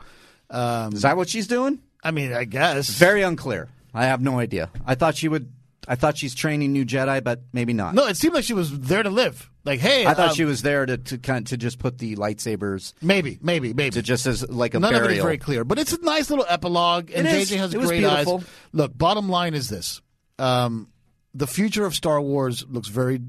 [0.50, 1.80] Um, Is that what she's doing?
[2.04, 3.70] I mean, I guess Very unclear.
[3.94, 4.70] I have no idea.
[4.86, 5.52] I thought she would.
[5.88, 7.96] I thought she's training new Jedi, but maybe not.
[7.96, 9.50] No, it seemed like she was there to live.
[9.66, 12.16] Like, hey, I thought um, she was there to to kind to just put the
[12.16, 13.92] lightsabers maybe, maybe, maybe.
[13.92, 15.06] to just as like a None burial.
[15.06, 17.28] of it is very clear, but it's a nice little epilogue, and.
[17.28, 18.28] JJ has It great eyes.
[18.72, 20.02] Look, bottom line is this:
[20.38, 20.90] um,
[21.34, 23.20] the future of Star Wars looks very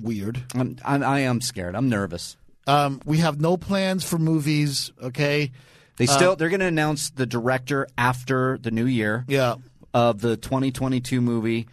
[0.00, 0.42] weird.
[0.54, 1.74] I'm, I'm, I am scared.
[1.74, 2.36] I'm nervous.
[2.66, 4.90] Um, we have no plans for movies.
[5.00, 5.52] Okay,
[5.96, 9.56] They uh, still they're going to announce the director after the new year yeah,
[9.94, 11.68] of the 2022 movie.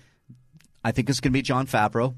[0.83, 2.15] I think it's going to be Jon Favreau.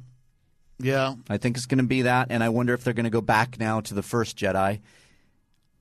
[0.80, 1.16] yeah.
[1.30, 3.22] I think it's going to be that, and I wonder if they're going to go
[3.22, 4.82] back now to the first Jedi.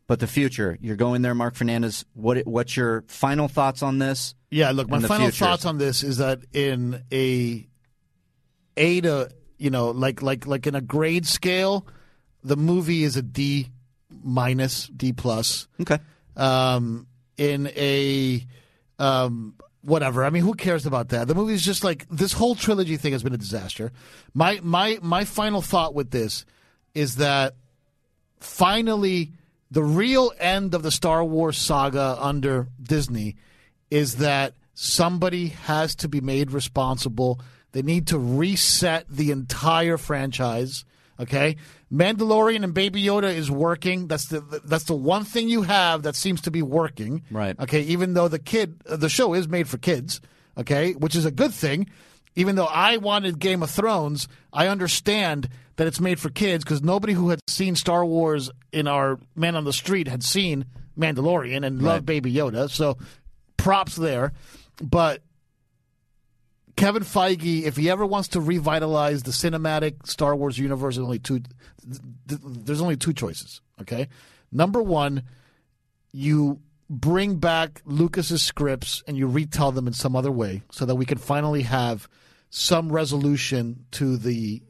[0.06, 2.04] But the future, you're going there, Marc Fernandez.
[2.12, 4.34] What what's your final thoughts on this?
[4.50, 5.44] Yeah, look, my final future.
[5.46, 7.66] thoughts on this is that in a
[8.76, 11.86] A to you know, like like like in a grade scale,
[12.42, 13.70] the movie is a D
[14.22, 15.68] minus, D plus.
[15.80, 15.98] Okay.
[16.36, 17.06] Um,
[17.36, 18.46] in a
[18.98, 20.24] um, whatever.
[20.24, 21.28] I mean, who cares about that?
[21.28, 23.92] The movie's just like this whole trilogy thing has been a disaster.
[24.32, 26.44] My my my final thought with this
[26.94, 27.54] is that
[28.40, 29.32] finally
[29.70, 33.36] the real end of the Star Wars saga under Disney
[33.90, 37.40] is that somebody has to be made responsible.
[37.72, 40.84] They need to reset the entire franchise.
[41.18, 41.56] Okay,
[41.92, 44.08] Mandalorian and Baby Yoda is working.
[44.08, 47.22] That's the that's the one thing you have that seems to be working.
[47.30, 47.58] Right.
[47.58, 50.20] Okay, even though the kid the show is made for kids.
[50.56, 51.88] Okay, which is a good thing.
[52.36, 56.82] Even though I wanted Game of Thrones, I understand that it's made for kids because
[56.82, 60.64] nobody who had seen Star Wars in our Man on the Street had seen
[60.98, 62.68] Mandalorian and loved Baby Yoda.
[62.70, 62.98] So
[63.56, 64.32] props there.
[64.82, 65.22] But
[66.76, 71.18] Kevin Feige, if he ever wants to revitalize the cinematic Star Wars universe, there's only
[71.20, 71.40] two.
[71.40, 73.60] th- th- There's only two choices.
[73.80, 74.08] Okay,
[74.52, 75.22] number one,
[76.12, 76.60] you
[76.90, 81.04] bring back Lucas's scripts and you retell them in some other way, so that we
[81.06, 82.08] can finally have
[82.50, 84.62] some resolution to the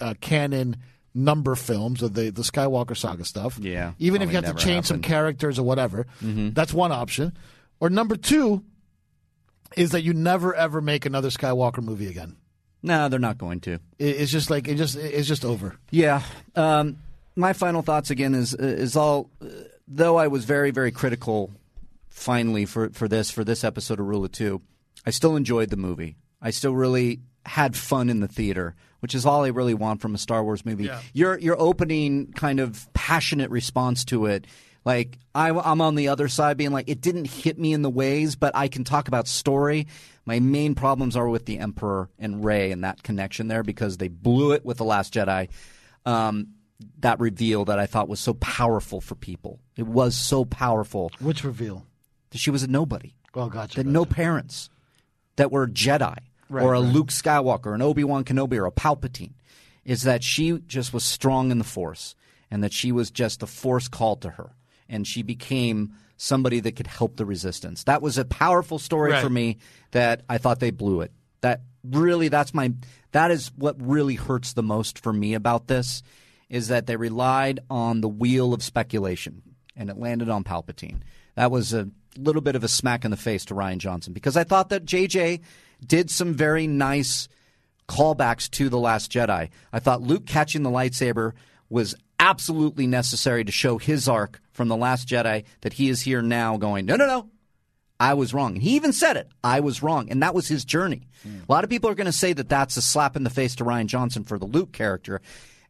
[0.00, 0.76] uh, canon
[1.14, 3.58] number films of the the Skywalker saga stuff.
[3.60, 6.06] Yeah, even if you have to change some characters or whatever,
[6.54, 7.36] that's one option.
[7.80, 8.64] Or number two
[9.76, 12.36] is that you never ever make another Skywalker movie again.
[12.82, 13.74] No, they're not going to.
[13.98, 15.76] It- It's just like it just it's just over.
[15.90, 16.22] Yeah.
[16.54, 16.98] Um,
[17.36, 19.30] my final thoughts again is is all.
[19.86, 21.50] Though I was very very critical,
[22.08, 24.60] finally for for this for this episode of Rule of Two,
[25.06, 26.16] I still enjoyed the movie.
[26.40, 30.14] I still really had fun in the theater, which is all I really want from
[30.14, 30.84] a Star Wars movie.
[31.12, 34.46] Your your opening kind of passionate response to it.
[34.88, 37.90] Like I, I'm on the other side, being like, it didn't hit me in the
[37.90, 39.86] ways, but I can talk about story.
[40.24, 44.08] My main problems are with the Emperor and Rey and that connection there because they
[44.08, 45.50] blew it with the Last Jedi
[46.06, 46.54] um,
[47.00, 49.60] that reveal that I thought was so powerful for people.
[49.76, 51.84] It was so powerful Which reveal?
[52.30, 53.76] that she was a nobody, Oh, gotcha.
[53.76, 54.70] that no parents,
[55.36, 56.16] that were Jedi
[56.50, 59.34] or a Luke Skywalker, an Obi Wan Kenobi, or a Palpatine.
[59.84, 62.14] Is that she just was strong in the Force,
[62.50, 64.50] and that she was just the Force called to her,
[64.88, 67.84] and she became somebody that could help the Resistance.
[67.84, 69.22] That was a powerful story Right.
[69.22, 69.58] for me.
[69.92, 71.12] That I thought they blew it.
[71.40, 72.72] That really, that's my.
[73.12, 76.02] That is what really hurts the most for me about this,
[76.50, 79.42] is that they relied on the wheel of speculation,
[79.76, 81.00] and it landed on Palpatine.
[81.36, 84.36] That was a little bit of a smack in the face to Rian Johnson because
[84.36, 85.40] I thought that JJ
[85.86, 87.28] did some very nice
[87.88, 89.48] callbacks to The Last Jedi.
[89.72, 91.32] I thought Luke catching the lightsaber
[91.70, 91.94] was
[92.28, 96.56] absolutely necessary to show his arc from The Last Jedi that he is here now
[96.56, 97.30] going, no, no, no.
[98.00, 98.52] I was wrong.
[98.52, 99.28] And he even said it.
[99.42, 100.08] I was wrong.
[100.10, 101.08] And that was his journey.
[101.26, 103.56] A lot of people are going to say that that's a slap in the face
[103.56, 105.20] to Rian Johnson for the Luke character.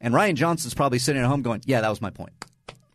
[0.00, 2.32] And Rian Johnson's probably sitting at home going, yeah, that was my point.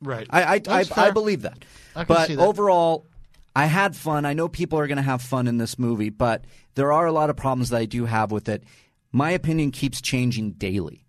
[0.02, 0.28] right.
[0.30, 1.66] I I, I, I believe that.
[1.96, 2.38] But that.
[2.38, 3.08] overall,
[3.56, 4.26] I had fun.
[4.26, 6.46] I know people are going to have fun in this movie, but
[6.76, 8.64] there are a lot of problems that I do have with it.
[9.12, 11.03] My opinion keeps changing daily,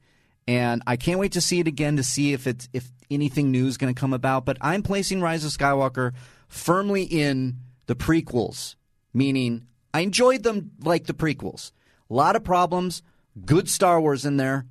[0.46, 3.66] and I can't wait to see it again to see if it's if anything new
[3.66, 4.44] is going to come about.
[4.44, 6.12] But I'm placing Rise of Skywalker
[6.48, 8.76] firmly in the prequels,
[9.12, 11.72] meaning I enjoyed them like the prequels.
[12.10, 13.02] A lot of problems,
[13.44, 14.66] good Star Wars in there.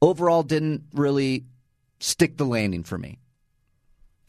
[0.00, 1.44] Overall, didn't really
[1.98, 3.18] stick the landing for me,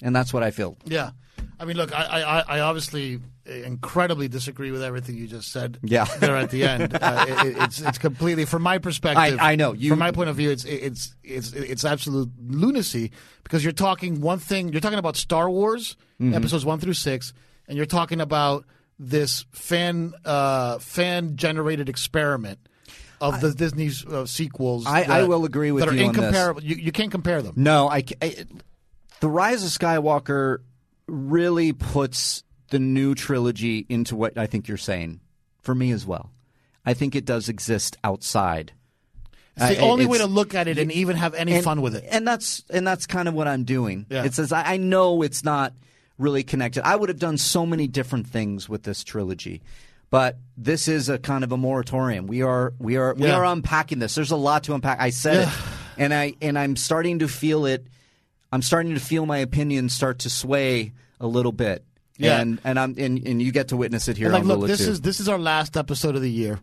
[0.01, 0.77] and that's what I feel.
[0.85, 1.11] Yeah,
[1.59, 5.77] I mean, look, I, I, I obviously incredibly disagree with everything you just said.
[5.83, 6.05] Yeah.
[6.19, 9.39] there at the end, uh, it, it's it's completely from my perspective.
[9.39, 9.73] I- I know.
[9.73, 13.11] You- from my point of view, it's it's it's it's absolute lunacy
[13.43, 14.69] because you're talking one thing.
[14.69, 16.33] You're talking about Star Wars Mm-hmm.
[16.33, 17.31] episodes one through six,
[17.69, 18.65] and you're talking about
[18.99, 22.59] this fan uh, fan generated experiment.
[23.21, 26.13] Of the Disney uh, sequels, I- that- I will agree with that are you on
[26.13, 26.17] this.
[26.19, 26.63] incomparable.
[26.63, 27.53] You, you can't compare them.
[27.57, 28.45] No, I, I-
[29.19, 30.59] the Rise of Skywalker
[31.11, 35.19] really puts the new trilogy into what I think you're saying
[35.61, 36.31] for me as well.
[36.85, 38.73] I think it does exist outside.
[39.57, 41.81] It's the Uh, only way to look at it and even have any and, fun
[41.81, 42.05] with it.
[42.09, 44.05] And that's and that's kind of what I'm doing.
[44.09, 44.23] Yeah.
[44.23, 45.73] It says I, I know it's not
[46.17, 46.85] really connected.
[46.87, 49.61] I would have done so many different things with this trilogy.
[50.11, 52.25] But this is a kind of a moratorium.
[52.25, 54.15] We are we are we are unpacking this.
[54.15, 54.99] There's a lot to unpack.
[54.99, 55.53] I said it.
[55.99, 57.85] And I and I'm starting to feel it
[58.51, 61.83] I'm starting to feel my opinions start to sway a little bit.
[62.17, 62.39] Yeah.
[62.41, 64.57] And and I'm and, and you get to witness it here And like, on look,
[64.57, 64.91] Lula this too.
[64.91, 66.59] is this is our last episode of the year.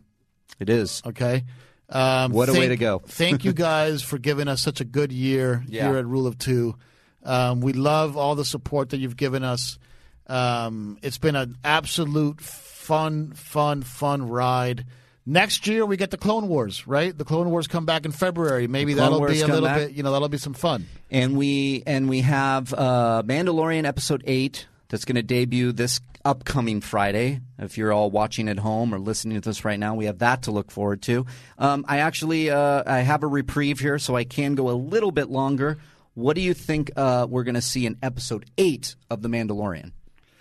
[0.59, 1.01] it is.
[1.05, 1.45] Okay.
[1.89, 2.99] Um, What a way to go.
[3.07, 5.87] thank you guys for giving us such a good year Yeah.
[5.87, 6.75] here at Rule of Two.
[7.23, 9.79] Um, we love all the support that you've given us.
[10.27, 14.85] Um, it's been an absolute fun, fun, fun ride.
[15.29, 17.15] Next year we get the Clone Wars, right?
[17.15, 18.67] The Clone Wars come back in February.
[18.67, 19.87] Maybe that'll Wars be a little back.
[19.87, 20.87] bit, you know, that'll be some fun.
[21.11, 26.79] and we and we have uh, Mandalorian episode eight that's going to debut this upcoming
[26.79, 27.41] Friday.
[27.59, 30.43] If you're all watching at home or listening to this right now, we have that
[30.43, 31.25] to look forward to.
[31.57, 35.11] Um, I actually uh, I have a reprieve here, so I can go a little
[35.11, 35.77] bit longer.
[36.13, 39.91] What do you think uh, we're going to see in episode eight of The Mandalorian?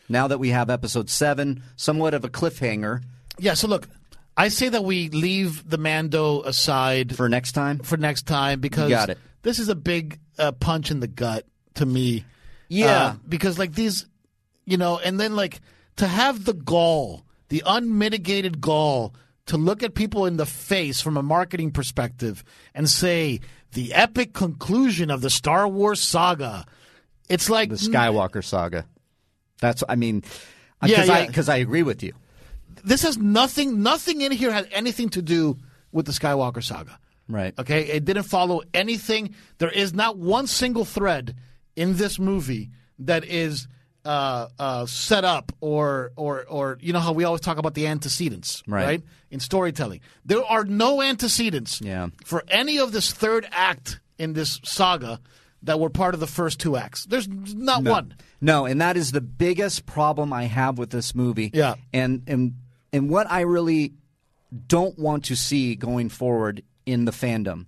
[0.08, 3.02] Now that we have episode seven, somewhat of a cliffhanger
[3.40, 3.54] Yeah.
[3.54, 3.88] So look,
[4.36, 7.78] I say that we leave the Mando aside for next time.
[7.78, 9.18] for next time because got it.
[9.42, 12.24] this is a big uh, punch in the gut to me.
[12.68, 12.86] Yeah.
[12.86, 14.06] Uh, because like these,
[14.64, 15.60] you know, and then like
[15.96, 19.14] to have the gall, the unmitigated gall
[19.46, 22.44] to look at people in the face from a marketing perspective
[22.74, 23.40] and say
[23.72, 26.66] the epic conclusion of the Star Wars saga.
[27.28, 28.86] It's like The Skywalker saga.
[29.60, 30.22] That's I mean,
[30.82, 31.26] Yeah, because I yeah.
[31.26, 32.12] because I agree with you.
[32.86, 33.82] This has nothing.
[33.82, 35.58] Nothing in here has anything to do
[35.92, 36.98] with the Skywalker saga.
[37.28, 37.52] Right.
[37.58, 39.34] Okay, it didn't follow anything.
[39.58, 41.34] There is not one single thread
[41.74, 43.66] in this movie that is
[44.04, 47.88] uh, uh, set up or or or you know how we always talk about the
[47.88, 49.02] antecedents, Right.
[49.30, 52.08] In storytelling, there are no antecedents Yeah.
[52.24, 55.18] for any of this third act in this saga
[55.64, 57.04] that were part of the first two acts.
[57.06, 58.14] There's not one.
[58.40, 61.50] No, and that is the biggest problem I have with this movie.
[61.52, 61.74] Yeah.
[61.92, 62.54] And and
[62.96, 63.92] and what I really
[64.66, 67.66] don't want to see going forward in the fandom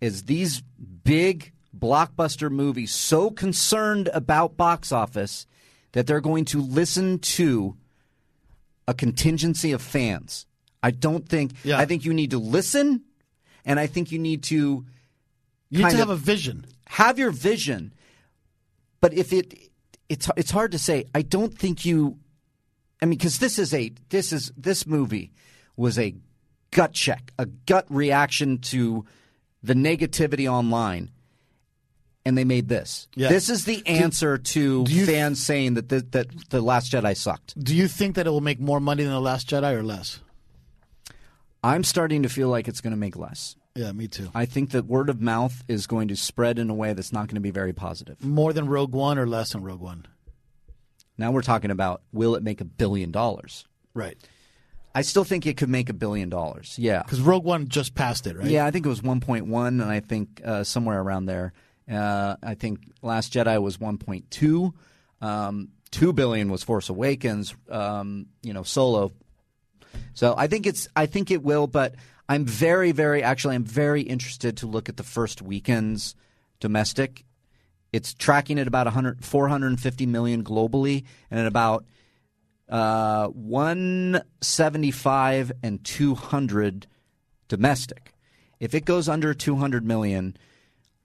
[0.00, 0.62] is these
[1.04, 5.46] big blockbuster movies so concerned about box office
[5.92, 7.76] that they're going to listen to
[8.86, 10.46] a contingency of fans.
[10.82, 11.78] I don't think Yeah.
[11.78, 13.02] I think you need to listen
[13.66, 14.86] and I think you need to
[15.68, 16.64] You need to have a vision.
[16.86, 17.92] have your vision,
[19.00, 19.52] but if it
[20.08, 21.04] it's it's hard to say.
[21.14, 22.18] I don't think you.
[23.00, 25.32] I mean, because this is a this is this movie
[25.76, 26.14] was a
[26.70, 29.04] gut check, a gut reaction to
[29.62, 31.10] the negativity online,
[32.24, 33.08] and they made this.
[33.14, 33.28] Yeah.
[33.28, 37.58] This is the answer to do fans saying that the, that the Last Jedi sucked.
[37.62, 40.20] Do you think that it will make more money than the Last Jedi or less?
[41.62, 43.56] I'm starting to feel like it's going to make less.
[43.74, 44.30] Yeah, me too.
[44.34, 47.28] I think that word of mouth is going to spread in a way that's not
[47.28, 48.22] going to be very positive.
[48.24, 50.06] More than Rogue One or less than Rogue One?
[51.18, 53.66] Now we're talking about will it make a billion dollars?
[53.92, 54.16] Right.
[54.94, 56.76] I still think it could make a billion dollars.
[56.78, 57.02] Yeah.
[57.02, 58.46] Because Rogue One just passed it, right?
[58.46, 61.52] Yeah, I think it was 1.1, and I think uh, somewhere around there.
[61.90, 64.72] Uh, I think Last Jedi was 1.2.
[65.20, 67.54] Um, Two billion was Force Awakens.
[67.70, 69.12] Um, you know, Solo.
[70.12, 70.88] So I think it's.
[70.94, 71.94] I think it will, but
[72.28, 73.22] I'm very, very.
[73.22, 76.14] Actually, I'm very interested to look at the first weekends
[76.60, 77.24] domestic.
[77.92, 81.84] It's tracking at about 100, 450 million globally, and at about
[82.68, 86.86] uh, 175 and 200
[87.48, 88.12] domestic.
[88.60, 90.36] If it goes under 200 million,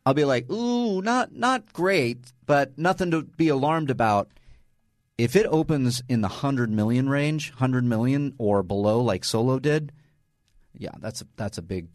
[0.06, 4.30] I'll be like, ooh, not not great, but nothing to be alarmed about.
[5.18, 9.94] If it opens in the 100 million range, 100 million or below like Solo did,
[10.76, 11.88] yeah, that's a, that's a big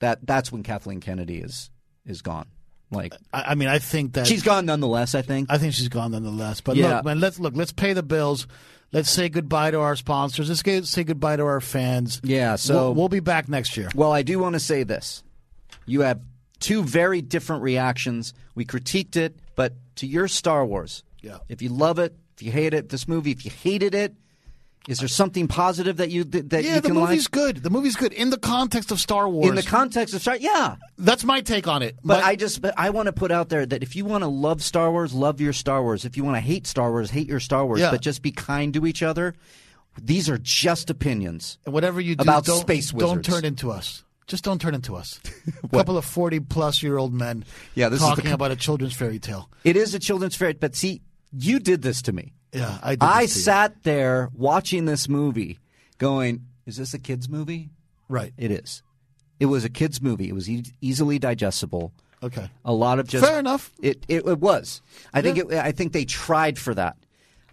[0.00, 1.70] that that's when Kathleen Kennedy is
[2.04, 2.48] is gone.
[2.94, 5.14] Like I, I mean, I think that she's gone nonetheless.
[5.14, 5.48] I think.
[5.50, 6.60] I think she's gone nonetheless.
[6.60, 6.96] But Yeah.
[6.96, 7.54] look, man, let's look.
[7.56, 8.46] Let's pay the bills.
[8.92, 10.48] Let's say goodbye to our sponsors.
[10.48, 12.20] Let's get, say goodbye to our fans.
[12.22, 13.88] Yeah, so- we'll, we'll be back next year.
[13.94, 15.24] Well, I do want to say this.
[15.84, 16.20] You have
[16.60, 18.34] two very different reactions.
[18.54, 21.38] We critiqued it, but to your Star Wars, Yeah.
[21.48, 24.14] if you love it, if you hate it, this movie, if you hated it,
[24.86, 26.64] is there something positive that you that you can like?
[26.64, 27.30] Yeah, the movie's like?
[27.30, 27.62] good.
[27.62, 29.48] The movie's good in the context of Star Wars.
[29.48, 30.76] In the context of Star, yeah.
[30.98, 31.96] That's my take on it.
[32.04, 34.28] But I just, but I want to put out there that if you want to
[34.28, 36.04] love Star Wars, love your Star Wars.
[36.04, 37.80] If you want to hate Star Wars, hate your Star Wars.
[37.80, 37.90] Yeah.
[37.90, 39.34] But just be kind to each other.
[40.00, 41.58] These are just opinions.
[41.64, 44.04] And whatever you do, About don't, space don't turn into us.
[44.26, 45.20] Just don't turn into us.
[45.62, 47.44] a couple of forty-plus-year-old men.
[47.74, 49.50] Yeah, this is the talking about a children's fairy tale.
[49.64, 51.02] It is a children's fairy, but see,
[51.32, 52.32] you did this to me.
[52.54, 52.96] Yeah, I.
[53.00, 55.58] I sat there watching this movie,
[55.98, 57.70] going, "Is this a kids' movie?"
[58.08, 58.32] right.
[58.36, 58.82] It is.
[59.40, 60.28] It was a kids' movie.
[60.28, 61.92] It was e- easily digestible.
[62.22, 62.48] Okay.
[62.64, 63.72] A lot of just Fair enough.
[63.82, 64.80] It it, it was.
[65.12, 66.96] I think it, I think they tried for that.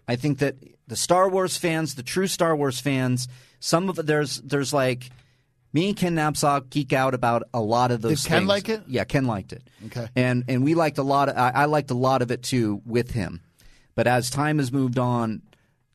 [0.08, 0.56] I think that
[0.88, 3.28] the Star Wars fans, the true Star Wars fans,
[3.60, 5.10] some of there's there's like
[5.74, 8.24] me and Ken Napzok geek out about a lot of those.
[8.24, 8.50] Did Ken things.
[8.50, 8.84] like it?
[8.88, 9.64] Yeah, Ken liked it.
[9.88, 10.08] Okay.
[10.16, 11.30] and and we liked a lot.
[11.30, 13.42] Of, I, I liked a lot of it too with him.
[13.96, 15.42] But as time has moved on,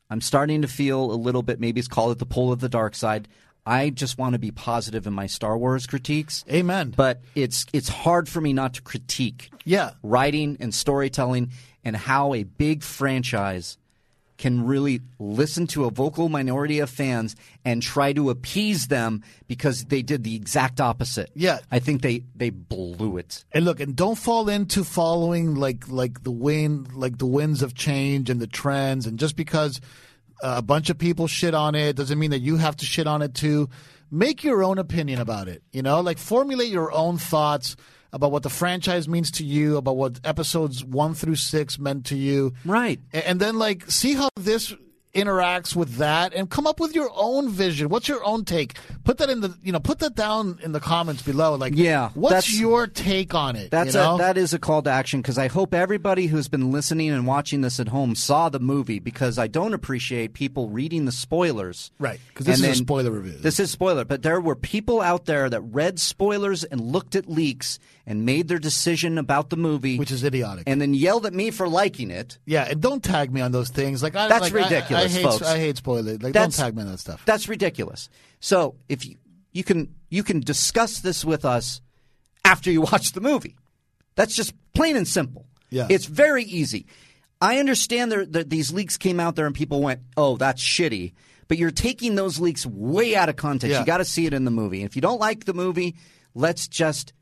[0.09, 1.59] I'm starting to feel a little bit.
[1.59, 3.27] Maybe it's called it the pull of the dark side.
[3.65, 6.45] I just want to be positive in my Star Wars critiques.
[6.49, 6.93] Amen.
[6.95, 9.91] But it's it's hard for me not to critique Yeah.
[10.03, 11.51] writing and storytelling
[11.83, 13.77] and how a big franchise
[14.37, 17.35] can really listen to a vocal minority of fans
[17.65, 21.29] and try to appease them because they did the exact opposite.
[21.33, 21.59] Yeah.
[21.71, 23.45] I think they they blew it.
[23.51, 27.73] And look, and don't fall into following like like the wind, like the winds of
[27.73, 29.07] change and the trends.
[29.07, 29.81] And just because
[30.43, 33.07] uh, a bunch of people shit on it doesn't mean that you have to shit
[33.07, 33.69] on it too.
[34.09, 35.63] Make your own opinion about it.
[35.73, 37.75] You know, like formulate your own thoughts
[38.13, 42.15] about what the franchise means to you, about what episodes one through six meant to
[42.15, 42.53] you.
[42.65, 42.99] Right.
[43.11, 44.73] And then like see how this
[45.15, 47.89] interacts with that and come up with your own vision.
[47.89, 48.77] What's your own take?
[49.03, 51.55] Put that in the you know, put that down in the comments below.
[51.55, 53.71] Like Yeah, what's your take on it?
[53.71, 54.15] That's you know?
[54.15, 57.25] a, that is a call to action because I hope everybody who's been listening and
[57.25, 61.91] watching this at home saw the movie because I don't appreciate people reading the spoilers.
[61.97, 63.39] right because this And is a spoiler review.
[63.39, 67.27] This is spoiler, but there were people out there that read spoilers and looked at
[67.27, 70.63] leaks and made their decision about the movie, which is idiotic.
[70.65, 72.39] and then yelled at me for liking it.
[72.45, 74.01] yeah, and don't tag me on those things.
[74.01, 75.41] Like I, That's like, ridiculous, I, hate, folks.
[75.43, 76.23] I hate spoilers.
[76.23, 77.21] Like That's- don't tag me on that stuff.
[77.25, 78.09] That's ridiculous.
[78.39, 79.17] So if you
[79.51, 81.81] you can you can discuss this with us
[82.45, 83.57] after you watch the movie.
[84.15, 85.45] That's just plain and simple.
[85.69, 85.87] Yeah.
[85.89, 86.87] It's very easy.
[87.41, 91.13] I understand that these leaks came out there and people went, "Oh, that's shitty."
[91.49, 93.73] But you're taking those leaks way out of context.
[93.73, 93.81] Yeah.
[93.81, 94.83] You got to see it in the movie.
[94.83, 95.95] If you don't like the movie,
[96.33, 97.13] let's just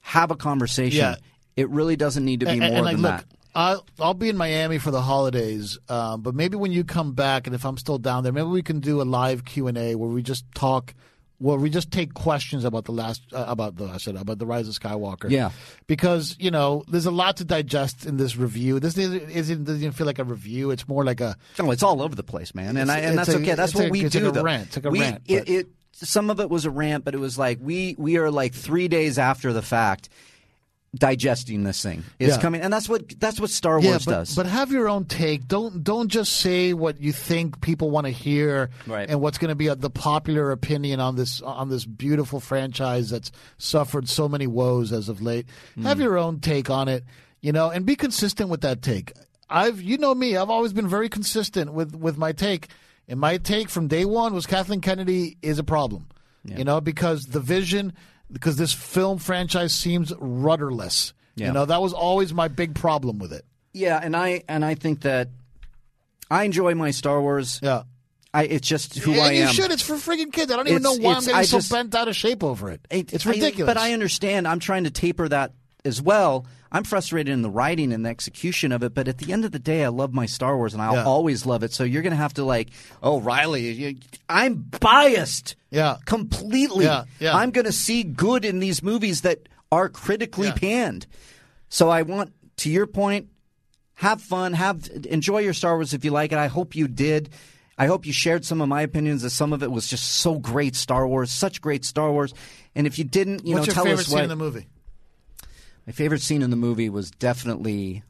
[0.00, 0.98] have a conversation.
[0.98, 1.16] Yeah.
[1.56, 3.26] It really doesn't need to be and, more and, like, than look, that.
[3.54, 7.46] I'll, I'll be in Miami for the holidays, um, but maybe when you come back,
[7.46, 9.96] and if I'm still down there, maybe we can do a live Q and A
[9.96, 10.94] where we just talk,
[11.38, 14.46] where we just take questions about the last, uh, about the I said about the
[14.46, 15.28] Rise of Skywalker.
[15.28, 15.50] Yeah.
[15.88, 18.78] because you know there's a lot to digest in this review.
[18.78, 20.70] This isn't, doesn't feel like a review.
[20.70, 23.30] It's more like a Oh, it's all over the place, man, and I, and that's
[23.30, 23.54] a- okay.
[23.56, 24.20] That's what a- we it's do.
[24.20, 24.42] like a though.
[24.44, 24.66] rant.
[24.68, 27.20] It's like a we, rant, It, it some of it was a rant, but it
[27.20, 30.08] was like we we are like three days after the fact
[30.92, 32.02] digesting this thing.
[32.18, 32.42] It's Yeah.
[32.42, 34.34] coming, and that's what that's what Star yeah, Wars but, does.
[34.34, 35.46] but have your own take.
[35.46, 39.08] Don't don't just say what you think people want to hear Right.
[39.08, 43.10] and what's going to be a, the popular opinion on this on this beautiful franchise
[43.10, 45.46] that's suffered so many woes as of late.
[45.76, 45.84] Hmm.
[45.84, 47.04] Have your own take on it,
[47.40, 49.12] you know, and be consistent with that take.
[49.48, 52.66] I've you know me, I've always been very consistent with with my take.
[53.10, 56.06] And my take from day one was Kathleen Kennedy is a problem.
[56.44, 57.92] You know, because the vision
[58.32, 61.12] because this film franchise seems rudderless.
[61.36, 61.48] Yeah.
[61.48, 63.44] You know, that was always my big problem with it.
[63.74, 65.28] yeah, and I and I think that
[66.30, 67.60] I enjoy my Star Wars.
[67.62, 67.82] Yeah.
[68.32, 69.48] I it's just who and I you am.
[69.48, 69.70] You should.
[69.72, 70.50] It's for freaking kids.
[70.52, 72.70] I don't even know why I'm getting I so just- bent out of shape over
[72.70, 72.80] it.
[72.90, 73.66] It- it's I- ridiculous.
[73.66, 74.46] but I understand.
[74.48, 75.52] I'm trying to taper that
[75.84, 76.46] as well.
[76.72, 79.50] I'm frustrated in the writing and the execution of it, but at the end of
[79.52, 81.04] the day, I love my Star Wars, and I'll Yeah.
[81.04, 81.72] always love it.
[81.72, 82.68] So you're going to have to like,
[83.02, 83.96] oh, Reilly, you,
[84.28, 85.56] I'm biased.
[85.70, 85.96] Yeah.
[86.04, 86.84] completely.
[86.84, 87.36] Yeah, yeah.
[87.36, 91.06] I'm going to see good in these movies that are critically panned.
[91.68, 93.28] So I want, to your point,
[93.94, 96.38] have fun, have enjoy your Star Wars if you like it.
[96.38, 97.30] I hope you did.
[97.78, 99.22] I hope you shared some of my opinions.
[99.22, 102.34] That some of it was just so great Star Wars, such great Star Wars.
[102.74, 104.22] And if you didn't, you What's know, your tell favorite us scene what.
[104.24, 104.66] in the movie?
[105.86, 108.02] My favorite scene in the movie was definitely.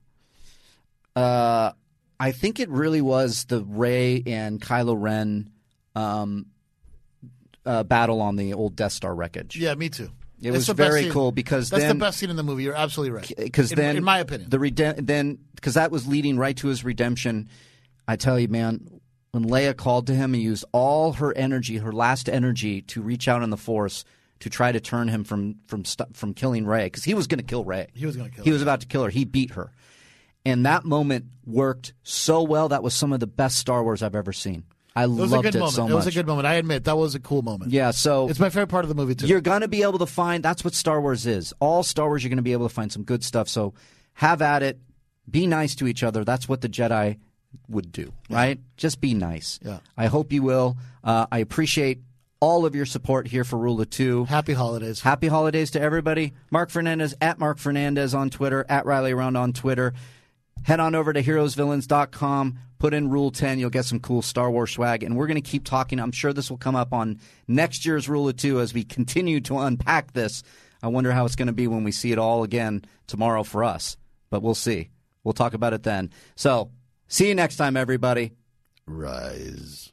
[1.17, 1.73] Uh,
[2.19, 5.51] I think it really was the Rey and Kylo Ren
[5.95, 6.47] um,
[7.65, 9.57] uh, battle on the old Death Star wreckage.
[9.57, 10.11] Yeah, me too.
[10.43, 12.63] It It's was very cool because that's then the best scene in the movie.
[12.63, 13.33] You're absolutely right.
[13.37, 16.83] because then, in my opinion, the redem- then because that was leading right to his
[16.83, 17.49] redemption.
[18.09, 19.01] I tell you, man,
[19.33, 23.29] when Leia called to him and used all her energy, her last energy, to reach
[23.29, 24.05] out in the Force
[24.41, 27.45] to try to turn him from from from killing Rey because he was going to
[27.45, 27.89] kill Rey.
[27.95, 28.55] He was gonna kill He her.
[28.55, 29.11] was about to kill her.
[29.11, 29.71] He beat her,
[30.45, 32.69] and that moment worked so well.
[32.69, 34.65] That was some of the best Star Wars I've ever seen.
[34.97, 35.73] I it loved it moment.
[35.75, 36.47] so it was a good moment.
[36.49, 37.71] I admit that was a cool moment.
[37.71, 39.27] yeah, so it's my favorite part of the movie too.
[39.29, 41.55] you're going to be able to find that's what Star Wars is.
[41.61, 43.49] All Star Wars, you're going to be able to find some good stuff.
[43.49, 43.75] So
[44.15, 44.81] have at it.
[45.31, 46.25] Be nice to each other.
[46.25, 47.19] That's what the Jedi
[47.69, 48.59] would do, right?
[48.77, 49.61] Just be nice.
[49.65, 49.79] Yeah.
[49.97, 50.77] I hope you will.
[51.05, 52.01] Uh, I appreciate
[52.41, 54.25] all of your support here for Rule of Two.
[54.25, 55.01] Happy holidays.
[55.01, 56.33] Happy holidays to everybody.
[56.51, 59.93] Marc Fernandez at Marc Fernandez on Twitter, at Riley Around on Twitter.
[60.63, 63.59] Head on over to heroesvillains.com, put in Rule 10.
[63.59, 65.03] You'll get some cool Star Wars swag.
[65.03, 65.99] And we're going to keep talking.
[65.99, 69.41] I'm sure this will come up on next year's Rule of Two as we continue
[69.43, 70.43] to unpack this.
[70.83, 73.65] I wonder how it's going to be when we see it all again tomorrow for
[73.65, 73.97] us.
[74.31, 74.89] But we'll see.
[75.25, 76.11] We'll talk about it then.
[76.37, 76.71] So,
[77.07, 78.33] see you next time, everybody.
[78.87, 79.93] Rise.